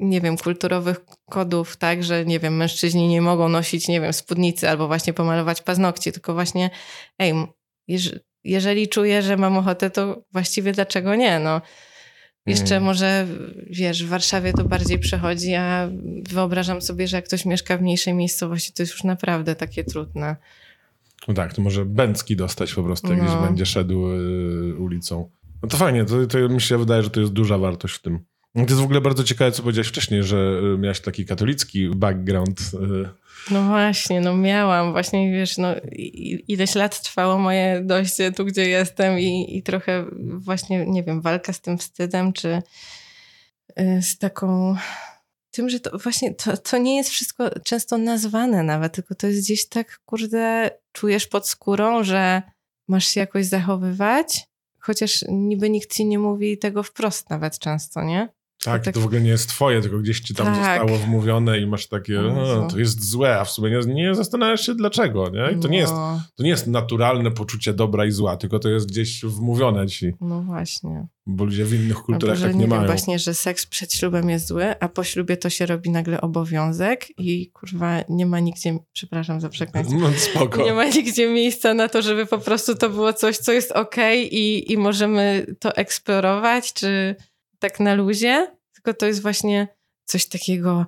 nie 0.00 0.20
wiem, 0.20 0.36
kulturowych 0.36 1.00
kodów, 1.30 1.76
tak, 1.76 2.04
że 2.04 2.24
nie 2.24 2.38
wiem, 2.38 2.56
mężczyźni 2.56 3.08
nie 3.08 3.20
mogą 3.20 3.48
nosić, 3.48 3.88
nie 3.88 4.00
wiem, 4.00 4.12
spódnicy 4.12 4.68
albo 4.68 4.86
właśnie 4.86 5.12
pomalować 5.12 5.62
paznokci, 5.62 6.12
tylko 6.12 6.34
właśnie, 6.34 6.70
ej, 7.18 7.34
jeżeli 8.44 8.88
czuję, 8.88 9.22
że 9.22 9.36
mam 9.36 9.58
ochotę, 9.58 9.90
to 9.90 10.24
właściwie 10.32 10.72
dlaczego 10.72 11.14
nie, 11.14 11.38
no. 11.38 11.60
Jeszcze 12.46 12.76
mm. 12.76 12.86
może, 12.86 13.26
wiesz, 13.70 14.04
w 14.04 14.08
Warszawie 14.08 14.52
to 14.52 14.64
bardziej 14.64 14.98
przechodzi, 14.98 15.54
a 15.54 15.88
wyobrażam 16.28 16.82
sobie, 16.82 17.08
że 17.08 17.16
jak 17.16 17.24
ktoś 17.24 17.44
mieszka 17.44 17.78
w 17.78 17.82
mniejszej 17.82 18.14
miejscowości, 18.14 18.72
to 18.72 18.82
jest 18.82 18.92
już 18.92 19.04
naprawdę 19.04 19.54
takie 19.54 19.84
trudne. 19.84 20.36
No 21.28 21.34
tak, 21.34 21.54
to 21.54 21.62
może 21.62 21.84
Bęcki 21.84 22.36
dostać 22.36 22.74
po 22.74 22.82
prostu, 22.82 23.08
jak 23.08 23.18
no. 23.18 23.24
gdzieś 23.24 23.36
będzie 23.36 23.66
szedł 23.66 24.08
y, 24.08 24.74
ulicą. 24.78 25.30
No 25.62 25.68
to 25.68 25.76
fajnie, 25.76 26.04
to, 26.04 26.26
to 26.26 26.48
mi 26.48 26.60
się 26.60 26.78
wydaje, 26.78 27.02
że 27.02 27.10
to 27.10 27.20
jest 27.20 27.32
duża 27.32 27.58
wartość 27.58 27.94
w 27.94 28.02
tym. 28.02 28.24
To 28.54 28.60
jest 28.60 28.80
w 28.80 28.84
ogóle 28.84 29.00
bardzo 29.00 29.24
ciekawe, 29.24 29.52
co 29.52 29.62
powiedziałeś 29.62 29.88
wcześniej, 29.88 30.24
że 30.24 30.60
y, 30.74 30.78
miałeś 30.78 31.00
taki 31.00 31.26
katolicki 31.26 31.88
background. 31.88 32.60
Y. 32.60 33.08
No 33.50 33.62
właśnie, 33.68 34.20
no 34.20 34.36
miałam. 34.36 34.92
Właśnie 34.92 35.32
wiesz, 35.32 35.58
no 35.58 35.74
ileś 36.48 36.74
lat 36.74 37.02
trwało 37.02 37.38
moje 37.38 37.80
dojście 37.84 38.32
tu, 38.32 38.44
gdzie 38.44 38.68
jestem 38.68 39.18
i, 39.18 39.56
i 39.56 39.62
trochę 39.62 40.06
właśnie, 40.20 40.86
nie 40.86 41.02
wiem, 41.02 41.20
walka 41.20 41.52
z 41.52 41.60
tym 41.60 41.78
wstydem, 41.78 42.32
czy 42.32 42.62
y, 43.80 44.02
z 44.02 44.18
taką 44.18 44.76
tym, 45.50 45.68
że 45.68 45.80
to 45.80 45.98
właśnie 45.98 46.34
to, 46.34 46.56
to 46.56 46.78
nie 46.78 46.96
jest 46.96 47.10
wszystko 47.10 47.50
często 47.64 47.98
nazwane 47.98 48.62
nawet, 48.62 48.92
tylko 48.92 49.14
to 49.14 49.26
jest 49.26 49.40
gdzieś 49.40 49.68
tak, 49.68 50.00
kurde, 50.04 50.70
czujesz 50.92 51.26
pod 51.26 51.48
skórą, 51.48 52.04
że 52.04 52.42
masz 52.88 53.06
się 53.06 53.20
jakoś 53.20 53.46
zachowywać, 53.46 54.46
chociaż 54.78 55.24
niby 55.28 55.70
nikt 55.70 55.94
ci 55.94 56.04
nie 56.04 56.18
mówi 56.18 56.58
tego 56.58 56.82
wprost 56.82 57.30
nawet 57.30 57.58
często, 57.58 58.02
nie? 58.02 58.28
Tak, 58.64 58.84
tak, 58.84 58.94
to 58.94 59.00
w 59.00 59.04
ogóle 59.04 59.20
nie 59.20 59.30
jest 59.30 59.48
twoje, 59.48 59.80
tylko 59.80 59.98
gdzieś 59.98 60.20
ci 60.20 60.34
tam 60.34 60.46
tak. 60.46 60.56
zostało 60.56 60.98
wmówione 60.98 61.58
i 61.58 61.66
masz 61.66 61.86
takie, 61.86 62.20
o, 62.20 62.68
to 62.70 62.78
jest 62.78 63.10
złe, 63.10 63.38
a 63.38 63.44
w 63.44 63.50
sumie 63.50 63.80
nie, 63.86 63.94
nie 63.94 64.14
zastanawiasz 64.14 64.66
się 64.66 64.74
dlaczego, 64.74 65.30
nie? 65.30 65.52
I 65.52 65.60
to, 65.60 65.68
no. 65.68 65.68
nie 65.68 65.78
jest, 65.78 65.92
no. 65.92 66.22
to 66.34 66.42
nie 66.42 66.50
jest 66.50 66.66
naturalne 66.66 67.30
poczucie 67.30 67.72
dobra 67.72 68.06
i 68.06 68.10
zła, 68.10 68.36
tylko 68.36 68.58
to 68.58 68.68
jest 68.68 68.88
gdzieś 68.88 69.24
wmówione 69.24 69.86
ci. 69.86 70.12
No 70.20 70.42
właśnie. 70.42 71.06
Bo 71.26 71.44
ludzie 71.44 71.64
w 71.64 71.74
innych 71.74 71.96
kulturach 71.96 72.40
no, 72.40 72.46
tak 72.46 72.54
nie, 72.54 72.60
nie 72.60 72.66
mają. 72.66 72.86
właśnie, 72.86 73.18
że 73.18 73.34
seks 73.34 73.66
przed 73.66 73.92
ślubem 73.92 74.30
jest 74.30 74.46
zły, 74.46 74.74
a 74.80 74.88
po 74.88 75.04
ślubie 75.04 75.36
to 75.36 75.50
się 75.50 75.66
robi 75.66 75.90
nagle 75.90 76.20
obowiązek 76.20 77.06
i 77.18 77.50
kurwa 77.50 78.00
nie 78.08 78.26
ma 78.26 78.40
nigdzie, 78.40 78.78
przepraszam 78.92 79.40
za 79.40 79.48
przekleństwo, 79.48 79.98
no, 79.98 80.10
spoko. 80.18 80.64
nie 80.64 80.72
ma 80.72 80.84
nigdzie 80.84 81.32
miejsca 81.32 81.74
na 81.74 81.88
to, 81.88 82.02
żeby 82.02 82.26
po 82.26 82.38
prostu 82.38 82.74
to 82.74 82.90
było 82.90 83.12
coś, 83.12 83.36
co 83.36 83.52
jest 83.52 83.72
okej 83.72 84.26
okay 84.26 84.38
i, 84.38 84.72
i 84.72 84.76
możemy 84.76 85.46
to 85.58 85.76
eksplorować, 85.76 86.72
czy 86.72 87.16
tak 87.60 87.80
na 87.80 87.94
luzie, 87.94 88.56
tylko 88.74 88.94
to 88.94 89.06
jest 89.06 89.22
właśnie 89.22 89.68
coś 90.04 90.26
takiego, 90.28 90.86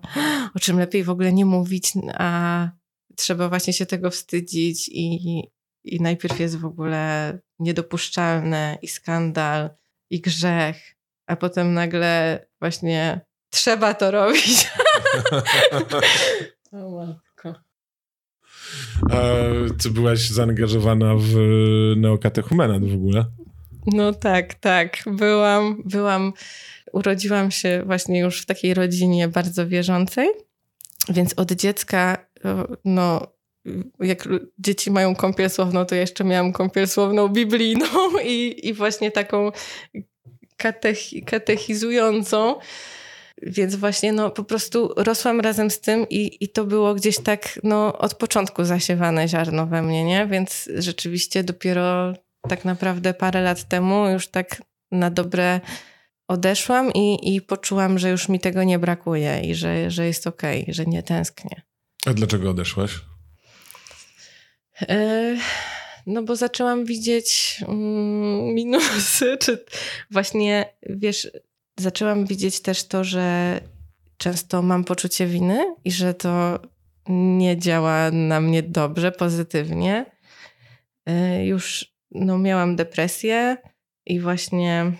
o 0.54 0.58
czym 0.58 0.78
lepiej 0.78 1.04
w 1.04 1.10
ogóle 1.10 1.32
nie 1.32 1.44
mówić, 1.44 1.92
a 2.14 2.70
trzeba 3.16 3.48
właśnie 3.48 3.72
się 3.72 3.86
tego 3.86 4.10
wstydzić 4.10 4.88
i, 4.88 5.42
i 5.84 6.00
najpierw 6.00 6.40
jest 6.40 6.58
w 6.58 6.64
ogóle 6.64 7.38
niedopuszczalne 7.58 8.78
i 8.82 8.88
skandal 8.88 9.70
i 10.10 10.20
grzech, 10.20 10.76
a 11.26 11.36
potem 11.36 11.74
nagle 11.74 12.46
właśnie 12.60 13.20
trzeba 13.50 13.94
to 13.94 14.10
robić. 14.10 14.68
o 16.72 17.06
matko. 17.06 17.54
A 19.10 19.18
ty 19.82 19.90
byłaś 19.90 20.30
zaangażowana 20.30 21.14
w 21.18 21.34
neokatechumenat 21.96 22.84
w 22.84 22.94
ogóle? 22.94 23.24
No 23.86 24.12
tak, 24.12 24.54
tak. 24.54 24.96
Byłam, 25.06 25.82
byłam, 25.84 26.32
urodziłam 26.92 27.50
się 27.50 27.82
właśnie 27.86 28.20
już 28.20 28.42
w 28.42 28.46
takiej 28.46 28.74
rodzinie 28.74 29.28
bardzo 29.28 29.68
wierzącej, 29.68 30.28
więc 31.08 31.34
od 31.36 31.52
dziecka, 31.52 32.26
no, 32.84 33.26
jak 34.00 34.28
dzieci 34.58 34.90
mają 34.90 35.14
kąpiel 35.14 35.50
słowną, 35.50 35.86
to 35.86 35.94
jeszcze 35.94 36.24
miałam 36.24 36.52
kąpiel 36.52 36.88
słowną 36.88 37.28
biblijną 37.28 37.86
i, 38.24 38.68
i 38.68 38.74
właśnie 38.74 39.10
taką 39.10 39.52
katechi, 40.56 41.22
katechizującą. 41.22 42.54
Więc 43.42 43.76
właśnie 43.76 44.12
no, 44.12 44.30
po 44.30 44.44
prostu 44.44 44.94
rosłam 44.96 45.40
razem 45.40 45.70
z 45.70 45.80
tym 45.80 46.08
i, 46.08 46.44
i 46.44 46.48
to 46.48 46.64
było 46.64 46.94
gdzieś 46.94 47.18
tak 47.18 47.60
no, 47.62 47.98
od 47.98 48.14
początku 48.14 48.64
zasiewane 48.64 49.28
ziarno 49.28 49.66
we 49.66 49.82
mnie, 49.82 50.04
nie? 50.04 50.26
Więc 50.26 50.68
rzeczywiście 50.78 51.44
dopiero 51.44 52.14
tak 52.48 52.64
naprawdę 52.64 53.14
parę 53.14 53.42
lat 53.42 53.68
temu 53.68 54.08
już 54.08 54.28
tak 54.28 54.62
na 54.90 55.10
dobre 55.10 55.60
odeszłam 56.28 56.92
i, 56.92 57.34
i 57.34 57.40
poczułam, 57.40 57.98
że 57.98 58.10
już 58.10 58.28
mi 58.28 58.40
tego 58.40 58.64
nie 58.64 58.78
brakuje 58.78 59.40
i 59.40 59.54
że, 59.54 59.90
że 59.90 60.06
jest 60.06 60.26
okej, 60.26 60.62
okay, 60.62 60.74
że 60.74 60.86
nie 60.86 61.02
tęsknię. 61.02 61.62
A 62.06 62.12
dlaczego 62.12 62.50
odeszłaś? 62.50 63.00
E, 64.88 65.36
no 66.06 66.22
bo 66.22 66.36
zaczęłam 66.36 66.84
widzieć 66.84 67.60
mm, 67.68 68.54
minusy, 68.54 69.36
czy 69.42 69.64
właśnie, 70.10 70.74
wiesz, 70.82 71.30
zaczęłam 71.78 72.26
widzieć 72.26 72.60
też 72.60 72.84
to, 72.84 73.04
że 73.04 73.60
często 74.16 74.62
mam 74.62 74.84
poczucie 74.84 75.26
winy 75.26 75.74
i 75.84 75.92
że 75.92 76.14
to 76.14 76.58
nie 77.08 77.58
działa 77.58 78.10
na 78.10 78.40
mnie 78.40 78.62
dobrze, 78.62 79.12
pozytywnie. 79.12 80.06
E, 81.06 81.46
już 81.46 81.91
no, 82.14 82.38
miałam 82.38 82.76
depresję 82.76 83.56
i 84.06 84.20
właśnie 84.20 84.92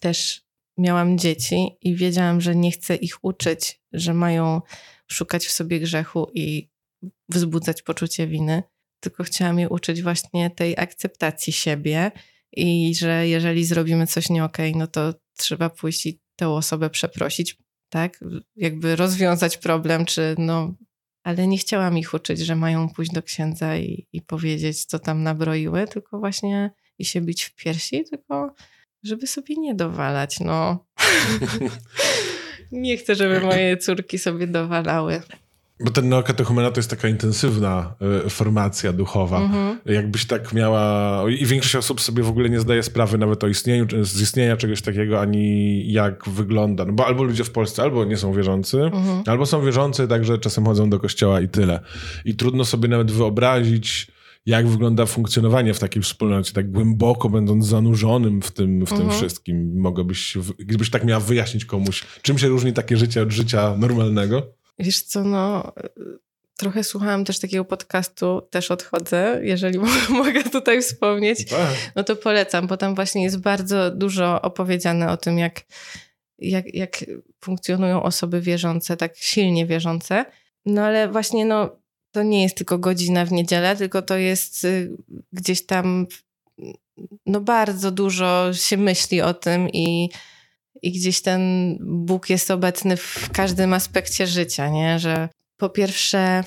też 0.00 0.42
miałam 0.78 1.18
dzieci 1.18 1.76
i 1.82 1.96
wiedziałam, 1.96 2.40
że 2.40 2.56
nie 2.56 2.70
chcę 2.70 2.96
ich 2.96 3.24
uczyć, 3.24 3.80
że 3.92 4.14
mają 4.14 4.60
szukać 5.06 5.46
w 5.46 5.52
sobie 5.52 5.80
grzechu 5.80 6.30
i 6.34 6.68
wzbudzać 7.28 7.82
poczucie 7.82 8.26
winy, 8.26 8.62
tylko 9.00 9.24
chciałam 9.24 9.58
je 9.58 9.68
uczyć 9.68 10.02
właśnie 10.02 10.50
tej 10.50 10.78
akceptacji 10.78 11.52
siebie 11.52 12.10
i 12.52 12.94
że 12.94 13.28
jeżeli 13.28 13.64
zrobimy 13.64 14.06
coś 14.06 14.30
nie 14.30 14.44
okay, 14.44 14.72
no 14.76 14.86
to 14.86 15.14
trzeba 15.36 15.70
pójść 15.70 16.06
i 16.06 16.20
tę 16.36 16.48
osobę 16.48 16.90
przeprosić, 16.90 17.56
tak? 17.88 18.24
Jakby 18.56 18.96
rozwiązać 18.96 19.56
problem, 19.56 20.04
czy 20.04 20.34
no 20.38 20.74
ale 21.22 21.46
nie 21.46 21.58
chciałam 21.58 21.98
ich 21.98 22.14
uczyć, 22.14 22.38
że 22.38 22.56
mają 22.56 22.88
pójść 22.88 23.12
do 23.12 23.22
księdza 23.22 23.76
i, 23.76 24.06
i 24.12 24.22
powiedzieć, 24.22 24.84
co 24.84 24.98
tam 24.98 25.22
nabroiły, 25.22 25.86
tylko 25.86 26.18
właśnie 26.18 26.70
i 26.98 27.04
się 27.04 27.20
bić 27.20 27.44
w 27.44 27.54
piersi, 27.54 28.04
tylko 28.04 28.54
żeby 29.02 29.26
sobie 29.26 29.54
nie 29.56 29.74
dowalać, 29.74 30.40
no. 30.40 30.86
nie 32.72 32.96
chcę, 32.96 33.14
żeby 33.14 33.40
moje 33.40 33.76
córki 33.76 34.18
sobie 34.18 34.46
dowalały. 34.46 35.22
Bo 35.80 35.90
ten 35.90 36.08
neokatechumena 36.08 36.70
to 36.70 36.78
jest 36.78 36.90
taka 36.90 37.08
intensywna 37.08 37.94
y, 38.26 38.30
formacja 38.30 38.92
duchowa. 38.92 39.38
Mhm. 39.38 39.78
Jakbyś 39.86 40.26
tak 40.26 40.52
miała... 40.52 41.22
I 41.30 41.46
większość 41.46 41.76
osób 41.76 42.00
sobie 42.00 42.22
w 42.22 42.28
ogóle 42.28 42.50
nie 42.50 42.60
zdaje 42.60 42.82
sprawy 42.82 43.18
nawet 43.18 43.44
o 43.44 43.48
istnieniu, 43.48 43.86
z 44.04 44.20
istnienia 44.20 44.56
czegoś 44.56 44.82
takiego, 44.82 45.20
ani 45.20 45.92
jak 45.92 46.28
wygląda. 46.28 46.84
No 46.84 46.92
bo 46.92 47.06
albo 47.06 47.22
ludzie 47.22 47.44
w 47.44 47.50
Polsce 47.50 47.82
albo 47.82 48.04
nie 48.04 48.16
są 48.16 48.32
wierzący, 48.32 48.82
mhm. 48.82 49.22
albo 49.26 49.46
są 49.46 49.64
wierzący, 49.64 50.08
także 50.08 50.38
czasem 50.38 50.64
chodzą 50.64 50.90
do 50.90 50.98
kościoła 50.98 51.40
i 51.40 51.48
tyle. 51.48 51.80
I 52.24 52.34
trudno 52.34 52.64
sobie 52.64 52.88
nawet 52.88 53.10
wyobrazić 53.10 54.06
jak 54.46 54.68
wygląda 54.68 55.06
funkcjonowanie 55.06 55.74
w 55.74 55.78
takiej 55.78 56.02
wspólnocie, 56.02 56.52
tak 56.52 56.70
głęboko 56.70 57.28
będąc 57.28 57.66
zanurzonym 57.66 58.42
w 58.42 58.50
tym, 58.50 58.86
w 58.86 58.88
tym 58.88 59.00
mhm. 59.00 59.18
wszystkim. 59.18 59.80
Mogłabyś, 59.80 60.38
gdybyś 60.58 60.90
tak 60.90 61.04
miała 61.04 61.20
wyjaśnić 61.20 61.64
komuś, 61.64 62.04
czym 62.22 62.38
się 62.38 62.48
różni 62.48 62.72
takie 62.72 62.96
życie 62.96 63.22
od 63.22 63.30
życia 63.30 63.76
normalnego? 63.78 64.57
Wiesz 64.78 65.02
co, 65.02 65.24
no 65.24 65.72
trochę 66.58 66.84
słuchałam 66.84 67.24
też 67.24 67.38
takiego 67.38 67.64
podcastu, 67.64 68.42
też 68.50 68.70
odchodzę, 68.70 69.40
jeżeli 69.42 69.78
mogę 70.24 70.44
tutaj 70.44 70.82
wspomnieć, 70.82 71.44
tak. 71.44 71.68
no 71.96 72.04
to 72.04 72.16
polecam, 72.16 72.66
bo 72.66 72.76
tam 72.76 72.94
właśnie 72.94 73.24
jest 73.24 73.38
bardzo 73.38 73.90
dużo 73.90 74.42
opowiedziane 74.42 75.10
o 75.10 75.16
tym, 75.16 75.38
jak, 75.38 75.60
jak, 76.38 76.74
jak 76.74 77.04
funkcjonują 77.44 78.02
osoby 78.02 78.40
wierzące, 78.40 78.96
tak 78.96 79.16
silnie 79.16 79.66
wierzące. 79.66 80.24
No 80.66 80.82
ale 80.82 81.08
właśnie 81.08 81.44
no, 81.44 81.76
to 82.12 82.22
nie 82.22 82.42
jest 82.42 82.56
tylko 82.56 82.78
godzina 82.78 83.24
w 83.24 83.32
niedzielę, 83.32 83.76
tylko 83.76 84.02
to 84.02 84.16
jest 84.16 84.64
y, 84.64 84.90
gdzieś 85.32 85.66
tam 85.66 86.06
no 87.26 87.40
bardzo 87.40 87.90
dużo 87.90 88.54
się 88.54 88.76
myśli 88.76 89.20
o 89.22 89.34
tym 89.34 89.68
i 89.68 90.10
i 90.82 90.92
gdzieś 90.92 91.22
ten 91.22 91.40
Bóg 91.80 92.30
jest 92.30 92.50
obecny 92.50 92.96
w 92.96 93.30
każdym 93.32 93.72
aspekcie 93.72 94.26
życia, 94.26 94.68
nie? 94.68 94.98
Że 94.98 95.28
po 95.56 95.68
pierwsze 95.68 96.44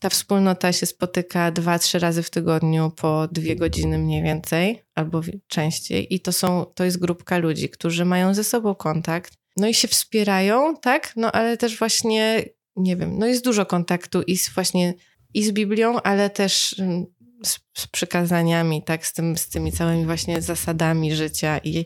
ta 0.00 0.08
wspólnota 0.08 0.72
się 0.72 0.86
spotyka 0.86 1.50
dwa, 1.50 1.78
trzy 1.78 1.98
razy 1.98 2.22
w 2.22 2.30
tygodniu 2.30 2.92
po 2.96 3.28
dwie 3.32 3.56
godziny 3.56 3.98
mniej 3.98 4.22
więcej, 4.22 4.82
albo 4.94 5.20
częściej. 5.46 6.14
I 6.14 6.20
to, 6.20 6.32
są, 6.32 6.64
to 6.74 6.84
jest 6.84 6.98
grupka 6.98 7.38
ludzi, 7.38 7.68
którzy 7.68 8.04
mają 8.04 8.34
ze 8.34 8.44
sobą 8.44 8.74
kontakt. 8.74 9.34
No 9.56 9.68
i 9.68 9.74
się 9.74 9.88
wspierają, 9.88 10.76
tak? 10.76 11.12
No 11.16 11.32
ale 11.32 11.56
też 11.56 11.78
właśnie, 11.78 12.44
nie 12.76 12.96
wiem, 12.96 13.18
no 13.18 13.26
jest 13.26 13.44
dużo 13.44 13.66
kontaktu 13.66 14.22
i 14.22 14.36
z 14.36 14.54
właśnie 14.54 14.94
i 15.34 15.44
z 15.44 15.52
Biblią, 15.52 16.02
ale 16.02 16.30
też 16.30 16.78
mm, 16.78 17.06
z, 17.44 17.58
z 17.78 17.86
przykazaniami, 17.86 18.82
tak? 18.82 19.06
Z, 19.06 19.12
tym, 19.12 19.36
z 19.36 19.48
tymi 19.48 19.72
całymi 19.72 20.06
właśnie 20.06 20.42
zasadami 20.42 21.14
życia 21.14 21.58
i 21.58 21.84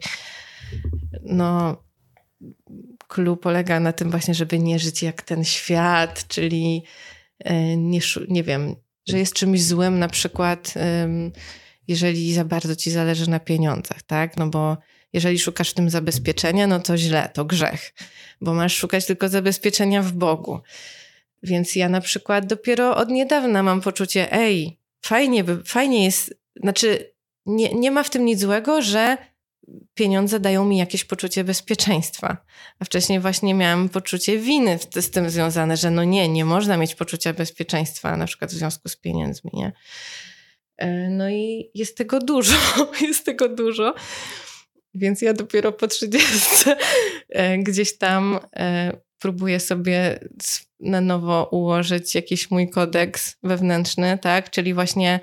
no, 1.23 1.83
clue 3.09 3.37
polega 3.37 3.81
na 3.81 3.93
tym 3.93 4.11
właśnie, 4.11 4.35
żeby 4.35 4.59
nie 4.59 4.79
żyć 4.79 5.03
jak 5.03 5.23
ten 5.23 5.45
świat, 5.45 6.29
czyli 6.29 6.85
e, 7.39 7.77
nie, 7.77 8.01
nie 8.29 8.43
wiem, 8.43 8.77
że 9.09 9.19
jest 9.19 9.35
czymś 9.35 9.63
złym 9.63 9.99
na 9.99 10.09
przykład, 10.09 10.75
jeżeli 11.89 12.35
za 12.35 12.45
bardzo 12.45 12.77
ci 12.77 12.91
zależy 12.91 13.31
na 13.31 13.41
pieniądzach, 13.41 14.03
tak? 14.03 14.37
No 14.37 14.47
bo 14.47 14.77
jeżeli 15.13 15.39
szukasz 15.39 15.71
w 15.71 15.75
tym 15.75 15.91
zabezpieczenia, 15.91 16.67
no 16.67 16.81
to 16.81 16.99
źle, 16.99 17.31
to 17.35 17.45
grzech, 17.45 17.93
bo 18.41 18.55
masz 18.55 18.77
szukać 18.77 19.07
tylko 19.07 19.29
zabezpieczenia 19.29 20.03
w 20.03 20.13
Bogu. 20.13 20.61
Więc 21.43 21.77
ja 21.77 21.89
na 21.89 22.01
przykład 22.01 22.47
dopiero 22.47 22.97
od 22.97 23.09
niedawna 23.09 23.63
mam 23.63 23.81
poczucie, 23.81 24.33
ej, 24.33 24.79
fajnie, 25.03 25.45
fajnie 25.65 26.05
jest, 26.05 26.35
znaczy 26.57 27.13
nie, 27.47 27.75
nie 27.75 27.91
ma 27.91 28.03
w 28.03 28.11
tym 28.11 28.25
nic 28.25 28.41
złego, 28.41 28.83
że 28.83 29.17
pieniądze 29.95 30.41
dają 30.41 30.65
mi 30.65 30.79
jakieś 30.79 31.05
poczucie 31.05 31.45
bezpieczeństwa. 31.45 32.37
A 32.79 32.85
wcześniej 32.85 33.21
właśnie 33.21 33.55
miałam 33.55 33.89
poczucie 33.89 34.39
winy 34.39 34.79
z 35.01 35.11
tym 35.11 35.31
związane, 35.31 35.77
że 35.77 35.91
no 35.91 36.05
nie, 36.05 36.29
nie 36.29 36.45
można 36.45 36.77
mieć 36.77 36.95
poczucia 36.95 37.33
bezpieczeństwa, 37.33 38.17
na 38.17 38.27
przykład 38.27 38.51
w 38.51 38.55
związku 38.55 38.89
z 38.89 38.97
pieniędzmi, 38.97 39.51
nie? 39.55 39.73
E, 40.77 41.11
no 41.11 41.31
i 41.31 41.71
jest 41.75 41.97
tego 41.97 42.19
dużo, 42.19 42.57
jest 43.09 43.25
tego 43.25 43.49
dużo. 43.49 43.95
Więc 44.95 45.23
ja 45.23 45.33
dopiero 45.33 45.73
po 45.73 45.87
30 45.87 46.29
e, 47.29 47.59
gdzieś 47.59 47.99
tam 47.99 48.39
e, 48.57 48.93
próbuję 49.19 49.61
sobie 49.61 50.21
na 50.81 51.01
nowo 51.01 51.49
ułożyć 51.53 52.15
jakiś 52.15 52.51
mój 52.51 52.71
kodeks 52.71 53.37
wewnętrzny, 53.43 54.19
tak? 54.23 54.51
Czyli 54.51 54.75
właśnie 54.75 55.21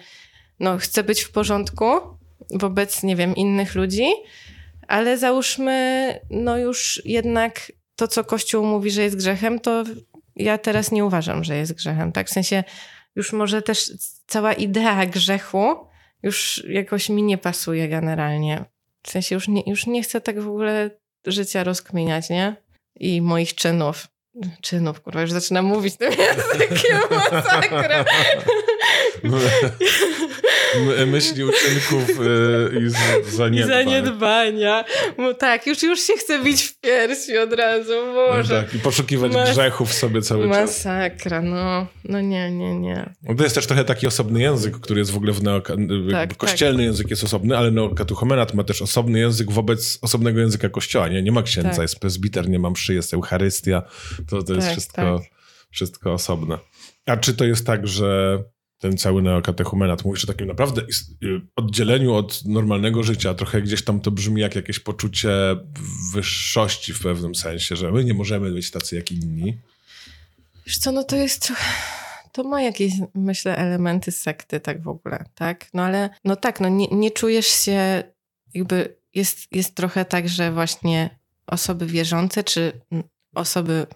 no, 0.59 0.77
chcę 0.77 1.03
być 1.03 1.21
w 1.21 1.31
porządku 1.31 2.16
wobec, 2.51 3.03
nie 3.03 3.15
wiem, 3.15 3.35
innych 3.35 3.75
ludzi, 3.75 4.05
ale 4.87 5.17
załóżmy, 5.17 6.19
no 6.29 6.57
już 6.57 7.01
jednak 7.05 7.71
to, 7.95 8.07
co 8.07 8.23
Kościół 8.23 8.65
mówi, 8.65 8.91
że 8.91 9.03
jest 9.03 9.17
grzechem, 9.17 9.59
to 9.59 9.83
ja 10.35 10.57
teraz 10.57 10.91
nie 10.91 11.05
uważam, 11.05 11.43
że 11.43 11.57
jest 11.57 11.73
grzechem, 11.73 12.11
tak? 12.11 12.27
W 12.27 12.33
sensie 12.33 12.63
już 13.15 13.33
może 13.33 13.61
też 13.61 13.91
cała 14.27 14.53
idea 14.53 15.05
grzechu 15.05 15.87
już 16.23 16.63
jakoś 16.69 17.09
mi 17.09 17.23
nie 17.23 17.37
pasuje 17.37 17.87
generalnie. 17.87 18.65
W 19.03 19.11
sensie 19.11 19.35
już 19.35 19.47
nie, 19.47 19.63
już 19.67 19.87
nie 19.87 20.03
chcę 20.03 20.21
tak 20.21 20.41
w 20.41 20.47
ogóle 20.47 20.89
życia 21.25 21.63
rozkminiać, 21.63 22.29
nie? 22.29 22.55
I 22.95 23.21
moich 23.21 23.55
czynów. 23.55 24.07
Czynów, 24.61 25.01
kurwa, 25.01 25.21
już 25.21 25.31
zaczynam 25.31 25.65
mówić 25.65 25.95
tym 25.95 26.11
językiem, 26.19 26.99
masakra. 27.31 28.05
myśli 31.07 31.43
uczynków 31.43 32.09
y, 32.09 32.79
i 32.79 32.89
zaniedbań. 33.29 33.67
zaniedbania. 33.67 34.85
No 35.17 35.33
tak, 35.33 35.67
już, 35.67 35.83
już 35.83 35.99
się 35.99 36.13
chce 36.13 36.43
bić 36.43 36.63
w 36.63 36.79
piersi 36.79 37.37
od 37.37 37.53
razu, 37.53 37.93
Boże. 38.13 38.55
No 38.55 38.61
tak, 38.61 38.75
i 38.75 38.79
poszukiwać 38.79 39.33
Mas 39.33 39.49
grzechów 39.51 39.93
sobie 39.93 40.21
cały 40.21 40.47
masakra, 40.47 40.67
czas. 40.67 40.85
Masakra, 40.85 41.41
no. 41.41 41.87
No 42.03 42.21
nie, 42.21 42.51
nie, 42.51 42.79
nie. 42.79 43.13
No 43.23 43.35
to 43.35 43.43
jest 43.43 43.55
też 43.55 43.67
trochę 43.67 43.85
taki 43.85 44.07
osobny 44.07 44.41
język, 44.41 44.79
który 44.79 44.99
jest 44.99 45.11
w 45.11 45.17
ogóle 45.17 45.33
w 45.33 45.43
neoka... 45.43 45.75
Tak, 46.11 46.29
tak, 46.29 46.37
kościelny 46.37 46.77
tak. 46.77 46.85
język 46.85 47.09
jest 47.09 47.23
osobny, 47.23 47.57
ale 47.57 47.71
neokatuchomenat 47.71 48.53
ma 48.53 48.63
też 48.63 48.81
osobny 48.81 49.19
język 49.19 49.51
wobec 49.51 49.99
osobnego 50.01 50.39
języka 50.39 50.69
kościoła, 50.69 51.07
nie? 51.07 51.21
Nie 51.21 51.31
ma 51.31 51.43
księdza, 51.43 51.69
tak. 51.69 51.81
jest 51.81 51.99
presbiter, 51.99 52.49
nie 52.49 52.59
ma 52.59 52.69
mszy, 52.69 52.93
jest 52.93 53.13
Eucharystia. 53.13 53.83
To, 54.29 54.43
to 54.43 54.53
jest 54.53 54.67
tak, 54.67 54.71
wszystko, 54.71 55.19
tak. 55.19 55.31
wszystko 55.71 56.13
osobne. 56.13 56.57
A 57.05 57.17
czy 57.17 57.33
to 57.33 57.45
jest 57.45 57.65
tak, 57.65 57.87
że 57.87 58.39
ten 58.79 58.97
cały 58.97 59.21
neokatechumenat. 59.21 60.05
Mówisz 60.05 60.23
o 60.23 60.27
takim 60.27 60.47
naprawdę 60.47 60.81
y, 61.23 61.41
oddzieleniu 61.55 62.13
od 62.13 62.45
normalnego 62.45 63.03
życia. 63.03 63.33
Trochę 63.33 63.61
gdzieś 63.61 63.83
tam 63.83 63.99
to 63.99 64.11
brzmi 64.11 64.41
jak 64.41 64.55
jakieś 64.55 64.79
poczucie 64.79 65.29
wyższości 66.13 66.93
w 66.93 66.99
pewnym 66.99 67.35
sensie, 67.35 67.75
że 67.75 67.91
my 67.91 68.03
nie 68.03 68.13
możemy 68.13 68.51
być 68.51 68.71
tacy 68.71 68.95
jak 68.95 69.11
inni. 69.11 69.57
Wiesz 70.65 70.77
co, 70.77 70.91
no 70.91 71.03
to 71.03 71.15
jest 71.15 71.41
trochę... 71.41 71.63
To 72.31 72.43
ma 72.43 72.61
jakieś, 72.61 72.93
myślę, 73.15 73.57
elementy 73.57 74.11
sekty 74.11 74.59
tak 74.59 74.83
w 74.83 74.87
ogóle, 74.87 75.25
tak? 75.35 75.65
No 75.73 75.83
ale, 75.83 76.09
no 76.23 76.35
tak, 76.35 76.59
no 76.59 76.69
nie, 76.69 76.87
nie 76.87 77.11
czujesz 77.11 77.47
się 77.47 78.03
jakby... 78.53 78.97
Jest, 79.13 79.47
jest 79.51 79.75
trochę 79.75 80.05
tak, 80.05 80.29
że 80.29 80.51
właśnie 80.51 81.09
osoby 81.47 81.85
wierzące, 81.85 82.43
czy 82.43 82.81
osoby 83.35 83.87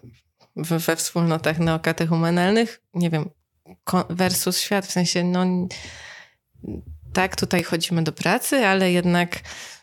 we 0.56 0.96
wspólnotach 0.96 1.58
neokatechumenalnych, 1.58 2.82
nie 2.94 3.10
wiem, 3.10 3.30
versus 4.10 4.60
świat, 4.60 4.86
w 4.86 4.90
sensie 4.90 5.24
no 5.24 5.68
tak, 7.12 7.36
tutaj 7.36 7.62
chodzimy 7.62 8.02
do 8.02 8.12
pracy, 8.12 8.56
ale 8.66 8.92
jednak 8.92 9.40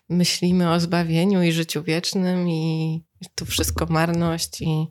myślimy 0.10 0.72
o 0.72 0.80
zbawieniu 0.80 1.44
i 1.44 1.52
życiu 1.52 1.84
wiecznym 1.84 2.50
i 2.50 3.04
tu 3.36 3.46
wszystko 3.46 3.86
marność 3.86 4.62
i 4.62 4.88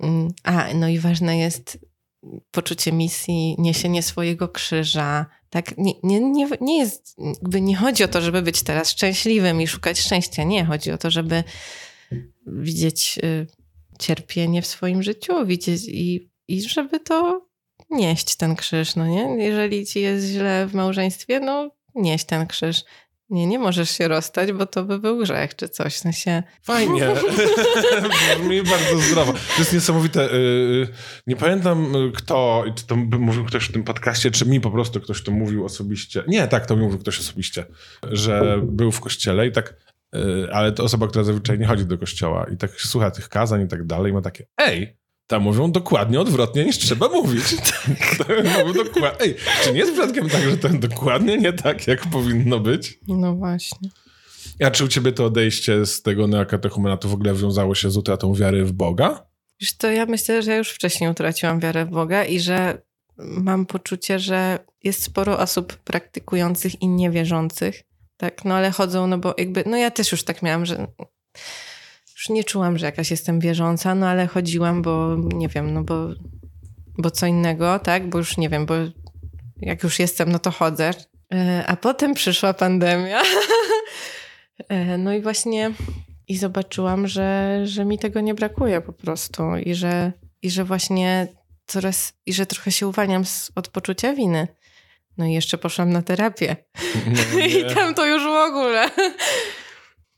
mm, 0.00 0.28
a, 0.42 0.74
no 0.74 0.88
i 0.88 0.98
ważne 0.98 1.38
jest 1.38 1.78
poczucie 2.50 2.92
misji, 2.92 3.56
niesienie 3.58 4.02
swojego 4.02 4.48
krzyża, 4.48 5.26
tak, 5.50 5.78
nie, 5.78 5.92
nie, 6.02 6.20
nie, 6.20 6.48
nie 6.60 6.78
jest, 6.78 7.16
jakby 7.18 7.60
nie 7.60 7.76
chodzi 7.76 8.04
o 8.04 8.08
to, 8.08 8.20
żeby 8.20 8.42
być 8.42 8.62
teraz 8.62 8.90
szczęśliwym 8.90 9.60
i 9.60 9.66
szukać 9.66 10.00
szczęścia, 10.00 10.44
nie, 10.44 10.64
chodzi 10.64 10.90
o 10.90 10.98
to, 10.98 11.10
żeby 11.10 11.44
widzieć 12.46 13.18
y, 13.24 13.46
cierpienie 13.98 14.62
w 14.62 14.66
swoim 14.66 15.02
życiu, 15.02 15.46
widzieć 15.46 15.82
i, 15.88 16.30
i 16.48 16.62
żeby 16.62 17.00
to 17.00 17.46
nieść 17.94 18.36
ten 18.36 18.56
krzyż, 18.56 18.96
no 18.96 19.06
nie? 19.06 19.44
Jeżeli 19.44 19.86
ci 19.86 20.00
jest 20.00 20.26
źle 20.26 20.66
w 20.66 20.74
małżeństwie, 20.74 21.40
no 21.40 21.70
nieść 21.94 22.24
ten 22.24 22.46
krzyż. 22.46 22.84
Nie, 23.30 23.46
nie 23.46 23.58
możesz 23.58 23.90
się 23.90 24.08
rozstać, 24.08 24.52
bo 24.52 24.66
to 24.66 24.84
by 24.84 24.98
był 24.98 25.18
grzech 25.18 25.56
czy 25.56 25.68
coś. 25.68 25.94
W 25.94 25.98
sensie... 25.98 26.42
Fajnie. 26.62 27.06
Brzmi 28.38 28.62
bardzo 28.62 28.98
zdrowo. 28.98 29.32
To 29.32 29.58
jest 29.58 29.72
niesamowite. 29.72 30.32
Y, 30.32 30.36
y, 30.36 30.88
nie 31.26 31.36
pamiętam 31.36 31.96
y, 31.96 32.12
kto, 32.12 32.64
czy 32.74 32.86
to 32.86 32.96
mówił 32.96 33.44
ktoś 33.44 33.64
w 33.64 33.72
tym 33.72 33.84
podcaście, 33.84 34.30
czy 34.30 34.46
mi 34.46 34.60
po 34.60 34.70
prostu 34.70 35.00
ktoś 35.00 35.22
to 35.22 35.32
mówił 35.32 35.64
osobiście. 35.64 36.24
Nie, 36.28 36.48
tak, 36.48 36.66
to 36.66 36.76
mi 36.76 36.82
mówił 36.82 36.98
ktoś 36.98 37.20
osobiście, 37.20 37.64
że 38.10 38.60
był 38.62 38.92
w 38.92 39.00
kościele 39.00 39.46
i 39.46 39.52
tak, 39.52 39.76
ale 40.52 40.72
to 40.72 40.84
osoba, 40.84 41.08
która 41.08 41.24
zazwyczaj 41.24 41.58
nie 41.58 41.66
chodzi 41.66 41.86
do 41.86 41.98
kościoła 41.98 42.46
i 42.52 42.56
tak 42.56 42.70
słucha 42.70 43.10
tych 43.10 43.28
kazań 43.28 43.62
i 43.62 43.68
tak 43.68 43.86
dalej, 43.86 44.12
ma 44.12 44.20
takie, 44.20 44.46
ej, 44.58 44.96
tam 45.26 45.42
mówią 45.42 45.72
dokładnie 45.72 46.20
odwrotnie 46.20 46.64
niż 46.64 46.78
trzeba 46.78 47.08
mówić. 47.08 47.44
Tak. 48.18 48.28
Ej, 49.20 49.36
czy 49.62 49.72
nie 49.72 49.78
jest 49.78 49.92
przypadkiem 49.92 50.28
tak, 50.28 50.42
że 50.42 50.56
to 50.56 50.68
dokładnie 50.68 51.38
nie 51.38 51.52
tak, 51.52 51.86
jak 51.86 52.06
powinno 52.06 52.60
być? 52.60 52.98
No 53.08 53.34
właśnie. 53.34 53.88
A 54.64 54.70
czy 54.70 54.84
u 54.84 54.88
ciebie 54.88 55.12
to 55.12 55.24
odejście 55.24 55.86
z 55.86 56.02
tego 56.02 56.26
neokatechumenatu 56.26 57.08
w 57.08 57.14
ogóle 57.14 57.34
wiązało 57.34 57.74
się 57.74 57.90
z 57.90 57.96
utratą 57.96 58.34
wiary 58.34 58.64
w 58.64 58.72
Boga? 58.72 59.26
Wiesz 59.60 59.76
to 59.76 59.90
ja 59.90 60.06
myślę, 60.06 60.42
że 60.42 60.56
już 60.56 60.70
wcześniej 60.70 61.10
utraciłam 61.10 61.60
wiarę 61.60 61.86
w 61.86 61.90
Boga 61.90 62.24
i 62.24 62.40
że 62.40 62.82
mam 63.16 63.66
poczucie, 63.66 64.18
że 64.18 64.58
jest 64.84 65.02
sporo 65.02 65.38
osób 65.38 65.76
praktykujących 65.76 66.82
i 66.82 66.88
niewierzących, 66.88 67.82
tak, 68.16 68.44
no 68.44 68.54
ale 68.54 68.70
chodzą, 68.70 69.06
no 69.06 69.18
bo 69.18 69.34
jakby, 69.38 69.64
no 69.66 69.76
ja 69.76 69.90
też 69.90 70.12
już 70.12 70.24
tak 70.24 70.42
miałam, 70.42 70.66
że 70.66 70.86
już 72.24 72.28
nie 72.28 72.44
czułam, 72.44 72.78
że 72.78 72.86
jakaś 72.86 73.10
jestem 73.10 73.40
wierząca, 73.40 73.94
no 73.94 74.08
ale 74.08 74.26
chodziłam, 74.26 74.82
bo 74.82 75.16
nie 75.34 75.48
wiem, 75.48 75.74
no 75.74 75.84
bo, 75.84 76.08
bo 76.98 77.10
co 77.10 77.26
innego, 77.26 77.78
tak? 77.78 78.08
Bo 78.08 78.18
już 78.18 78.36
nie 78.36 78.48
wiem, 78.48 78.66
bo 78.66 78.74
jak 79.56 79.82
już 79.82 79.98
jestem, 79.98 80.32
no 80.32 80.38
to 80.38 80.50
chodzę. 80.50 80.90
E, 81.34 81.64
a 81.66 81.76
potem 81.76 82.14
przyszła 82.14 82.54
pandemia. 82.54 83.22
E, 84.68 84.98
no 84.98 85.12
i 85.12 85.20
właśnie 85.20 85.72
i 86.28 86.36
zobaczyłam, 86.36 87.08
że, 87.08 87.60
że 87.64 87.84
mi 87.84 87.98
tego 87.98 88.20
nie 88.20 88.34
brakuje 88.34 88.80
po 88.80 88.92
prostu 88.92 89.42
i 89.56 89.74
że, 89.74 90.12
i 90.42 90.50
że 90.50 90.64
właśnie 90.64 91.28
coraz, 91.66 92.12
i 92.26 92.32
że 92.32 92.46
trochę 92.46 92.72
się 92.72 92.86
uwalniam 92.86 93.24
z, 93.24 93.50
od 93.54 93.68
poczucia 93.68 94.12
winy. 94.12 94.48
No 95.18 95.26
i 95.26 95.32
jeszcze 95.32 95.58
poszłam 95.58 95.90
na 95.90 96.02
terapię. 96.02 96.56
No 97.06 97.38
I 97.46 97.74
tam 97.74 97.94
to 97.94 98.06
już 98.06 98.22
w 98.22 98.26
ogóle. 98.26 98.90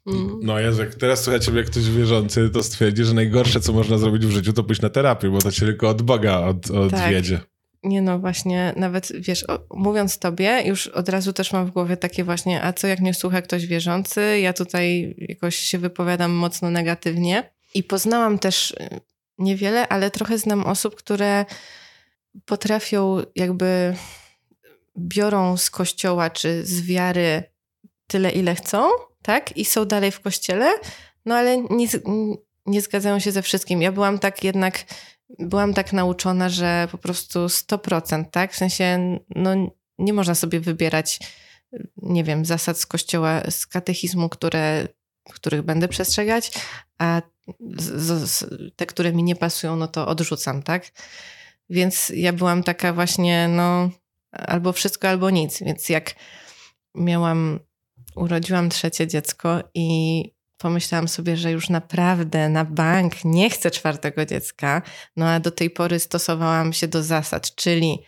Mm. 0.06 0.38
No 0.42 0.60
Jezu, 0.60 0.80
jak 0.80 0.94
teraz 0.94 1.22
słuchajcie, 1.22 1.52
jak 1.52 1.66
ktoś 1.66 1.90
wierzący, 1.90 2.50
to 2.50 2.62
stwierdzi, 2.62 3.04
że 3.04 3.14
najgorsze, 3.14 3.60
co 3.60 3.72
można 3.72 3.98
zrobić 3.98 4.26
w 4.26 4.30
życiu, 4.30 4.52
to 4.52 4.64
pójść 4.64 4.82
na 4.82 4.90
terapię, 4.90 5.30
bo 5.30 5.38
to 5.38 5.50
się 5.50 5.66
tylko 5.66 5.88
od 5.88 6.02
Boga 6.02 6.38
od, 6.38 6.70
odwiedzie. 6.70 7.38
Tak. 7.38 7.48
Nie 7.82 8.02
no, 8.02 8.18
właśnie, 8.18 8.72
nawet 8.76 9.12
wiesz, 9.20 9.44
o, 9.48 9.58
mówiąc 9.70 10.18
tobie, 10.18 10.62
już 10.64 10.86
od 10.86 11.08
razu 11.08 11.32
też 11.32 11.52
mam 11.52 11.66
w 11.66 11.70
głowie 11.70 11.96
takie 11.96 12.24
właśnie, 12.24 12.62
a 12.62 12.72
co 12.72 12.86
jak 12.86 13.00
mnie 13.00 13.14
słucha 13.14 13.42
ktoś 13.42 13.66
wierzący, 13.66 14.40
ja 14.40 14.52
tutaj 14.52 15.14
jakoś 15.18 15.56
się 15.56 15.78
wypowiadam 15.78 16.30
mocno 16.32 16.70
negatywnie. 16.70 17.50
I 17.74 17.82
poznałam 17.82 18.38
też 18.38 18.70
y, 18.70 19.00
niewiele, 19.38 19.88
ale 19.88 20.10
trochę 20.10 20.38
znam 20.38 20.66
osób, 20.66 20.94
które 20.94 21.44
potrafią 22.44 23.22
jakby 23.36 23.94
biorą 24.98 25.56
z 25.56 25.70
kościoła 25.70 26.30
czy 26.30 26.66
z 26.66 26.82
wiary 26.82 27.42
tyle, 28.06 28.30
ile 28.30 28.54
chcą, 28.54 28.88
tak? 29.26 29.56
I 29.56 29.64
są 29.64 29.84
dalej 29.84 30.10
w 30.10 30.20
kościele, 30.20 30.72
no 31.24 31.34
ale 31.34 31.56
nie, 31.56 31.86
nie 32.66 32.80
zgadzają 32.80 33.18
się 33.18 33.32
ze 33.32 33.42
wszystkim. 33.42 33.82
Ja 33.82 33.92
byłam 33.92 34.18
tak 34.18 34.44
jednak, 34.44 34.84
byłam 35.38 35.74
tak 35.74 35.92
nauczona, 35.92 36.48
że 36.48 36.88
po 36.92 36.98
prostu 36.98 37.46
100%, 37.46 38.24
tak? 38.30 38.52
W 38.52 38.56
sensie, 38.56 39.18
no 39.34 39.54
nie 39.98 40.12
można 40.12 40.34
sobie 40.34 40.60
wybierać, 40.60 41.20
nie 41.96 42.24
wiem, 42.24 42.44
zasad 42.44 42.78
z 42.78 42.86
kościoła, 42.86 43.42
z 43.50 43.66
katechizmu, 43.66 44.28
które, 44.28 44.88
których 45.32 45.62
będę 45.62 45.88
przestrzegać, 45.88 46.52
a 46.98 47.22
z, 47.78 48.30
z, 48.30 48.44
te, 48.76 48.86
które 48.86 49.12
mi 49.12 49.22
nie 49.22 49.36
pasują, 49.36 49.76
no 49.76 49.88
to 49.88 50.08
odrzucam, 50.08 50.62
tak? 50.62 50.90
Więc 51.70 52.12
ja 52.14 52.32
byłam 52.32 52.62
taka 52.62 52.92
właśnie, 52.92 53.48
no, 53.48 53.90
albo 54.30 54.72
wszystko, 54.72 55.08
albo 55.08 55.30
nic. 55.30 55.62
Więc 55.62 55.88
jak 55.88 56.14
miałam 56.94 57.60
urodziłam 58.16 58.70
trzecie 58.70 59.06
dziecko 59.06 59.62
i 59.74 60.22
pomyślałam 60.58 61.08
sobie, 61.08 61.36
że 61.36 61.50
już 61.50 61.68
naprawdę 61.68 62.48
na 62.48 62.64
bank 62.64 63.24
nie 63.24 63.50
chcę 63.50 63.70
czwartego 63.70 64.26
dziecka, 64.26 64.82
no 65.16 65.28
a 65.28 65.40
do 65.40 65.50
tej 65.50 65.70
pory 65.70 65.98
stosowałam 65.98 66.72
się 66.72 66.88
do 66.88 67.02
zasad, 67.02 67.54
czyli 67.54 67.98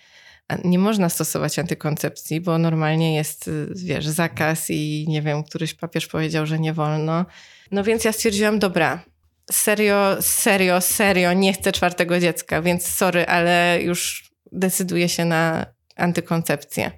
nie 0.64 0.78
można 0.78 1.08
stosować 1.08 1.58
antykoncepcji, 1.58 2.40
bo 2.40 2.58
normalnie 2.58 3.14
jest, 3.14 3.50
wiesz, 3.84 4.06
zakaz 4.06 4.70
i 4.70 5.04
nie 5.08 5.22
wiem, 5.22 5.44
któryś 5.44 5.74
papież 5.74 6.06
powiedział, 6.06 6.46
że 6.46 6.58
nie 6.58 6.72
wolno. 6.72 7.26
No 7.70 7.84
więc 7.84 8.04
ja 8.04 8.12
stwierdziłam, 8.12 8.58
dobra, 8.58 9.04
serio, 9.50 10.16
serio, 10.20 10.80
serio, 10.80 11.32
nie 11.32 11.52
chcę 11.52 11.72
czwartego 11.72 12.20
dziecka, 12.20 12.62
więc 12.62 12.86
sorry, 12.86 13.26
ale 13.26 13.78
już 13.82 14.30
decyduję 14.52 15.08
się 15.08 15.24
na 15.24 15.66
antykoncepcję. 15.96 16.90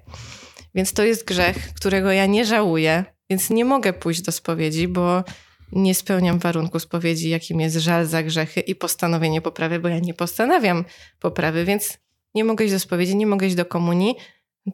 Więc 0.75 0.93
to 0.93 1.03
jest 1.03 1.25
grzech, 1.25 1.73
którego 1.73 2.11
ja 2.11 2.25
nie 2.25 2.45
żałuję, 2.45 3.05
więc 3.29 3.49
nie 3.49 3.65
mogę 3.65 3.93
pójść 3.93 4.21
do 4.21 4.31
spowiedzi, 4.31 4.87
bo 4.87 5.23
nie 5.71 5.95
spełniam 5.95 6.39
warunku 6.39 6.79
spowiedzi, 6.79 7.29
jakim 7.29 7.59
jest 7.59 7.75
żal 7.75 8.05
za 8.05 8.23
grzechy 8.23 8.59
i 8.59 8.75
postanowienie 8.75 9.41
poprawy, 9.41 9.79
bo 9.79 9.87
ja 9.87 9.99
nie 9.99 10.13
postanawiam 10.13 10.85
poprawy, 11.19 11.65
więc 11.65 11.97
nie 12.35 12.43
mogę 12.43 12.65
iść 12.65 12.73
do 12.73 12.79
spowiedzi, 12.79 13.15
nie 13.15 13.27
mogę 13.27 13.47
iść 13.47 13.55
do 13.55 13.65
komunii. 13.65 14.15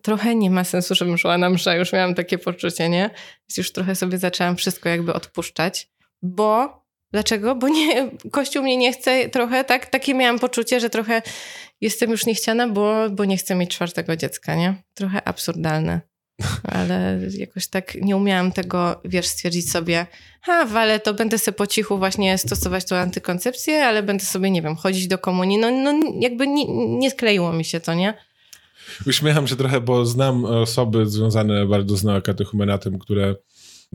Trochę 0.02 0.36
nie 0.36 0.50
ma 0.50 0.64
sensu, 0.64 0.96
żebym 0.96 1.18
szła 1.18 1.38
na 1.38 1.50
mszę, 1.50 1.78
już 1.78 1.94
miałam 1.94 2.16
takie 2.16 2.38
poczucie, 2.38 2.90
nie? 2.90 3.10
Więc 3.42 3.58
już 3.58 3.72
trochę 3.72 3.96
sobie 3.96 4.18
zaczęłam 4.18 4.56
wszystko 4.56 4.90
jakby 4.90 5.14
odpuszczać, 5.14 5.90
bo 6.22 6.82
Dlaczego? 7.12 7.56
Bo 7.56 7.70
nie, 7.70 8.12
Kościół 8.32 8.64
mnie 8.64 8.78
nie 8.78 8.94
chce 8.94 9.30
trochę, 9.30 9.64
tak? 9.64 9.86
Takie 9.86 10.14
miałam 10.14 10.40
poczucie, 10.40 10.80
że 10.80 10.90
trochę 10.90 11.22
jestem 11.82 12.12
już 12.12 12.26
niechciana, 12.26 12.68
bo, 12.68 13.10
bo 13.10 13.26
nie 13.26 13.38
chcę 13.38 13.56
mieć 13.56 13.70
czwartego 13.70 14.16
dziecka, 14.16 14.56
nie? 14.56 14.84
Trochę 14.94 15.28
absurdalne. 15.28 16.02
Ale 16.64 17.20
jakoś 17.38 17.68
tak 17.68 17.96
nie 17.96 18.18
umiałam 18.18 18.52
tego, 18.52 19.02
wiesz, 19.06 19.28
stwierdzić 19.28 19.72
sobie, 19.72 20.08
ha, 20.42 20.68
ale 20.76 21.00
to 21.00 21.14
będę 21.14 21.38
sobie 21.38 21.56
po 21.56 21.68
cichu 21.68 21.98
właśnie 21.98 22.38
stosować 22.38 22.86
tą 22.86 22.96
antykoncepcję, 22.96 23.86
ale 23.86 24.04
będę 24.04 24.26
sobie, 24.26 24.52
nie 24.52 24.62
wiem, 24.62 24.76
chodzić 24.76 25.08
do 25.08 25.18
komunii. 25.18 25.58
No, 25.58 25.72
no 25.72 26.00
jakby 26.20 26.48
nie, 26.48 26.66
nie 26.98 27.12
skleiło 27.12 27.54
mi 27.54 27.66
się 27.66 27.80
to, 27.80 27.94
nie? 27.94 28.14
Uśmiecham 29.08 29.48
się 29.48 29.56
trochę, 29.56 29.82
bo 29.82 30.06
znam 30.06 30.46
osoby 30.46 31.06
związane 31.06 31.66
bardzo 31.66 31.98
z 31.98 32.04
neokatechumenatem, 32.04 33.00
które 33.00 33.36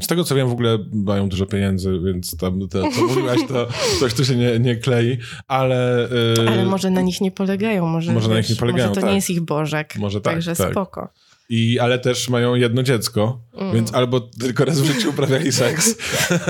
z 0.00 0.06
tego 0.06 0.24
co 0.24 0.34
wiem, 0.34 0.48
w 0.48 0.52
ogóle 0.52 0.78
mają 0.92 1.28
dużo 1.28 1.46
pieniędzy, 1.46 2.00
więc 2.04 2.36
tam 2.36 2.68
to, 2.68 2.90
co 2.90 3.06
mówiłaś, 3.06 3.38
to 3.48 3.68
coś 4.00 4.14
tu 4.14 4.24
się 4.24 4.36
nie, 4.36 4.58
nie 4.58 4.76
klei, 4.76 5.18
ale... 5.48 6.08
Yy, 6.38 6.48
ale 6.48 6.64
może 6.64 6.90
na 6.90 7.00
nich 7.00 7.20
nie 7.20 7.30
polegają, 7.30 7.86
może, 7.86 8.12
może 8.12 8.28
wiesz, 8.28 8.34
na 8.34 8.40
nich 8.40 8.50
nie 8.50 8.56
polegają, 8.56 8.88
może 8.88 8.94
to 8.94 9.00
tak. 9.00 9.10
nie 9.10 9.16
jest 9.16 9.30
ich 9.30 9.40
bożek, 9.40 9.94
może 9.98 10.20
tak, 10.20 10.34
także 10.34 10.56
tak. 10.56 10.70
spoko. 10.70 11.08
I, 11.48 11.78
ale 11.78 11.98
też 11.98 12.28
mają 12.28 12.54
jedno 12.54 12.82
dziecko, 12.82 13.40
mm. 13.54 13.74
więc 13.74 13.94
albo 13.94 14.20
tylko 14.20 14.64
raz 14.64 14.80
w 14.80 14.84
życiu 14.84 15.10
uprawiali 15.10 15.52
seks, 15.52 15.94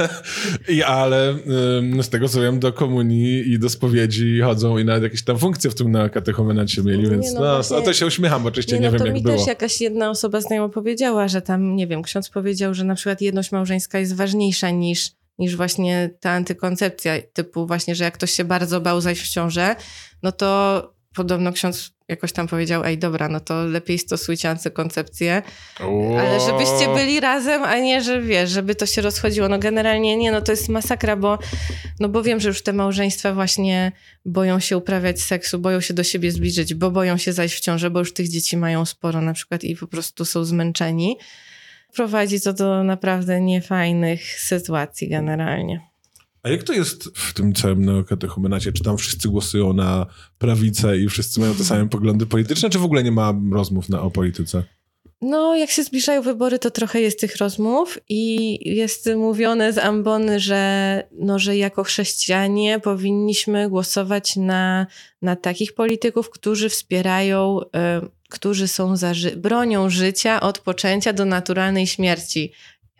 I, 0.68 0.82
ale 0.82 1.34
y, 1.98 2.02
z 2.02 2.08
tego 2.08 2.28
co 2.28 2.40
wiem, 2.40 2.60
do 2.60 2.72
komunii 2.72 3.52
i 3.52 3.58
do 3.58 3.68
spowiedzi 3.68 4.40
chodzą 4.40 4.78
i 4.78 4.84
nawet 4.84 5.02
jakieś 5.02 5.24
tam 5.24 5.38
funkcje 5.38 5.70
w 5.70 5.74
tym 5.74 5.90
na 5.90 6.08
katechumenacie 6.08 6.82
mieli, 6.82 7.10
więc 7.10 7.34
no, 7.34 7.40
no 7.40 7.54
właśnie, 7.54 7.82
to 7.82 7.92
się 7.92 8.06
uśmiecham, 8.06 8.46
oczywiście 8.46 8.74
nie, 8.74 8.80
nie 8.80 8.90
no, 8.90 8.98
wiem 8.98 9.06
jak 9.06 9.14
mi 9.14 9.22
było. 9.22 9.36
też 9.36 9.46
jakaś 9.46 9.80
jedna 9.80 10.10
osoba 10.10 10.40
znajoma 10.40 10.68
powiedziała, 10.68 11.28
że 11.28 11.42
tam, 11.42 11.76
nie 11.76 11.86
wiem, 11.86 12.02
ksiądz 12.02 12.30
powiedział, 12.30 12.74
że 12.74 12.84
na 12.84 12.94
przykład 12.94 13.20
jedność 13.20 13.52
małżeńska 13.52 13.98
jest 13.98 14.16
ważniejsza 14.16 14.70
niż 14.70 15.10
niż 15.38 15.56
właśnie 15.56 16.10
ta 16.20 16.30
antykoncepcja, 16.30 17.12
typu 17.32 17.66
właśnie, 17.66 17.94
że 17.94 18.04
jak 18.04 18.14
ktoś 18.14 18.30
się 18.30 18.44
bardzo 18.44 18.80
bał 18.80 19.00
zajść 19.00 19.22
w 19.22 19.28
ciążę, 19.28 19.76
no 20.22 20.32
to 20.32 21.01
podobno 21.14 21.52
ksiądz 21.52 21.92
jakoś 22.08 22.32
tam 22.32 22.48
powiedział, 22.48 22.84
ej 22.84 22.98
dobra, 22.98 23.28
no 23.28 23.40
to 23.40 23.64
lepiej 23.64 23.98
stosujcie 23.98 24.50
antykoncepcję, 24.50 25.42
ale 26.18 26.40
żebyście 26.40 26.94
byli 26.94 27.20
razem, 27.20 27.62
a 27.62 27.78
nie, 27.78 28.02
że 28.02 28.22
wiesz, 28.22 28.50
żeby 28.50 28.74
to 28.74 28.86
się 28.86 29.02
rozchodziło. 29.02 29.48
No 29.48 29.58
generalnie 29.58 30.16
nie, 30.16 30.32
no 30.32 30.40
to 30.40 30.52
jest 30.52 30.68
masakra, 30.68 31.16
bo, 31.16 31.38
no 32.00 32.08
bo 32.08 32.22
wiem, 32.22 32.40
że 32.40 32.48
już 32.48 32.62
te 32.62 32.72
małżeństwa 32.72 33.34
właśnie 33.34 33.92
boją 34.24 34.60
się 34.60 34.76
uprawiać 34.76 35.20
seksu, 35.20 35.58
boją 35.58 35.80
się 35.80 35.94
do 35.94 36.04
siebie 36.04 36.32
zbliżyć, 36.32 36.74
bo 36.74 36.90
boją 36.90 37.16
się 37.16 37.32
zajść 37.32 37.54
w 37.54 37.60
ciążę, 37.60 37.90
bo 37.90 37.98
już 37.98 38.12
tych 38.12 38.28
dzieci 38.28 38.56
mają 38.56 38.84
sporo 38.84 39.20
na 39.20 39.32
przykład 39.32 39.64
i 39.64 39.76
po 39.76 39.86
prostu 39.86 40.24
są 40.24 40.44
zmęczeni. 40.44 41.16
Prowadzi 41.94 42.40
to 42.40 42.52
do 42.52 42.84
naprawdę 42.84 43.40
niefajnych 43.40 44.40
sytuacji 44.40 45.08
generalnie. 45.08 45.91
A 46.42 46.48
jak 46.48 46.62
to 46.62 46.72
jest 46.72 47.04
w 47.14 47.34
tym 47.34 47.54
całym 47.54 47.84
neokatechumenacie? 47.84 48.72
Czy 48.72 48.84
tam 48.84 48.98
wszyscy 48.98 49.28
głosują 49.28 49.72
na 49.72 50.06
prawicę 50.38 50.98
i 50.98 51.08
wszyscy 51.08 51.40
mają 51.40 51.54
te 51.54 51.64
same 51.64 51.88
poglądy 51.88 52.26
polityczne, 52.26 52.70
czy 52.70 52.78
w 52.78 52.84
ogóle 52.84 53.02
nie 53.02 53.12
ma 53.12 53.34
rozmów 53.52 53.88
na, 53.88 54.02
o 54.02 54.10
polityce? 54.10 54.62
No, 55.20 55.56
jak 55.56 55.70
się 55.70 55.82
zbliżają 55.84 56.22
wybory, 56.22 56.58
to 56.58 56.70
trochę 56.70 57.00
jest 57.00 57.20
tych 57.20 57.36
rozmów 57.36 57.98
i 58.08 58.58
jest 58.76 59.10
mówione 59.16 59.72
z 59.72 59.78
ambony, 59.78 60.40
że, 60.40 61.02
no, 61.12 61.38
że 61.38 61.56
jako 61.56 61.84
chrześcijanie 61.84 62.80
powinniśmy 62.80 63.68
głosować 63.68 64.36
na, 64.36 64.86
na 65.22 65.36
takich 65.36 65.74
polityków, 65.74 66.30
którzy 66.30 66.68
wspierają, 66.68 67.60
y, 67.60 67.68
którzy 68.28 68.68
są 68.68 68.96
za 68.96 69.14
ży 69.14 69.36
bronią 69.36 69.90
życia 69.90 70.40
od 70.40 70.58
poczęcia 70.58 71.12
do 71.12 71.24
naturalnej 71.24 71.86
śmierci 71.86 72.52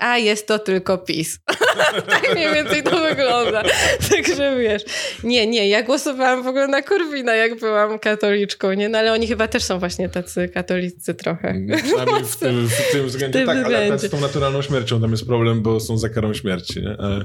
a 0.03 0.19
jest 0.19 0.47
to 0.47 0.59
tylko 0.59 0.99
PiS. 0.99 1.39
tak 2.11 2.35
mniej 2.35 2.55
więcej 2.55 2.83
to 2.83 3.01
wygląda. 3.01 3.63
Także 4.11 4.57
wiesz, 4.59 4.83
nie, 5.25 5.47
nie, 5.47 5.69
ja 5.69 5.83
głosowałam 5.83 6.43
w 6.43 6.47
ogóle 6.47 6.69
na 6.69 6.83
Korwina, 6.83 7.35
jak 7.35 7.59
byłam 7.59 7.99
katoliczką, 7.99 8.73
nie? 8.73 8.89
No 8.89 8.99
ale 8.99 9.13
oni 9.13 9.27
chyba 9.27 9.49
też 9.49 9.65
są 9.65 9.79
właśnie 9.79 10.09
tacy 10.09 10.49
katolicy 10.49 11.15
trochę. 11.15 11.49
Mm, 11.49 11.83
przynajmniej 11.83 12.25
w 12.25 12.37
tym, 12.43 12.69
w 12.69 12.93
tym 12.93 13.07
względzie 13.07 13.47
tak, 13.47 13.65
ale 13.65 13.99
z 13.99 14.11
tą 14.11 14.21
naturalną 14.21 14.63
śmiercią 14.63 15.01
tam 15.01 15.11
jest 15.11 15.27
problem, 15.27 15.63
bo 15.63 15.81
są 15.81 15.99
za 15.99 16.09
karą 16.09 16.35
śmierci, 16.35 16.83
nie? 16.83 16.97
Ale... 16.99 17.25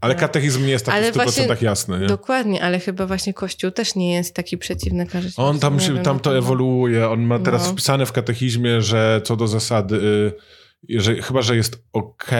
Ale 0.00 0.14
katechizm 0.14 0.66
nie 0.66 0.72
jest 0.72 0.86
taki 0.86 0.98
ale 0.98 1.12
w 1.12 1.14
100% 1.14 1.16
właśnie, 1.16 1.66
jasny, 1.66 1.98
nie? 1.98 2.06
Dokładnie, 2.06 2.62
ale 2.62 2.80
chyba 2.80 3.06
właśnie 3.06 3.34
Kościół 3.34 3.70
też 3.70 3.94
nie 3.94 4.14
jest 4.14 4.34
taki 4.34 4.58
przeciwny 4.58 5.06
karze 5.06 5.28
On 5.36 5.58
tam, 5.58 5.80
się, 5.80 6.02
tam 6.02 6.20
to 6.20 6.38
ewoluuje. 6.38 7.08
On 7.08 7.20
ma 7.22 7.38
teraz 7.38 7.66
no. 7.66 7.72
wpisane 7.72 8.06
w 8.06 8.12
katechizmie, 8.12 8.82
że 8.82 9.20
co 9.24 9.36
do 9.36 9.48
zasady... 9.48 9.96
Y 9.96 10.63
że, 10.88 11.22
chyba, 11.22 11.42
że 11.42 11.56
jest 11.56 11.84
ok, 11.92 12.30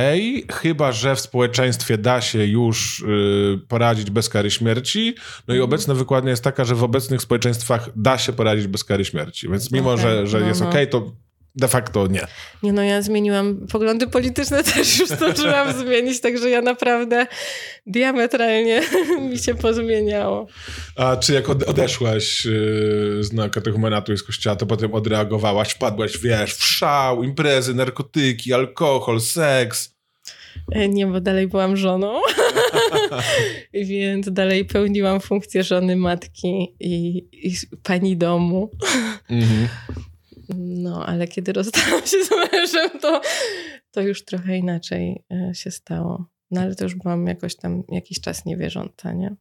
chyba, 0.53 0.93
że 0.93 1.17
w 1.17 1.21
społeczeństwie 1.21 1.99
da 1.99 2.21
się 2.21 2.47
już 2.47 3.01
y, 3.01 3.61
poradzić 3.69 4.11
bez 4.11 4.29
kary 4.29 4.51
śmierci. 4.51 5.15
No 5.49 5.55
i 5.55 5.59
mhm. 5.59 5.65
obecna 5.65 5.95
wykładnia 5.95 6.31
jest 6.31 6.45
taka, 6.45 6.65
że 6.65 6.75
w 6.75 6.85
obecnych 6.85 7.23
społeczeństwach 7.23 7.91
da 7.97 8.19
się 8.19 8.33
poradzić 8.33 8.67
bez 8.67 8.85
kary 8.85 9.05
śmierci. 9.05 9.49
Więc 9.49 9.73
mimo, 9.73 9.93
okay. 9.93 10.03
że, 10.03 10.27
że 10.27 10.41
no, 10.41 10.47
jest 10.47 10.61
no. 10.61 10.69
ok, 10.69 10.75
to 10.91 11.13
de 11.55 11.69
facto 11.69 12.07
nie. 12.07 12.27
Nie, 12.63 12.73
no 12.73 12.83
ja 12.83 13.03
zmieniłam 13.03 13.67
poglądy 13.73 14.07
polityczne, 14.07 14.65
też 14.75 14.99
już 14.99 15.09
zdążyłam 15.09 15.73
zmienić, 15.73 16.21
także 16.21 16.51
ja 16.51 16.63
naprawdę 16.63 17.27
diametralnie 17.87 18.83
mi 19.31 19.39
się 19.39 19.55
pozmieniało. 19.55 20.47
A 20.97 21.17
czy 21.17 21.35
jak 21.35 21.49
odeszłaś 21.49 22.45
yy, 22.45 22.53
z 23.21 23.53
katechumenatu 23.53 24.13
i 24.13 24.19
z 24.19 24.23
kościoła, 24.23 24.57
to 24.57 24.67
potem 24.67 24.95
odreagowałaś, 24.95 25.71
wpadłaś, 25.71 26.19
wiesz, 26.19 26.55
w 26.55 26.65
szał, 26.65 27.23
imprezy, 27.23 27.75
narkotyki, 27.75 28.53
alkohol, 28.53 29.21
seks? 29.21 29.95
E, 30.73 30.89
nie, 30.89 31.07
bo 31.07 31.21
dalej 31.21 31.49
byłam 31.49 31.77
żoną, 31.77 32.21
więc 33.75 34.33
dalej 34.33 34.65
pełniłam 34.65 35.21
funkcję 35.21 35.65
żony, 35.65 35.97
matki 35.97 36.75
i, 36.81 37.25
i 37.33 37.55
pani 37.83 38.17
domu. 38.17 38.71
Mhm. 39.31 39.69
No, 40.59 41.07
ale 41.07 41.29
kiedy 41.29 41.53
rozstałam 41.53 42.07
się 42.07 42.25
z 42.25 42.31
mężem, 42.53 42.91
to, 43.01 43.21
to 43.91 44.01
już 44.01 44.25
trochę 44.25 44.59
inaczej 44.59 45.25
e, 45.33 45.55
się 45.55 45.71
stało. 45.71 46.27
No 46.51 46.61
ale 46.61 46.75
to 46.75 46.85
już 46.85 46.95
byłam 46.95 47.27
jakoś 47.27 47.57
tam 47.57 47.83
jakiś 47.89 48.21
czas 48.21 48.45
niewierząca, 48.45 49.13
nie? 49.13 49.37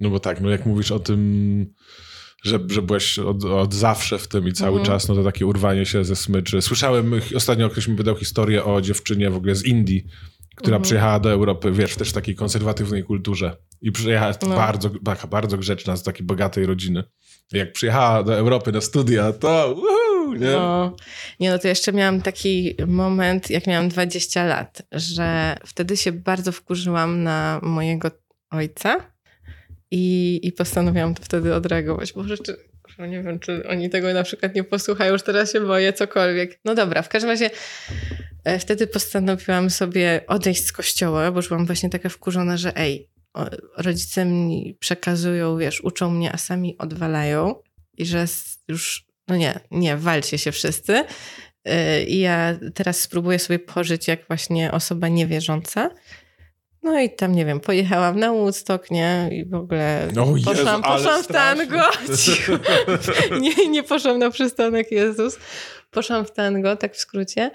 No 0.00 0.10
bo 0.10 0.20
tak, 0.20 0.40
no 0.40 0.50
jak 0.50 0.66
mówisz 0.66 0.92
o 0.92 0.98
tym, 0.98 1.74
że, 2.44 2.58
że 2.68 2.82
byłeś 2.82 3.18
od, 3.18 3.44
od 3.44 3.74
zawsze 3.74 4.18
w 4.18 4.28
tym 4.28 4.48
i 4.48 4.52
cały 4.52 4.78
mhm. 4.78 4.86
czas, 4.86 5.08
no 5.08 5.14
to 5.14 5.24
takie 5.24 5.46
urwanie 5.46 5.86
się 5.86 6.04
ze 6.04 6.16
smyczy. 6.16 6.62
Słyszałem, 6.62 7.20
ostatnio 7.34 7.70
ktoś 7.70 7.88
mi 7.88 7.96
wydał 7.96 8.16
historię 8.16 8.64
o 8.64 8.80
dziewczynie 8.80 9.30
w 9.30 9.36
ogóle 9.36 9.54
z 9.54 9.64
Indii, 9.64 10.04
która 10.56 10.76
mhm. 10.76 10.82
przyjechała 10.82 11.20
do 11.20 11.30
Europy, 11.30 11.72
wiesz, 11.72 11.96
też 11.96 12.10
w 12.10 12.12
takiej 12.12 12.34
konserwatywnej 12.34 13.04
kulturze. 13.04 13.56
I 13.80 13.92
przyjechała 13.92 14.34
no. 14.42 14.48
bardzo, 14.48 14.90
bardzo 15.30 15.58
grzeczna, 15.58 15.96
z 15.96 16.02
takiej 16.02 16.26
bogatej 16.26 16.66
rodziny. 16.66 17.04
Jak 17.52 17.72
przyjechała 17.72 18.22
do 18.22 18.34
Europy 18.34 18.72
na 18.72 18.80
studia, 18.80 19.32
to 19.32 19.76
nie? 20.34 20.50
No, 20.50 20.96
nie, 21.40 21.50
no 21.50 21.58
to 21.58 21.68
jeszcze 21.68 21.92
miałam 21.92 22.22
taki 22.22 22.74
moment, 22.86 23.50
jak 23.50 23.66
miałam 23.66 23.88
20 23.88 24.44
lat, 24.44 24.82
że 24.92 25.56
wtedy 25.66 25.96
się 25.96 26.12
bardzo 26.12 26.52
wkurzyłam 26.52 27.22
na 27.22 27.60
mojego 27.62 28.10
ojca 28.50 28.96
i, 29.90 30.40
i 30.42 30.52
postanowiłam 30.52 31.14
to 31.14 31.22
wtedy 31.22 31.54
odreagować. 31.54 32.12
Bo 32.12 32.24
rzeczy, 32.24 32.56
nie 32.98 33.22
wiem, 33.22 33.38
czy 33.38 33.68
oni 33.68 33.90
tego 33.90 34.14
na 34.14 34.22
przykład 34.22 34.54
nie 34.54 34.64
posłuchają, 34.64 35.12
już 35.12 35.22
teraz 35.22 35.52
się 35.52 35.60
boję, 35.60 35.92
cokolwiek. 35.92 36.60
No 36.64 36.74
dobra, 36.74 37.02
w 37.02 37.08
każdym 37.08 37.30
razie 37.30 37.50
e, 38.44 38.58
wtedy 38.58 38.86
postanowiłam 38.86 39.70
sobie 39.70 40.20
odejść 40.26 40.66
z 40.66 40.72
kościoła, 40.72 41.32
bo 41.32 41.38
już 41.38 41.48
byłam 41.48 41.66
właśnie 41.66 41.90
taka 41.90 42.08
wkurzona, 42.08 42.56
że 42.56 42.76
ej, 42.76 43.10
rodzice 43.76 44.24
mi 44.24 44.76
przekazują, 44.80 45.58
wiesz, 45.58 45.80
uczą 45.80 46.10
mnie, 46.10 46.32
a 46.32 46.36
sami 46.36 46.78
odwalają 46.78 47.54
i 47.96 48.06
że 48.06 48.26
już 48.68 49.07
no 49.28 49.36
nie, 49.36 49.60
nie, 49.70 49.96
walcie 49.96 50.38
się 50.38 50.52
wszyscy. 50.52 51.04
Y, 51.68 52.04
I 52.04 52.18
ja 52.18 52.58
teraz 52.74 53.00
spróbuję 53.00 53.38
sobie 53.38 53.58
pożyć 53.58 54.08
jak 54.08 54.26
właśnie 54.28 54.72
osoba 54.72 55.08
niewierząca. 55.08 55.90
No 56.82 57.00
i 57.00 57.10
tam, 57.10 57.32
nie 57.32 57.44
wiem, 57.44 57.60
pojechałam 57.60 58.18
na 58.18 58.32
Woodstock, 58.32 58.90
nie? 58.90 59.28
I 59.32 59.44
w 59.44 59.54
ogóle 59.54 60.08
o 60.12 60.24
poszłam, 60.44 60.82
Jezu, 60.82 60.82
poszłam 60.82 61.22
w 61.22 61.26
tango. 61.26 61.82
nie, 63.40 63.68
nie 63.68 63.82
poszłam 63.82 64.18
na 64.18 64.30
przystanek 64.30 64.92
Jezus. 64.92 65.38
Poszłam 65.90 66.24
w 66.24 66.32
tango, 66.32 66.76
tak 66.76 66.94
w 66.94 66.98
skrócie. 66.98 67.50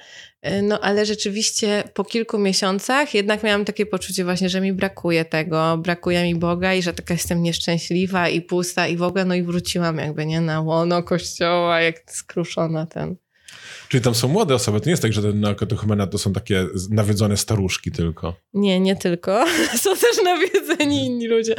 Y, 0.48 0.62
no 0.62 0.80
ale 0.80 1.06
rzeczywiście 1.06 1.84
po 1.94 2.04
kilku 2.04 2.40
miesiącach 2.40 3.14
jednak 3.14 3.44
miałam 3.44 3.66
takie 3.66 3.86
poczucie 3.86 4.24
właśnie, 4.24 4.50
że 4.50 4.62
mi 4.62 4.74
brakuje 4.74 5.26
tego, 5.26 5.78
brakuje 5.78 6.24
mi 6.24 6.36
Boga 6.36 6.74
i 6.74 6.82
że 6.82 6.94
taka 6.94 7.14
jestem 7.14 7.44
nieszczęśliwa 7.44 8.30
i 8.30 8.42
pusta 8.42 8.88
i 8.88 8.98
w 8.98 9.04
ogóle, 9.04 9.26
no 9.26 9.36
i 9.36 9.44
wróciłam 9.44 9.98
jakby, 9.98 10.26
nie? 10.26 10.42
Na 10.42 10.62
łono 10.62 11.04
kościoła, 11.04 11.82
jak 11.82 12.12
skruszona 12.12 12.86
ten. 12.86 13.23
Czyli 13.94 14.04
tam 14.04 14.16
są 14.16 14.28
młode 14.28 14.56
osoby, 14.56 14.80
to 14.80 14.86
nie 14.86 14.92
jest 14.92 15.02
tak, 15.02 15.14
że 15.14 15.22
te 15.22 15.34
neokatechumenat 15.34 16.12
to 16.12 16.18
są 16.18 16.34
takie 16.34 16.66
nawiedzone 16.90 17.38
staruszki 17.38 17.92
tylko. 17.92 18.36
Nie, 18.54 18.80
nie 18.80 18.96
tylko. 18.96 19.46
Są 19.84 19.96
też 19.96 20.24
nawiedzeni 20.24 21.06
inni 21.06 21.28
ludzie. 21.28 21.56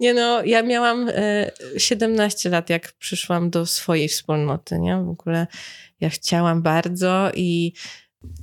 Nie 0.00 0.14
no, 0.14 0.44
ja 0.44 0.62
miałam 0.62 1.08
e, 1.08 1.50
17 1.76 2.50
lat, 2.50 2.70
jak 2.70 2.92
przyszłam 2.92 3.50
do 3.50 3.66
swojej 3.66 4.08
wspólnoty, 4.08 4.78
nie? 4.78 4.96
W 4.96 5.08
ogóle 5.08 5.46
ja 6.00 6.10
chciałam 6.10 6.62
bardzo 6.62 7.30
i 7.34 7.72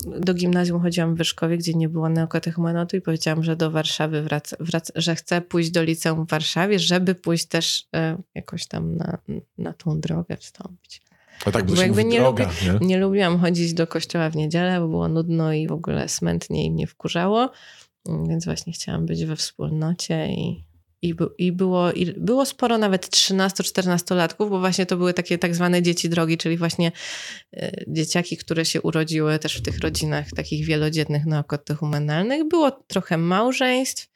do 0.05 0.33
gimnazjum 0.33 0.81
chodziłam 0.81 1.15
w 1.15 1.17
Wyszkowie, 1.17 1.57
gdzie 1.57 1.73
nie 1.73 1.89
było 1.89 2.09
neokatechumenatu 2.09 2.97
i 2.97 3.01
powiedziałam, 3.01 3.43
że 3.43 3.55
do 3.55 3.71
Warszawy 3.71 4.21
wraca, 4.21 4.57
wraca, 4.59 4.93
że 4.95 5.15
chcę 5.15 5.41
pójść 5.41 5.71
do 5.71 5.83
liceum 5.83 6.25
w 6.25 6.29
Warszawie, 6.29 6.79
żeby 6.79 7.15
pójść 7.15 7.45
też 7.45 7.87
e, 7.95 8.17
jakoś 8.35 8.67
tam 8.67 8.95
na, 8.95 9.17
na 9.57 9.73
tą 9.73 9.99
drogę 9.99 10.37
wstąpić. 10.37 11.06
A 11.45 11.51
tak, 11.51 11.65
bo, 11.65 11.75
bo 11.75 11.81
jakby 11.81 12.03
nie, 12.03 12.19
droga, 12.19 12.43
lubi, 12.43 12.79
nie? 12.79 12.87
nie 12.87 12.97
lubiłam 12.97 13.39
chodzić 13.39 13.73
do 13.73 13.87
kościoła 13.87 14.29
w 14.29 14.35
niedzielę, 14.35 14.79
bo 14.79 14.87
było 14.87 15.07
nudno 15.07 15.53
i 15.53 15.67
w 15.67 15.71
ogóle 15.71 16.09
smętnie 16.09 16.65
i 16.65 16.71
mnie 16.71 16.87
wkurzało, 16.87 17.51
więc 18.29 18.45
właśnie 18.45 18.73
chciałam 18.73 19.05
być 19.05 19.25
we 19.25 19.35
wspólnocie 19.35 20.27
i, 20.27 20.67
i, 21.01 21.15
i, 21.37 21.51
było, 21.51 21.91
i 21.91 22.05
było 22.05 22.45
sporo 22.45 22.77
nawet 22.77 23.07
13-14-latków, 23.07 24.49
bo 24.49 24.59
właśnie 24.59 24.85
to 24.85 24.97
były 24.97 25.13
takie 25.13 25.37
tak 25.37 25.55
zwane 25.55 25.81
dzieci 25.81 26.09
drogi, 26.09 26.37
czyli 26.37 26.57
właśnie 26.57 26.91
y, 27.57 27.85
dzieciaki, 27.87 28.37
które 28.37 28.65
się 28.65 28.81
urodziły 28.81 29.39
też 29.39 29.57
w 29.57 29.61
tych 29.61 29.79
rodzinach 29.79 30.25
takich 30.35 30.65
wielodzietnych 30.65 31.25
neokatechumenalnych. 31.25 32.47
Było 32.47 32.71
trochę 32.71 33.17
małżeństw, 33.17 34.09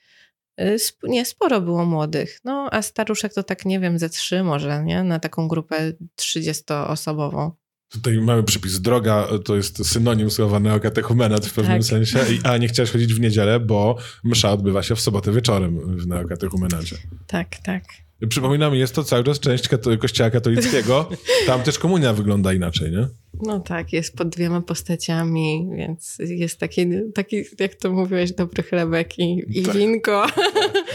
nie, 1.03 1.25
sporo 1.25 1.61
było 1.61 1.85
młodych. 1.85 2.39
No, 2.43 2.69
a 2.71 2.81
staruszek 2.81 3.33
to 3.33 3.43
tak, 3.43 3.65
nie 3.65 3.79
wiem, 3.79 3.99
ze 3.99 4.09
trzy 4.09 4.43
może, 4.43 4.83
nie? 4.83 5.03
Na 5.03 5.19
taką 5.19 5.47
grupę 5.47 5.93
30-osobową. 6.19 7.51
Tutaj 7.91 8.17
mamy 8.17 8.43
przypis. 8.43 8.81
Droga 8.81 9.27
to 9.45 9.55
jest 9.55 9.87
synonim 9.87 10.31
słowa 10.31 10.59
neokatechumenat 10.59 11.45
w 11.45 11.53
pewnym 11.53 11.77
tak. 11.77 11.85
sensie. 11.85 12.19
A 12.43 12.57
nie 12.57 12.67
chciałeś 12.67 12.91
chodzić 12.91 13.13
w 13.13 13.19
niedzielę, 13.19 13.59
bo 13.59 13.97
msza 14.23 14.51
odbywa 14.51 14.83
się 14.83 14.95
w 14.95 15.01
sobotę 15.01 15.31
wieczorem 15.31 15.97
w 15.97 16.07
neokatechumenacie. 16.07 16.95
Tak, 17.27 17.47
tak. 17.63 17.83
Przypominam, 18.29 18.75
jest 18.75 18.95
to 18.95 19.03
cały 19.03 19.23
czas 19.23 19.39
część 19.39 19.69
kościoła 19.99 20.29
katolickiego. 20.29 21.09
Tam 21.47 21.63
też 21.63 21.79
komunia 21.79 22.13
wygląda 22.13 22.53
inaczej, 22.53 22.91
nie? 22.91 23.07
No 23.41 23.59
tak, 23.59 23.93
jest 23.93 24.17
pod 24.17 24.29
dwiema 24.29 24.61
postaciami, 24.61 25.69
więc 25.77 26.17
jest 26.19 26.59
taki, 26.59 26.87
taki 27.13 27.43
jak 27.59 27.75
to 27.75 27.91
mówiłeś, 27.91 28.31
dobry 28.31 28.63
chlebek 28.63 29.19
i, 29.19 29.43
i 29.49 29.63
tak. 29.63 29.75
winko. 29.75 30.25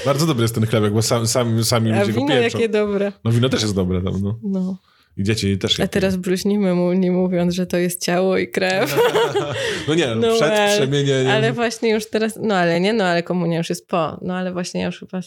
Bardzo 0.05 0.27
dobry 0.27 0.43
jest 0.43 0.55
ten 0.55 0.67
chlebek, 0.67 0.93
bo 0.93 1.03
sam, 1.03 1.27
sam, 1.27 1.65
sami 1.65 1.93
A 1.93 2.01
ludzie 2.01 2.13
wino 2.13 2.27
go 2.27 2.33
pieczą. 2.33 2.59
jakie 2.59 2.69
dobre. 2.69 3.13
No 3.25 3.33
wino 3.33 3.49
też 3.49 3.63
jest 3.63 3.75
dobre 3.75 4.03
tam, 4.03 4.23
no. 4.23 4.39
no. 4.43 4.77
I 5.17 5.25
dzieci 5.25 5.59
też. 5.59 5.81
A 5.81 5.87
teraz 5.87 6.17
bluźnimy 6.17 6.75
mu, 6.75 6.93
nie 6.93 7.13
mówiąc, 7.13 7.55
że 7.55 7.67
to 7.67 7.77
jest 7.77 8.05
ciało 8.05 8.39
i 8.39 8.49
krew. 8.49 8.99
no 9.89 9.95
nie, 9.95 10.15
no, 10.15 10.37
przed 10.37 10.53
przemienieniem. 10.77 11.31
Ale 11.31 11.53
właśnie 11.53 11.91
już 11.91 12.11
teraz, 12.11 12.39
no 12.43 12.55
ale 12.55 12.81
nie, 12.81 12.93
no 12.93 13.05
ale 13.05 13.23
komunia 13.23 13.59
już 13.59 13.69
jest 13.69 13.89
po. 13.89 14.19
No 14.23 14.35
ale 14.35 14.53
właśnie 14.53 14.81
ja 14.81 14.87
już 14.87 14.99
chyba 14.99 15.21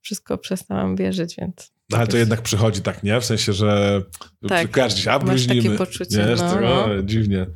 wszystko 0.00 0.38
przestałam 0.38 0.96
wierzyć, 0.96 1.36
więc... 1.38 1.72
No, 1.90 1.98
ale 1.98 2.06
to 2.06 2.16
jednak 2.16 2.42
przychodzi 2.42 2.80
tak, 2.80 3.02
nie? 3.02 3.20
W 3.20 3.24
sensie, 3.24 3.52
że 3.52 4.02
tak, 4.48 4.70
każdy 4.70 5.10
a 5.10 5.18
bluźnimy. 5.18 5.62
takie 5.62 5.76
poczucie, 5.76 6.18
nie? 6.18 6.36
No, 6.36 6.54
tego, 6.54 6.86
no. 6.88 7.02
dziwnie. 7.02 7.46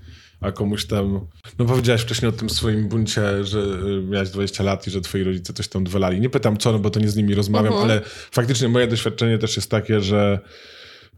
A 0.41 0.53
komuś 0.53 0.87
tam... 0.87 1.29
No 1.59 1.65
powiedziałaś 1.65 2.01
wcześniej 2.01 2.29
o 2.29 2.33
tym 2.33 2.51
swoim 2.51 2.89
buncie, 2.89 3.45
że 3.45 3.59
y, 3.59 4.03
miałeś 4.03 4.31
20 4.31 4.65
lat 4.65 4.87
i 4.87 4.91
że 4.91 5.01
twoi 5.01 5.23
rodzice 5.23 5.53
coś 5.53 5.69
tam 5.69 5.85
dwelali. 5.85 6.21
Nie 6.21 6.31
pytam 6.31 6.57
co, 6.57 6.73
no 6.73 6.79
bo 6.79 6.91
to 6.91 7.01
nie 7.01 7.09
z 7.09 7.17
nimi 7.17 7.35
rozmawiam, 7.35 7.75
uh 7.75 7.81
mhm. 7.81 7.99
-huh. 7.99 8.03
ale 8.03 8.11
faktycznie 8.31 8.69
moje 8.69 8.87
doświadczenie 8.87 9.39
też 9.39 9.57
jest 9.57 9.71
takie, 9.71 10.01
że 10.01 10.39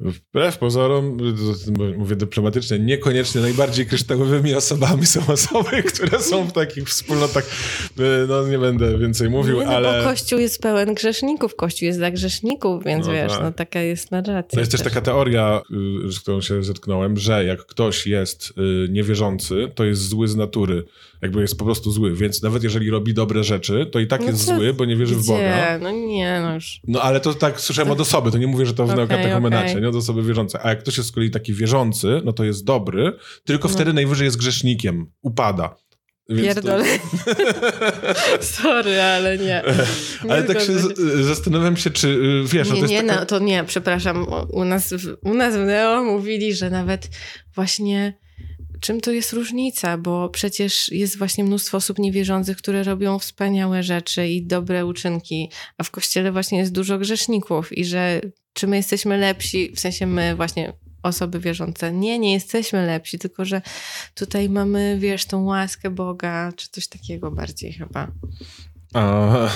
wbrew 0.00 0.58
pozorom, 0.58 1.18
mówię 1.96 2.16
dyplomatycznie, 2.16 2.78
niekoniecznie 2.78 3.40
najbardziej 3.40 3.86
kryształowymi 3.86 4.54
osobami 4.54 5.06
są 5.06 5.20
osoby, 5.26 5.82
które 5.82 6.20
są 6.20 6.46
w 6.46 6.52
takich 6.52 6.88
wspólnotach. 6.88 7.44
E, 7.98 8.26
no 8.28 8.48
nie 8.48 8.58
będę 8.58 8.98
więcej 8.98 9.30
mówił, 9.30 9.58
nie, 9.60 9.66
no, 9.66 9.72
ale... 9.72 10.02
Bo 10.02 10.10
Kościół 10.10 10.38
jest 10.38 10.62
pełen 10.62 10.94
grzeszników, 10.94 11.56
Kościół 11.56 11.86
jest 11.86 11.98
dla 11.98 12.10
grzeszników, 12.10 12.84
więc 12.84 13.06
no, 13.06 13.12
wiesz, 13.12 13.32
tak. 13.32 13.42
no 13.42 13.52
taka 13.52 13.80
jest 13.80 14.10
narracja. 14.10 14.56
No 14.56 14.60
jest 14.60 14.72
też, 14.72 14.80
też 14.80 14.92
taka 14.92 15.04
teoria, 15.04 15.62
y, 16.06 16.12
z 16.12 16.20
którą 16.20 16.40
się 16.40 16.64
zetknąłem, 16.64 17.16
że 17.16 17.44
jak 17.44 17.66
ktoś 17.66 18.06
jest 18.06 18.50
y, 18.50 18.88
niewierzący, 18.90 19.72
to 19.74 19.84
jest 19.84 20.08
zły 20.08 20.28
z 20.28 20.36
natury 20.36 20.84
jakby 21.24 21.40
jest 21.40 21.58
po 21.58 21.64
prostu 21.64 21.90
zły, 21.90 22.14
więc 22.14 22.42
nawet 22.42 22.62
jeżeli 22.62 22.90
robi 22.90 23.14
dobre 23.14 23.44
rzeczy, 23.44 23.86
to 23.92 24.00
i 24.00 24.06
tak 24.06 24.20
no 24.20 24.26
jest 24.26 24.46
co? 24.46 24.56
zły, 24.56 24.74
bo 24.74 24.84
nie 24.84 24.96
wierzy 24.96 25.14
Gdzie? 25.14 25.22
w 25.22 25.26
Boga. 25.26 25.78
No 25.78 25.90
nie, 25.90 26.40
no 26.42 26.54
już. 26.54 26.80
No 26.86 27.02
ale 27.02 27.20
to 27.20 27.34
tak 27.34 27.60
słyszałem 27.60 27.90
od 27.90 28.00
osoby, 28.00 28.30
to 28.30 28.38
nie 28.38 28.46
mówię, 28.46 28.66
że 28.66 28.74
to 28.74 28.86
w 28.86 28.90
okay, 28.90 28.96
neokatechumenacie, 28.96 29.70
okay. 29.70 29.82
nie 29.82 29.88
od 29.88 29.94
osoby 29.94 30.22
wierzącej. 30.22 30.60
A 30.64 30.68
jak 30.68 30.78
ktoś 30.78 30.96
jest 30.96 31.08
z 31.08 31.12
kolei 31.12 31.30
taki 31.30 31.54
wierzący, 31.54 32.20
no 32.24 32.32
to 32.32 32.44
jest 32.44 32.64
dobry, 32.64 33.12
tylko 33.44 33.68
no. 33.68 33.74
wtedy 33.74 33.92
najwyżej 33.92 34.24
jest 34.24 34.36
grzesznikiem, 34.36 35.06
upada. 35.22 35.76
Pierdolę. 36.28 36.84
To... 36.84 38.42
Sorry, 38.62 39.00
ale 39.00 39.38
nie. 39.38 39.62
nie 40.24 40.30
ale 40.32 40.42
tak 40.42 40.60
się 40.60 40.72
zastanawiam 41.22 41.76
się, 41.76 41.90
czy 41.90 42.08
y, 42.08 42.44
wiesz... 42.46 42.70
Nie, 42.70 42.80
to 42.80 42.86
nie, 42.86 43.02
taka... 43.02 43.20
no, 43.20 43.26
to 43.26 43.38
nie, 43.38 43.64
przepraszam. 43.64 44.26
U 44.50 44.64
nas, 44.64 44.94
u 45.22 45.34
nas 45.34 45.54
w 45.54 45.58
Neo 45.58 46.04
mówili, 46.04 46.54
że 46.54 46.70
nawet 46.70 47.08
właśnie 47.54 48.23
czym 48.84 49.00
to 49.00 49.12
jest 49.12 49.32
różnica, 49.32 49.98
bo 49.98 50.28
przecież 50.28 50.92
jest 50.92 51.18
właśnie 51.18 51.44
mnóstwo 51.44 51.76
osób 51.76 51.98
niewierzących, 51.98 52.56
które 52.56 52.82
robią 52.82 53.18
wspaniałe 53.18 53.82
rzeczy 53.82 54.28
i 54.28 54.46
dobre 54.46 54.86
uczynki, 54.86 55.50
a 55.78 55.82
w 55.82 55.90
kościele 55.90 56.32
właśnie 56.32 56.58
jest 56.58 56.72
dużo 56.72 56.98
grzeszników 56.98 57.78
i 57.78 57.84
że 57.84 58.20
czy 58.52 58.66
my 58.66 58.76
jesteśmy 58.76 59.18
lepsi, 59.18 59.72
w 59.76 59.80
sensie 59.80 60.06
my 60.06 60.36
właśnie 60.36 60.72
osoby 61.02 61.40
wierzące. 61.40 61.92
Nie, 61.92 62.18
nie 62.18 62.32
jesteśmy 62.32 62.86
lepsi, 62.86 63.18
tylko 63.18 63.44
że 63.44 63.62
tutaj 64.14 64.48
mamy, 64.48 64.96
wiesz, 65.00 65.24
tą 65.24 65.44
łaskę 65.44 65.90
Boga, 65.90 66.52
czy 66.56 66.68
coś 66.70 66.88
takiego 66.88 67.30
bardziej 67.30 67.72
chyba. 67.72 68.12
A, 68.94 69.48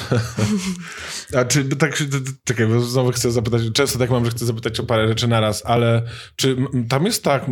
a 1.37 1.45
czy 1.45 1.65
tak, 1.65 2.03
czekaj, 2.45 2.67
bo 2.67 2.81
znowu 2.81 3.11
chcę 3.13 3.33
zapytać, 3.33 3.63
często 3.75 3.99
tak 3.99 4.11
mam, 4.11 4.25
że 4.25 4.31
chcę 4.31 4.47
zapytać 4.47 4.81
o 4.81 4.85
parę 4.85 5.09
rzeczy 5.09 5.29
naraz, 5.29 5.67
ale 5.67 6.03
czy 6.37 6.57
tam 6.89 7.07
jest 7.07 7.25
tak, 7.25 7.47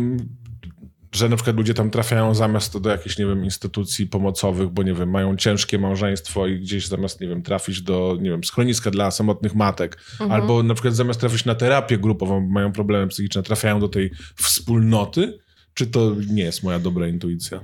że 1.17 1.29
na 1.29 1.35
przykład 1.35 1.55
ludzie 1.55 1.73
tam 1.73 1.89
trafiają 1.89 2.35
zamiast 2.35 2.77
do 2.77 2.89
jakichś, 2.89 3.17
nie 3.17 3.25
wiem, 3.25 3.43
instytucji 3.43 4.07
pomocowych, 4.07 4.69
bo 4.69 4.83
nie 4.83 4.93
wiem, 4.93 5.09
mają 5.09 5.35
ciężkie 5.35 5.79
małżeństwo 5.79 6.47
i 6.47 6.59
gdzieś 6.59 6.87
zamiast, 6.87 7.21
nie 7.21 7.27
wiem, 7.27 7.43
trafić 7.43 7.81
do, 7.81 8.17
nie 8.21 8.29
wiem, 8.29 8.43
schroniska 8.43 8.91
dla 8.91 9.11
samotnych 9.11 9.55
matek, 9.55 9.97
mhm. 10.11 10.31
albo 10.31 10.63
na 10.63 10.73
przykład 10.73 10.95
zamiast 10.95 11.19
trafić 11.19 11.45
na 11.45 11.55
terapię 11.55 11.97
grupową, 11.97 12.41
bo 12.41 12.53
mają 12.53 12.71
problemy 12.71 13.07
psychiczne, 13.07 13.43
trafiają 13.43 13.79
do 13.79 13.89
tej 13.89 14.11
wspólnoty, 14.35 15.39
czy 15.73 15.87
to 15.87 16.15
nie 16.29 16.43
jest 16.43 16.63
moja 16.63 16.79
dobra 16.79 17.07
intuicja? 17.07 17.59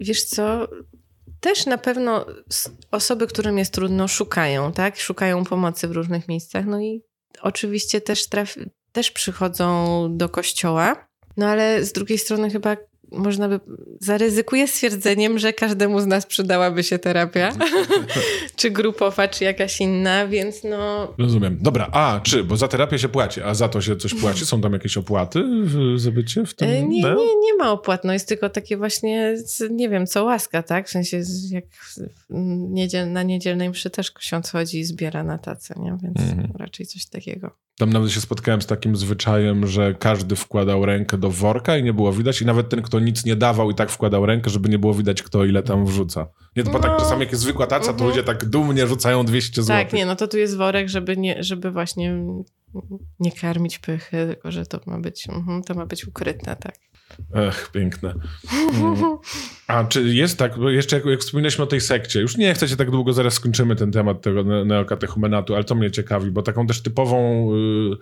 Wiesz 0.00 0.24
co, 0.24 0.68
też 1.40 1.66
na 1.66 1.78
pewno 1.78 2.26
osoby, 2.90 3.26
którym 3.26 3.58
jest 3.58 3.74
trudno, 3.74 4.08
szukają, 4.08 4.72
tak? 4.72 5.00
Szukają 5.00 5.44
pomocy 5.44 5.88
w 5.88 5.92
różnych 5.92 6.28
miejscach, 6.28 6.66
no 6.66 6.80
i 6.80 7.02
oczywiście 7.42 8.00
też, 8.00 8.28
traf- 8.28 8.66
też 8.92 9.10
przychodzą 9.10 10.06
do 10.16 10.28
kościoła, 10.28 11.09
no 11.36 11.46
ale 11.46 11.84
z 11.84 11.92
drugiej 11.92 12.18
strony 12.18 12.50
chyba 12.50 12.76
można 13.12 13.48
by 13.48 13.60
zaryzykuję 14.00 14.68
stwierdzeniem, 14.68 15.38
że 15.38 15.52
każdemu 15.52 16.00
z 16.00 16.06
nas 16.06 16.26
przydałaby 16.26 16.82
się 16.82 16.98
terapia, 16.98 17.52
czy 18.56 18.70
grupowa, 18.70 19.28
czy 19.28 19.44
jakaś 19.44 19.80
inna, 19.80 20.26
więc 20.26 20.64
no... 20.64 21.14
Rozumiem. 21.18 21.58
Dobra, 21.60 21.88
a 21.92 22.20
czy, 22.22 22.44
bo 22.44 22.56
za 22.56 22.68
terapię 22.68 22.98
się 22.98 23.08
płaci, 23.08 23.42
a 23.42 23.54
za 23.54 23.68
to 23.68 23.80
się 23.80 23.96
coś 23.96 24.14
płaci? 24.14 24.46
Są 24.46 24.60
tam 24.60 24.72
jakieś 24.72 24.96
opłaty 24.96 25.44
w 25.62 25.94
zabycie 25.96 26.46
w 26.46 26.54
tym? 26.54 26.68
E, 26.68 26.82
nie, 26.82 27.02
nie, 27.02 27.40
nie 27.42 27.54
ma 27.58 27.72
opłat, 27.72 28.04
no 28.04 28.12
jest 28.12 28.28
tylko 28.28 28.50
takie 28.50 28.76
właśnie, 28.76 29.34
nie 29.70 29.88
wiem, 29.88 30.06
co 30.06 30.24
łaska, 30.24 30.62
tak? 30.62 30.88
W 30.88 30.90
sensie 30.90 31.22
jak 31.50 31.64
niedziel, 32.68 33.12
na 33.12 33.22
niedzielnej 33.22 33.70
mszy 33.70 33.90
też 33.90 34.10
ksiądz 34.10 34.50
chodzi 34.50 34.78
i 34.78 34.84
zbiera 34.84 35.24
na 35.24 35.38
tacę, 35.38 35.74
nie? 35.78 35.96
Więc 36.02 36.20
mhm. 36.20 36.52
raczej 36.56 36.86
coś 36.86 37.06
takiego. 37.06 37.50
Tam 37.80 37.92
nawet 37.92 38.10
się 38.10 38.20
spotkałem 38.20 38.62
z 38.62 38.66
takim 38.66 38.96
zwyczajem, 38.96 39.66
że 39.66 39.94
każdy 39.94 40.36
wkładał 40.36 40.86
rękę 40.86 41.18
do 41.18 41.30
worka 41.30 41.76
i 41.76 41.82
nie 41.82 41.92
było 41.92 42.12
widać 42.12 42.42
i 42.42 42.46
nawet 42.46 42.68
ten, 42.68 42.82
kto 42.82 42.99
nic 43.00 43.24
nie 43.24 43.36
dawał 43.36 43.70
i 43.70 43.74
tak 43.74 43.90
wkładał 43.90 44.26
rękę, 44.26 44.50
żeby 44.50 44.68
nie 44.68 44.78
było 44.78 44.94
widać, 44.94 45.22
kto 45.22 45.44
ile 45.44 45.62
tam 45.62 45.86
wrzuca. 45.86 46.26
Nie, 46.56 46.64
to 46.64 46.72
no, 46.72 46.78
tak 46.78 46.98
czasami 46.98 47.20
jak 47.20 47.30
jest 47.30 47.42
zwykła 47.42 47.66
taca, 47.66 47.86
to 47.86 47.92
mhm. 47.92 48.10
ludzie 48.10 48.22
tak 48.22 48.44
dumnie 48.44 48.86
rzucają 48.86 49.24
200 49.24 49.62
zł. 49.62 49.76
Tak, 49.76 49.92
nie, 49.92 50.06
no 50.06 50.16
to 50.16 50.28
tu 50.28 50.38
jest 50.38 50.56
worek, 50.56 50.88
żeby, 50.88 51.16
nie, 51.16 51.42
żeby 51.42 51.70
właśnie 51.70 52.24
nie 53.20 53.32
karmić 53.32 53.78
pychy, 53.78 54.26
tylko 54.26 54.50
że 54.50 54.66
to 54.66 54.80
ma 54.86 54.98
być, 54.98 55.28
mhm, 55.28 55.62
to 55.62 55.74
ma 55.74 55.86
być 55.86 56.06
ukryte, 56.06 56.56
tak. 56.56 56.74
Ech, 57.34 57.70
piękne. 57.72 58.14
A 59.66 59.84
czy 59.84 60.02
jest 60.02 60.38
tak, 60.38 60.52
jeszcze 60.68 60.96
jak, 60.96 61.04
jak 61.04 61.20
wspominaliśmy 61.20 61.64
o 61.64 61.66
tej 61.66 61.80
sekcie, 61.80 62.20
już 62.20 62.36
nie 62.36 62.54
chcecie 62.54 62.76
tak 62.76 62.90
długo, 62.90 63.12
zaraz 63.12 63.34
skończymy 63.34 63.76
ten 63.76 63.92
temat 63.92 64.22
tego 64.22 64.64
neokatechumenatu, 64.64 65.54
ale 65.54 65.64
to 65.64 65.74
mnie 65.74 65.90
ciekawi, 65.90 66.30
bo 66.30 66.42
taką 66.42 66.66
też 66.66 66.82
typową... 66.82 67.50
Yy, 67.54 67.98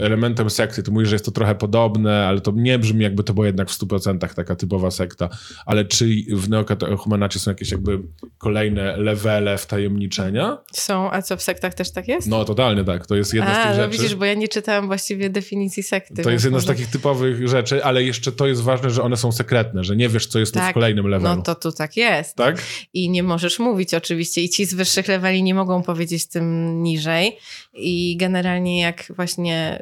elementem 0.00 0.50
sekty. 0.50 0.82
Ty 0.82 0.90
mówisz, 0.90 1.08
że 1.08 1.14
jest 1.14 1.24
to 1.24 1.30
trochę 1.30 1.54
podobne, 1.54 2.26
ale 2.26 2.40
to 2.40 2.52
nie 2.56 2.78
brzmi 2.78 3.02
jakby 3.02 3.24
to 3.24 3.34
była 3.34 3.46
jednak 3.46 3.70
w 3.70 3.78
100% 3.78 4.34
taka 4.34 4.56
typowa 4.56 4.90
sekta. 4.90 5.28
Ale 5.66 5.84
czy 5.84 6.08
w 6.32 6.48
neokatechumenacie 6.48 7.38
są 7.38 7.50
jakieś 7.50 7.70
jakby 7.70 7.98
kolejne 8.38 8.96
levele 8.96 9.58
wtajemniczenia? 9.58 10.58
Są, 10.72 11.10
a 11.10 11.22
co 11.22 11.36
w 11.36 11.42
sektach 11.42 11.74
też 11.74 11.90
tak 11.90 12.08
jest? 12.08 12.28
No 12.28 12.44
totalnie 12.44 12.84
tak, 12.84 13.06
to 13.06 13.16
jest 13.16 13.34
jedna 13.34 13.50
a, 13.50 13.54
z 13.54 13.66
tych 13.66 13.76
no 13.76 13.84
rzeczy. 13.84 13.98
widzisz, 13.98 14.14
bo 14.14 14.24
ja 14.24 14.34
nie 14.34 14.48
czytałam 14.48 14.86
właściwie 14.86 15.30
definicji 15.30 15.82
sekty. 15.82 16.22
To 16.22 16.30
jest 16.30 16.44
jedna 16.44 16.56
może... 16.56 16.64
z 16.64 16.68
takich 16.68 16.86
typowych 16.86 17.48
rzeczy, 17.48 17.84
ale 17.84 18.02
jeszcze 18.02 18.32
to 18.32 18.46
jest 18.46 18.62
ważne, 18.62 18.90
że 18.90 19.02
one 19.02 19.16
są 19.16 19.32
sekretne, 19.32 19.84
że 19.84 19.96
nie 19.96 20.08
wiesz, 20.08 20.26
co 20.26 20.38
jest 20.38 20.54
tak, 20.54 20.64
tu 20.64 20.70
w 20.70 20.74
kolejnym 20.74 21.06
levelu. 21.06 21.36
No 21.36 21.42
to 21.42 21.54
tu 21.54 21.72
tak 21.72 21.96
jest. 21.96 22.36
Tak? 22.36 22.62
I 22.92 23.10
nie 23.10 23.22
możesz 23.22 23.58
mówić 23.58 23.94
oczywiście. 23.94 24.42
I 24.42 24.48
ci 24.48 24.64
z 24.64 24.74
wyższych 24.74 25.08
leveli 25.08 25.42
nie 25.42 25.54
mogą 25.54 25.82
powiedzieć 25.82 26.28
tym 26.28 26.82
niżej. 26.82 27.38
I 27.74 28.16
generalnie 28.16 28.80
jak 28.80 29.12
właśnie 29.16 29.77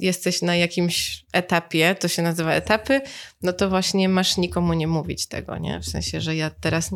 jesteś 0.00 0.42
na 0.42 0.56
jakimś 0.56 1.24
etapie, 1.32 1.94
to 1.94 2.08
się 2.08 2.22
nazywa 2.22 2.52
etapy, 2.52 3.00
no 3.42 3.52
to 3.52 3.68
właśnie 3.68 4.08
masz 4.08 4.36
nikomu 4.36 4.72
nie 4.72 4.86
mówić 4.86 5.26
tego, 5.26 5.58
nie? 5.58 5.80
W 5.80 5.86
sensie, 5.86 6.20
że 6.20 6.36
ja 6.36 6.50
teraz, 6.50 6.90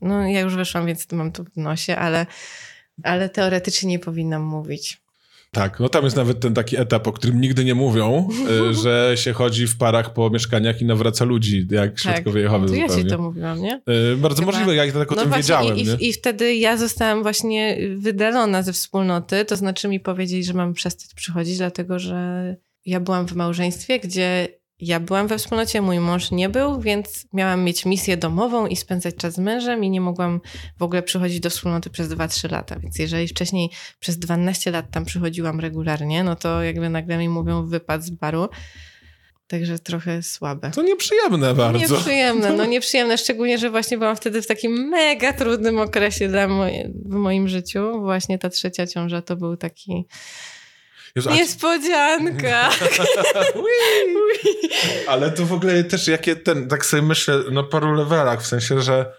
no 0.00 0.26
ja 0.28 0.40
już 0.40 0.56
wyszłam, 0.56 0.86
więc 0.86 1.12
mam 1.12 1.32
to 1.32 1.44
w 1.44 1.56
nosie, 1.56 1.96
ale, 1.96 2.26
ale 3.02 3.28
teoretycznie 3.28 3.88
nie 3.88 3.98
powinnam 3.98 4.42
mówić. 4.42 5.00
Tak, 5.52 5.80
no 5.80 5.88
tam 5.88 6.04
jest 6.04 6.16
nawet 6.16 6.40
ten 6.40 6.54
taki 6.54 6.76
etap, 6.76 7.06
o 7.06 7.12
którym 7.12 7.40
nigdy 7.40 7.64
nie 7.64 7.74
mówią, 7.74 8.28
y, 8.70 8.74
że 8.82 9.12
się 9.16 9.32
chodzi 9.32 9.66
w 9.66 9.78
parach 9.78 10.12
po 10.12 10.30
mieszkaniach 10.30 10.80
i 10.80 10.84
nawraca 10.84 11.24
ludzi, 11.24 11.66
jak 11.70 11.90
tak. 11.90 12.00
Świadkowie 12.00 12.40
Jehowy 12.40 12.66
to 12.66 12.72
zupełnie. 12.72 12.96
ja 12.96 13.02
ci 13.02 13.10
to 13.10 13.18
mówiłam, 13.18 13.62
nie? 13.62 13.82
Y, 14.12 14.16
bardzo 14.16 14.42
Chyba... 14.42 14.52
możliwe, 14.52 14.74
ja 14.74 14.84
i 14.84 14.92
tak 14.92 15.12
o 15.12 15.14
no 15.14 15.20
tym 15.20 15.30
właśnie, 15.30 15.42
wiedziałem. 15.42 15.76
I, 15.78 15.84
nie? 15.84 15.94
I, 15.94 16.08
I 16.08 16.12
wtedy 16.12 16.54
ja 16.54 16.76
zostałam 16.76 17.22
właśnie 17.22 17.78
wydalona 17.96 18.62
ze 18.62 18.72
wspólnoty, 18.72 19.44
to 19.44 19.56
znaczy 19.56 19.88
mi 19.88 20.00
powiedzieli, 20.00 20.44
że 20.44 20.54
mam 20.54 20.74
przestać 20.74 21.14
przychodzić, 21.14 21.58
dlatego 21.58 21.98
że 21.98 22.56
ja 22.86 23.00
byłam 23.00 23.26
w 23.26 23.32
małżeństwie, 23.32 24.00
gdzie 24.00 24.48
ja 24.80 25.00
byłam 25.00 25.28
we 25.28 25.38
wspólnocie, 25.38 25.80
mój 25.80 25.98
mąż 25.98 26.30
nie 26.30 26.48
był, 26.48 26.80
więc 26.80 27.26
miałam 27.32 27.64
mieć 27.64 27.84
misję 27.84 28.16
domową 28.16 28.66
i 28.66 28.76
spędzać 28.76 29.14
czas 29.14 29.34
z 29.34 29.38
mężem 29.38 29.84
i 29.84 29.90
nie 29.90 30.00
mogłam 30.00 30.40
w 30.78 30.82
ogóle 30.82 31.02
przychodzić 31.02 31.40
do 31.40 31.50
wspólnoty 31.50 31.90
przez 31.90 32.08
2-3 32.08 32.52
lata. 32.52 32.78
Więc 32.78 32.98
jeżeli 32.98 33.28
wcześniej 33.28 33.70
przez 34.00 34.18
12 34.18 34.70
lat 34.70 34.90
tam 34.90 35.04
przychodziłam 35.04 35.60
regularnie, 35.60 36.24
no 36.24 36.36
to 36.36 36.62
jakby 36.62 36.88
nagle 36.88 37.18
mi 37.18 37.28
mówią 37.28 37.66
wypad 37.66 38.04
z 38.04 38.10
baru. 38.10 38.48
Także 39.46 39.78
trochę 39.78 40.22
słabe. 40.22 40.70
To 40.70 40.82
nieprzyjemne 40.82 41.54
bardzo. 41.54 41.78
Nieprzyjemne, 41.78 42.52
no 42.52 42.66
nieprzyjemne, 42.74 43.18
szczególnie, 43.18 43.58
że 43.58 43.70
właśnie 43.70 43.98
byłam 43.98 44.16
wtedy 44.16 44.42
w 44.42 44.46
takim 44.46 44.72
mega 44.72 45.32
trudnym 45.32 45.78
okresie 45.78 46.28
dla 46.28 46.48
moje, 46.48 46.90
w 47.04 47.14
moim 47.14 47.48
życiu. 47.48 48.00
Właśnie 48.00 48.38
ta 48.38 48.50
trzecia 48.50 48.86
ciąża 48.86 49.22
to 49.22 49.36
był 49.36 49.56
taki 49.56 50.06
Jezu, 51.16 51.30
Niespodzianka. 51.30 52.70
Ale 55.08 55.30
to 55.30 55.46
w 55.46 55.52
ogóle 55.52 55.84
też 55.84 56.08
jakie 56.08 56.36
ten, 56.36 56.68
tak 56.68 56.86
sobie 56.86 57.02
myślę 57.02 57.38
na 57.50 57.62
paru 57.62 57.94
levelach, 57.94 58.42
w 58.42 58.46
sensie, 58.46 58.80
że 58.80 59.12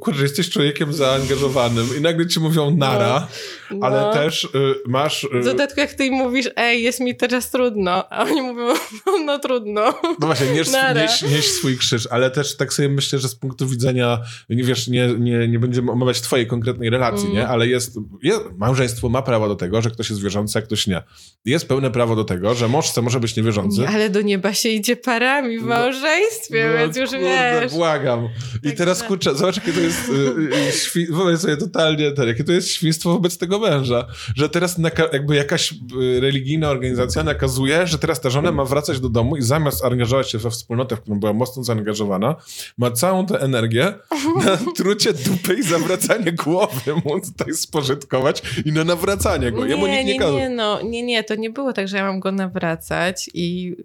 kurczę, 0.00 0.22
jesteś 0.22 0.50
człowiekiem 0.50 0.92
zaangażowanym 0.92 1.88
i 1.98 2.00
nagle 2.00 2.26
ci 2.26 2.40
mówią 2.40 2.76
nara, 2.76 3.20
no, 3.20 3.26
no. 3.70 3.86
ale 3.86 4.14
też 4.14 4.44
y, 4.44 4.48
masz... 4.86 5.24
Y, 5.24 5.40
w 5.40 5.44
dodatku 5.44 5.80
jak 5.80 5.94
ty 5.94 6.10
mówisz, 6.10 6.50
ej, 6.56 6.82
jest 6.82 7.00
mi 7.00 7.16
teraz 7.16 7.50
trudno, 7.50 8.12
a 8.12 8.22
oni 8.22 8.42
mówią, 8.42 8.66
no, 9.06 9.18
no 9.24 9.38
trudno. 9.38 10.00
No 10.20 10.26
właśnie, 10.26 10.46
nieś, 10.46 10.68
nieś, 10.94 11.22
nieś, 11.22 11.46
swój 11.46 11.78
krzyż, 11.78 12.08
ale 12.10 12.30
też 12.30 12.56
tak 12.56 12.72
sobie 12.72 12.88
myślę, 12.88 13.18
że 13.18 13.28
z 13.28 13.34
punktu 13.34 13.66
widzenia, 13.66 14.18
nie 14.48 14.64
wiesz, 14.64 14.88
nie, 14.88 15.08
nie, 15.18 15.48
nie 15.48 15.58
będziemy 15.58 15.92
omawiać 15.92 16.20
twojej 16.20 16.46
konkretnej 16.46 16.90
relacji, 16.90 17.24
mm. 17.24 17.36
nie? 17.36 17.48
Ale 17.48 17.66
jest, 17.66 17.98
jest, 18.22 18.42
małżeństwo 18.56 19.08
ma 19.08 19.22
prawo 19.22 19.48
do 19.48 19.56
tego, 19.56 19.82
że 19.82 19.90
ktoś 19.90 20.10
jest 20.10 20.22
wierzący, 20.22 20.58
a 20.58 20.62
ktoś 20.62 20.86
nie. 20.86 21.02
Jest 21.44 21.68
pełne 21.68 21.90
prawo 21.90 22.16
do 22.16 22.24
tego, 22.24 22.54
że 22.54 22.68
mąż 22.68 22.96
może 23.02 23.20
być 23.20 23.36
niewierzący. 23.36 23.80
Nie, 23.80 23.88
ale 23.88 24.10
do 24.10 24.22
nieba 24.22 24.54
się 24.54 24.68
idzie 24.68 24.96
parami 24.96 25.58
w 25.58 25.62
no, 25.62 25.68
małżeństwie, 25.68 26.68
no, 26.72 26.78
więc 26.78 26.96
już 26.96 27.10
kurde, 27.10 27.60
wiesz. 27.62 27.72
błagam. 27.72 28.28
I 28.62 28.68
tak 28.68 28.76
teraz, 28.76 29.02
kurczę, 29.02 29.34
zobacz, 29.34 29.56
jakie 29.56 29.72
to 29.72 29.80
jest, 29.80 30.08
y, 30.08 31.00
y, 31.00 31.12
wyobraź 31.12 31.40
sobie 31.40 31.56
totalnie, 31.56 32.12
ten, 32.12 32.28
jakie 32.28 32.44
to 32.44 32.52
jest 32.52 32.68
świństwo 32.68 33.10
wobec 33.10 33.38
tego 33.38 33.55
męża, 33.58 34.06
że 34.36 34.48
teraz 34.48 34.78
jakby 35.12 35.36
jakaś 35.36 35.72
y, 35.72 36.20
religijna 36.20 36.70
organizacja 36.70 37.22
nakazuje, 37.22 37.86
że 37.86 37.98
teraz 37.98 38.20
ta 38.20 38.30
żona 38.30 38.52
ma 38.52 38.64
wracać 38.64 39.00
do 39.00 39.08
domu 39.08 39.36
i 39.36 39.42
zamiast 39.42 39.84
angażować 39.84 40.30
się 40.30 40.38
we 40.38 40.50
wspólnotę, 40.50 40.96
w 40.96 41.00
którą 41.00 41.20
była 41.20 41.32
mocno 41.32 41.64
zaangażowana, 41.64 42.36
ma 42.78 42.90
całą 42.90 43.26
tę 43.26 43.40
energię 43.40 43.94
na 44.44 44.72
trucie 44.76 45.12
dupy 45.12 45.54
i 45.54 45.62
zawracanie 45.62 46.32
głowy 46.32 46.94
mu 47.04 47.20
tutaj 47.20 47.54
spożytkować 47.54 48.42
i 48.64 48.72
na 48.72 48.84
nawracanie 48.84 49.52
go. 49.52 49.66
Jemu 49.66 49.86
nie, 49.86 50.04
nikt 50.04 50.24
nie, 50.24 50.32
nie, 50.32 50.38
nie, 50.38 50.48
no, 50.48 50.82
nie, 50.82 51.02
nie, 51.02 51.24
to 51.24 51.34
nie 51.34 51.50
było 51.50 51.72
tak, 51.72 51.88
że 51.88 51.96
ja 51.96 52.04
mam 52.04 52.20
go 52.20 52.32
nawracać 52.32 53.30
i 53.34 53.76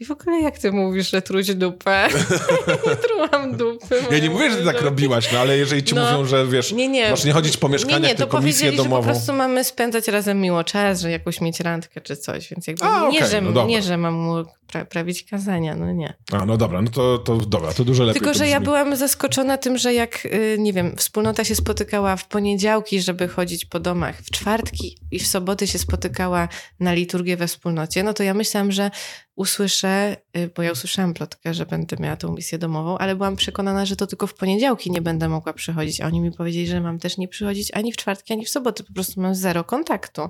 i 0.00 0.04
w 0.04 0.10
ogóle 0.10 0.40
jak 0.40 0.58
ty 0.58 0.72
mówisz, 0.72 1.10
że 1.10 1.22
truć 1.22 1.54
dupę? 1.54 2.08
nie 2.86 2.96
trułam 2.96 3.56
dupy. 3.56 4.02
Ja 4.10 4.18
nie 4.18 4.30
mówię, 4.30 4.50
że 4.50 4.56
ty 4.56 4.64
tak 4.64 4.82
robiłaś, 4.82 5.32
no 5.32 5.38
ale 5.38 5.58
jeżeli 5.58 5.82
ci 5.82 5.94
no, 5.94 6.04
mówią, 6.04 6.24
że 6.24 6.46
wiesz, 6.46 6.72
nie, 6.72 6.88
nie. 6.88 7.10
masz 7.10 7.24
nie 7.24 7.32
chodzić 7.32 7.56
po 7.56 7.68
mieszkaniach, 7.68 8.02
nie, 8.02 8.08
nie, 8.08 8.14
tylko 8.14 8.40
misję 8.40 8.72
domową. 8.72 8.96
że 8.96 9.00
po 9.00 9.02
prostu 9.02 9.32
mamy 9.32 9.64
spędzać 9.64 10.08
razem 10.08 10.40
miło 10.40 10.64
czas, 10.64 11.00
że 11.00 11.10
jakoś 11.10 11.40
mieć 11.40 11.60
randkę 11.60 12.00
czy 12.00 12.16
coś, 12.16 12.50
więc 12.50 12.66
jakby 12.66 12.84
A, 12.84 13.08
nie, 13.08 13.18
okay, 13.18 13.30
że, 13.30 13.40
no 13.40 13.66
nie, 13.66 13.82
że 13.82 13.96
mam 13.96 14.14
mu 14.14 14.44
pra 14.72 14.84
prawić 14.84 15.24
kazania, 15.24 15.76
no 15.76 15.92
nie. 15.92 16.14
A, 16.32 16.46
no 16.46 16.56
dobra, 16.56 16.82
no 16.82 16.90
to, 16.90 17.18
to 17.18 17.36
dobra, 17.36 17.72
to 17.72 17.84
dużo 17.84 18.04
lepiej. 18.04 18.20
Tylko, 18.20 18.34
że 18.34 18.48
ja 18.48 18.60
byłam 18.60 18.96
zaskoczona 18.96 19.58
tym, 19.58 19.78
że 19.78 19.94
jak, 19.94 20.26
y, 20.26 20.56
nie 20.58 20.72
wiem, 20.72 20.96
wspólnota 20.96 21.44
się 21.44 21.54
spotykała 21.54 22.16
w 22.16 22.28
poniedziałki, 22.28 23.00
żeby 23.00 23.28
chodzić 23.28 23.64
po 23.64 23.80
domach, 23.80 24.18
w 24.20 24.30
czwartki 24.30 24.98
i 25.10 25.18
w 25.18 25.26
soboty 25.26 25.66
się 25.66 25.78
spotykała 25.78 26.48
na 26.80 26.92
liturgię 26.92 27.36
we 27.36 27.46
wspólnocie, 27.46 28.02
no 28.02 28.14
to 28.14 28.22
ja 28.22 28.34
myślałam, 28.34 28.72
że 28.72 28.90
usłyszę, 29.36 30.16
y, 30.36 30.50
bo 30.56 30.62
ja 30.62 30.72
usłyszałam 30.72 31.14
plotkę, 31.14 31.54
że 31.54 31.66
będę 31.66 31.96
miała 32.00 32.16
tą 32.16 32.34
misję 32.34 32.58
domową, 32.58 32.98
ale 32.98 33.16
byłam 33.16 33.36
przekonana, 33.36 33.86
że 33.86 33.96
to 33.96 34.06
tylko 34.06 34.26
w 34.26 34.34
poniedziałki 34.34 34.90
nie 34.90 35.02
będę 35.02 35.28
mogła 35.28 35.52
przychodzić, 35.52 36.00
a 36.00 36.06
oni 36.06 36.20
mi 36.20 36.32
powiedzieli, 36.32 36.66
że 36.66 36.80
mam 36.80 36.98
też 36.98 37.18
nie 37.18 37.28
przychodzić 37.28 37.70
ani 37.74 37.92
w 37.92 37.96
czwartki, 37.96 38.32
ani 38.32 38.44
w 38.44 38.50
soboty, 38.50 38.84
po 38.84 38.92
prostu 38.92 39.20
mam 39.20 39.34
zero 39.34 39.64
kontaktu. 39.64 40.22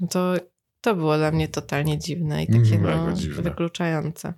No 0.00 0.06
to 0.08 0.34
to 0.80 0.94
było 0.94 1.16
dla 1.16 1.30
mnie 1.30 1.48
totalnie 1.48 1.98
dziwne 1.98 2.44
i 2.44 2.46
takie 2.46 2.78
no, 2.78 3.12
dziwne. 3.12 3.42
wykluczające. 3.42 4.34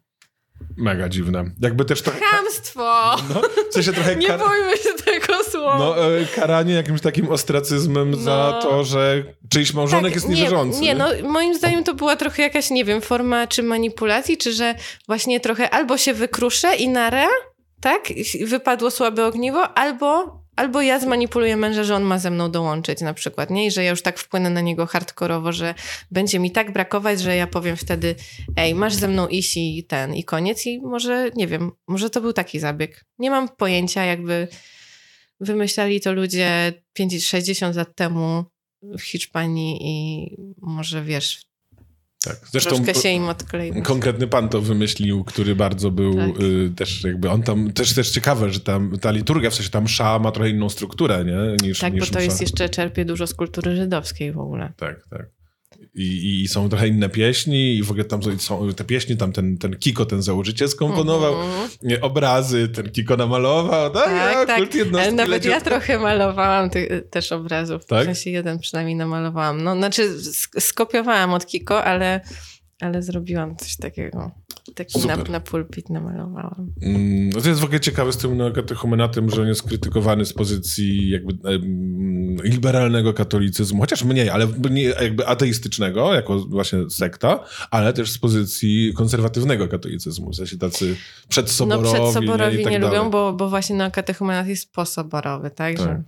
Mega 0.77 1.09
dziwne. 1.09 1.45
Jakby 1.61 1.85
też 1.85 2.03
to... 2.03 2.11
Chamstwo! 2.21 3.17
No, 3.35 3.41
w 3.71 3.75
sensie 3.75 3.93
trochę 3.93 4.17
Nie 4.17 4.27
kar... 4.27 4.41
bójmy 4.41 4.77
się 4.77 5.05
tego 5.05 5.45
słowa. 5.45 5.79
No, 5.79 6.07
e, 6.07 6.27
karanie 6.27 6.75
jakimś 6.75 7.01
takim 7.01 7.29
ostracyzmem 7.29 8.11
no. 8.11 8.17
za 8.17 8.59
to, 8.63 8.85
że 8.85 9.25
czyjś 9.49 9.75
małżonek 9.75 10.05
tak, 10.05 10.15
jest 10.15 10.29
niewierzący. 10.29 10.81
Nie, 10.81 10.87
nie, 10.87 10.95
no 10.95 11.09
moim 11.23 11.55
zdaniem 11.55 11.85
to 11.85 11.95
była 11.95 12.17
trochę 12.17 12.43
jakaś, 12.43 12.71
nie 12.71 12.85
wiem, 12.85 13.01
forma 13.01 13.47
czy 13.47 13.63
manipulacji, 13.63 14.37
czy 14.37 14.53
że 14.53 14.75
właśnie 15.07 15.41
trochę 15.41 15.71
albo 15.71 15.99
się 15.99 16.15
wykruszę 16.15 16.77
i 16.77 16.89
nara, 16.89 17.29
tak? 17.81 18.03
Wypadło 18.47 18.91
słabe 18.91 19.27
ogniwo, 19.27 19.79
albo 19.79 20.39
albo 20.59 20.83
ja 20.83 21.01
zmanipuluję 21.01 21.57
męża, 21.57 21.85
że 21.85 21.97
on 21.97 22.03
ma 22.03 22.19
ze 22.19 22.31
mną 22.31 22.51
dołączyć 22.51 23.01
na 23.01 23.15
przykład, 23.15 23.51
nie? 23.51 23.67
I 23.67 23.71
że 23.71 23.85
ja 23.85 23.91
już 23.91 24.03
tak 24.03 24.19
wpłynę 24.19 24.51
na 24.51 24.61
niego 24.61 24.87
hardkorowo, 24.87 25.53
że 25.53 25.75
będzie 26.11 26.39
mi 26.39 26.51
tak 26.51 26.73
brakować, 26.73 27.21
że 27.21 27.37
ja 27.37 27.47
powiem 27.47 27.77
wtedy, 27.77 28.15
ej, 28.57 28.75
masz 28.75 28.95
ze 28.95 29.09
mną 29.09 29.29
iść 29.29 29.57
i 29.57 29.85
ten, 29.89 30.15
i 30.15 30.25
koniec. 30.25 30.67
I 30.67 30.81
może, 30.81 31.31
nie 31.37 31.47
wiem, 31.47 31.73
może 31.89 32.11
to 32.11 32.21
był 32.21 32.33
taki 32.33 32.61
zabieg. 32.61 33.05
Nie 33.19 33.31
mam 33.31 33.49
pojęcia, 33.49 34.05
jakby 34.05 34.49
wymyślali 35.41 36.01
to 36.01 36.13
ludzie 36.13 36.73
50, 36.93 37.25
60 37.25 37.77
lat 37.77 37.95
temu 37.95 38.45
w 38.83 39.01
Hiszpanii 39.01 39.79
i 39.81 40.31
może 40.61 41.05
wiesz, 41.05 41.48
tak. 42.25 42.41
Zresztą 42.51 42.71
Troszkę 42.71 42.95
się 42.95 43.09
im 43.09 43.29
odkleił. 43.29 43.83
Konkretny 43.83 44.27
pan 44.27 44.49
to 44.49 44.61
wymyślił, 44.61 45.25
który 45.25 45.57
bardzo 45.57 45.91
był 45.91 46.17
tak. 46.17 46.41
y, 46.41 46.71
też 46.77 47.05
jakby, 47.05 47.31
on 47.31 47.43
tam, 47.43 47.73
też 47.73 47.95
też 47.95 48.11
ciekawe, 48.11 48.51
że 48.51 48.61
tam 48.61 48.99
ta 49.01 49.11
liturgia, 49.11 49.51
w 49.51 49.55
sensie 49.55 49.71
tam 49.71 49.85
msza 49.85 50.19
ma 50.19 50.33
trochę 50.33 50.51
inną 50.51 50.69
strukturę, 50.69 51.25
nie? 51.25 51.69
Niż, 51.69 51.79
tak, 51.79 51.93
niż 51.93 52.01
bo 52.01 52.07
to 52.07 52.13
msza. 52.13 52.23
jest 52.23 52.41
jeszcze, 52.41 52.69
czerpie 52.69 53.05
dużo 53.05 53.27
z 53.27 53.35
kultury 53.35 53.77
żydowskiej 53.77 54.33
w 54.33 54.39
ogóle. 54.39 54.73
Tak, 54.77 55.09
tak. 55.11 55.38
I, 55.95 56.41
I, 56.43 56.49
są 56.49 56.69
trochę 56.69 56.89
inne 56.89 57.09
pieśni 57.09 57.77
i 57.77 57.83
w 57.83 57.91
ogóle 57.91 58.05
tam 58.05 58.21
są 58.39 58.73
te 58.73 58.85
pieśni, 58.85 59.17
tam 59.17 59.33
ten, 59.33 59.59
ten 59.59 59.77
Kiko, 59.77 60.07
ten 60.07 60.23
założyciel 60.23 60.69
skomponował, 60.69 61.35
mm-hmm. 61.35 61.99
obrazy 62.01 62.69
ten 62.69 62.91
Kiko 62.91 63.17
namalował, 63.17 63.91
tak, 63.91 64.05
tak, 64.05 64.39
ja, 64.39 64.47
tak. 64.47 64.61
Ale 64.95 65.13
nawet 65.13 65.45
ja 65.45 65.61
trochę 65.61 65.99
malowałam 65.99 66.71
ty, 66.71 67.05
też 67.11 67.33
obrazów, 67.33 67.87
tak? 67.87 68.03
w 68.03 68.05
sensie 68.05 68.31
jeden 68.31 68.59
przynajmniej 68.59 68.97
namalowałam. 68.97 69.65
No, 69.65 69.77
znaczy 69.77 70.17
skopiowałam 70.59 71.33
od 71.33 71.47
Kiko, 71.47 71.85
ale 71.85 72.21
ale 72.81 73.03
zrobiłam 73.03 73.57
coś 73.57 73.77
takiego. 73.77 74.31
Taki 74.75 75.07
na, 75.07 75.17
na 75.17 75.41
pulpit 75.41 75.91
namalowałam. 75.91 76.73
Mm, 76.83 77.33
to 77.33 77.49
jest 77.49 77.61
w 77.61 77.65
ogóle 77.65 77.81
ciekawe 77.81 78.13
z 78.13 78.17
tym 78.17 78.53
katechumenatem, 78.55 79.31
że 79.31 79.43
on 79.43 79.49
jest 79.49 79.63
krytykowany 79.63 80.25
z 80.25 80.33
pozycji 80.33 81.11
jakby 81.11 81.33
liberalnego 82.43 83.15
katolicyzmu, 83.15 83.81
chociaż 83.81 84.05
mniej, 84.05 84.31
ale 84.31 84.47
nie, 84.71 84.83
jakby 84.83 85.27
ateistycznego, 85.27 86.15
jako 86.15 86.39
właśnie 86.39 86.91
sekta, 86.91 87.45
ale 87.71 87.93
też 87.93 88.11
z 88.11 88.19
pozycji 88.19 88.93
konserwatywnego 88.97 89.69
katolicyzmu, 89.69 90.31
w 90.31 90.37
sensie 90.37 90.59
tacy 90.59 90.97
przedsoborowi. 91.29 91.85
No 91.85 91.93
przedsoborowi 91.93 92.59
nie, 92.59 92.65
tak 92.65 92.73
nie 92.73 92.79
lubią, 92.79 93.11
bo, 93.11 93.33
bo 93.33 93.49
właśnie 93.49 93.77
no, 93.77 93.91
katechumenat 93.91 94.47
jest 94.47 94.73
posoborowy, 94.73 95.51
tak? 95.51 95.77
tak. 95.77 95.87
Że... 95.87 96.03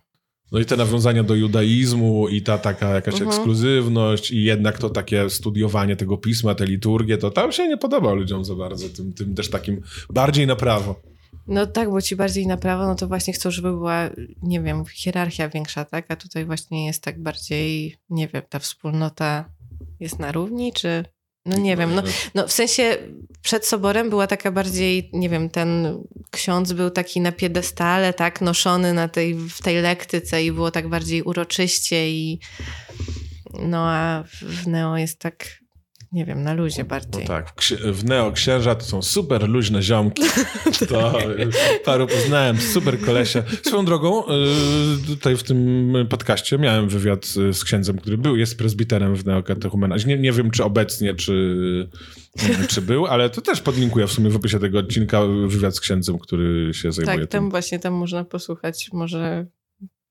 No 0.52 0.58
i 0.58 0.64
te 0.64 0.76
nawiązania 0.76 1.22
do 1.22 1.34
judaizmu 1.34 2.28
i 2.28 2.42
ta 2.42 2.58
taka 2.58 2.88
jakaś 2.88 3.14
mhm. 3.14 3.30
ekskluzywność 3.30 4.30
i 4.30 4.44
jednak 4.44 4.78
to 4.78 4.90
takie 4.90 5.30
studiowanie 5.30 5.96
tego 5.96 6.18
pisma, 6.18 6.54
te 6.54 6.66
liturgie, 6.66 7.18
to 7.18 7.30
tam 7.30 7.52
się 7.52 7.68
nie 7.68 7.76
podoba 7.76 8.12
ludziom 8.12 8.44
za 8.44 8.54
bardzo, 8.54 8.88
tym, 8.88 9.12
tym 9.12 9.34
też 9.34 9.50
takim 9.50 9.80
bardziej 10.10 10.46
na 10.46 10.56
prawo. 10.56 11.00
No 11.46 11.66
tak, 11.66 11.90
bo 11.90 12.02
ci 12.02 12.16
bardziej 12.16 12.46
na 12.46 12.56
prawo, 12.56 12.86
no 12.86 12.94
to 12.94 13.08
właśnie 13.08 13.32
chcą, 13.32 13.50
żeby 13.50 13.70
była, 13.70 14.10
nie 14.42 14.60
wiem, 14.60 14.84
hierarchia 14.84 15.48
większa, 15.48 15.84
tak? 15.84 16.06
A 16.08 16.16
tutaj 16.16 16.46
właśnie 16.46 16.86
jest 16.86 17.02
tak 17.02 17.22
bardziej, 17.22 17.96
nie 18.10 18.28
wiem, 18.28 18.42
ta 18.48 18.58
wspólnota 18.58 19.50
jest 20.00 20.18
na 20.18 20.32
równi, 20.32 20.72
czy 20.72 21.04
no 21.46 21.56
nie 21.56 21.76
wiem, 21.76 21.94
no, 21.94 22.02
no 22.34 22.48
w 22.48 22.52
sensie 22.52 22.96
przed 23.42 23.66
soborem 23.66 24.10
była 24.10 24.26
taka 24.26 24.50
bardziej, 24.50 25.10
nie 25.12 25.28
wiem, 25.28 25.50
ten 25.50 25.98
ksiądz 26.30 26.72
był 26.72 26.90
taki 26.90 27.20
na 27.20 27.32
piedestale, 27.32 28.12
tak, 28.12 28.40
noszony 28.40 28.94
na 28.94 29.08
tej, 29.08 29.34
w 29.34 29.62
tej 29.62 29.82
lektyce 29.82 30.44
i 30.44 30.52
było 30.52 30.70
tak 30.70 30.88
bardziej 30.88 31.22
uroczyście 31.22 32.10
i 32.10 32.40
no 33.58 33.88
a 33.88 34.24
w 34.42 34.66
Neo 34.66 34.96
jest 34.96 35.18
tak 35.18 35.59
nie 36.12 36.24
wiem, 36.24 36.42
na 36.42 36.54
luzie 36.54 36.84
bardziej. 36.84 37.22
No 37.22 37.28
tak, 37.28 37.52
w 37.92 38.04
Neo 38.04 38.32
Księża 38.32 38.74
to 38.74 38.84
są 38.84 39.02
super 39.02 39.48
luźne 39.48 39.82
ziomki. 39.82 40.22
To 40.88 41.18
paru 41.84 42.06
poznałem, 42.06 42.58
super 42.58 43.00
kolesie. 43.00 43.42
Swoją 43.62 43.84
drogą, 43.84 44.24
y, 44.24 44.26
tutaj 45.06 45.36
w 45.36 45.42
tym 45.42 45.92
podcaście 46.08 46.58
miałem 46.58 46.88
wywiad 46.88 47.26
z 47.52 47.64
księdzem, 47.64 47.98
który 47.98 48.18
był, 48.18 48.36
jest 48.36 48.58
prezbiterem 48.58 49.16
w 49.16 49.26
Neo 49.26 49.42
Nie, 50.06 50.18
nie 50.18 50.32
wiem, 50.32 50.50
czy 50.50 50.64
obecnie, 50.64 51.14
czy, 51.14 51.88
czy 52.68 52.82
był, 52.82 53.06
ale 53.06 53.30
to 53.30 53.40
też 53.40 53.60
podlinkuję 53.60 54.06
w 54.06 54.12
sumie 54.12 54.30
w 54.30 54.36
opisie 54.36 54.58
tego 54.58 54.78
odcinka 54.78 55.26
wywiad 55.46 55.76
z 55.76 55.80
księdzem, 55.80 56.18
który 56.18 56.74
się 56.74 56.92
zajmuje 56.92 57.18
Tak, 57.18 57.30
tam 57.30 57.40
tym. 57.40 57.50
właśnie, 57.50 57.78
tam 57.78 57.94
można 57.94 58.24
posłuchać 58.24 58.88
może 58.92 59.46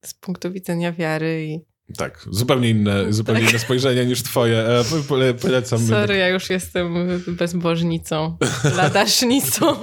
z 0.05 0.13
punktu 0.13 0.51
widzenia 0.51 0.91
wiary 0.93 1.45
i 1.45 1.59
tak, 1.97 2.27
zupełnie 2.31 2.69
inne, 2.69 3.03
tak. 3.03 3.13
zupełnie 3.13 3.41
inne 3.41 3.59
spojrzenie 3.59 4.05
niż 4.05 4.23
twoje. 4.23 4.57
E, 4.59 4.83
pole, 5.07 5.33
polecam. 5.33 5.79
Sorry, 5.79 6.17
ja 6.17 6.27
już 6.27 6.49
jestem 6.49 6.93
bezbożnicą, 7.27 8.37
ladasznicą. 8.75 9.75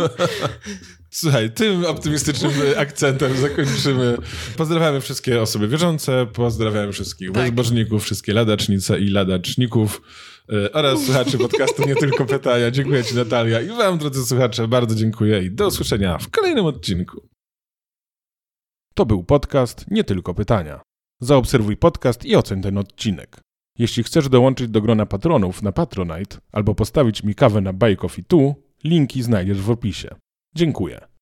Słuchaj, 1.11 1.51
tym 1.51 1.85
optymistycznym 1.85 2.53
akcentem 2.79 3.37
zakończymy. 3.37 4.17
Pozdrawiamy 4.57 5.01
wszystkie 5.01 5.43
osoby 5.43 5.69
wierzące, 5.69 6.27
pozdrawiamy 6.33 6.93
wszystkich 6.93 7.33
tak. 7.33 7.43
bezbożników, 7.43 8.03
wszystkie 8.03 8.33
ladacznice 8.33 8.99
i 8.99 9.09
ladaczników 9.09 10.03
e, 10.53 10.73
oraz 10.73 11.05
słuchaczy 11.05 11.39
podcastu 11.39 11.89
Nie 11.89 11.95
Tylko 11.95 12.27
Pytania. 12.27 12.71
Dziękuję 12.71 13.05
ci 13.05 13.15
Natalia 13.15 13.61
i 13.61 13.69
wam, 13.69 13.99
drodzy 13.99 14.27
słuchacze, 14.27 14.69
bardzo 14.69 14.95
dziękuję 14.95 15.43
i 15.43 15.51
do 15.51 15.67
usłyszenia 15.67 16.19
w 16.19 16.31
kolejnym 16.31 16.67
odcinku. 16.67 17.29
To 18.95 19.07
był 19.07 19.25
podcast 19.25 19.85
Nie 19.91 20.05
Tylko 20.05 20.35
Pytania. 20.35 20.86
Zaobserwuj 21.21 21.77
podcast 21.77 22.25
i 22.25 22.37
oceń 22.37 22.62
ten 22.62 22.79
odcinek. 22.79 23.41
Jeśli 23.79 24.03
chcesz 24.03 24.29
dołączyć 24.29 24.69
do 24.69 24.81
grona 24.81 25.07
patronów 25.07 25.62
na 25.62 25.73
Patronite 25.73 26.39
albo 26.53 26.75
postawić 26.75 27.23
mi 27.23 27.35
kawę 27.35 27.61
na 27.61 27.73
Buy 27.73 27.97
Coffee 27.97 28.25
Tu, 28.25 28.55
linki 28.85 29.23
znajdziesz 29.23 29.61
w 29.61 29.71
opisie. 29.71 30.09
Dziękuję. 30.55 31.16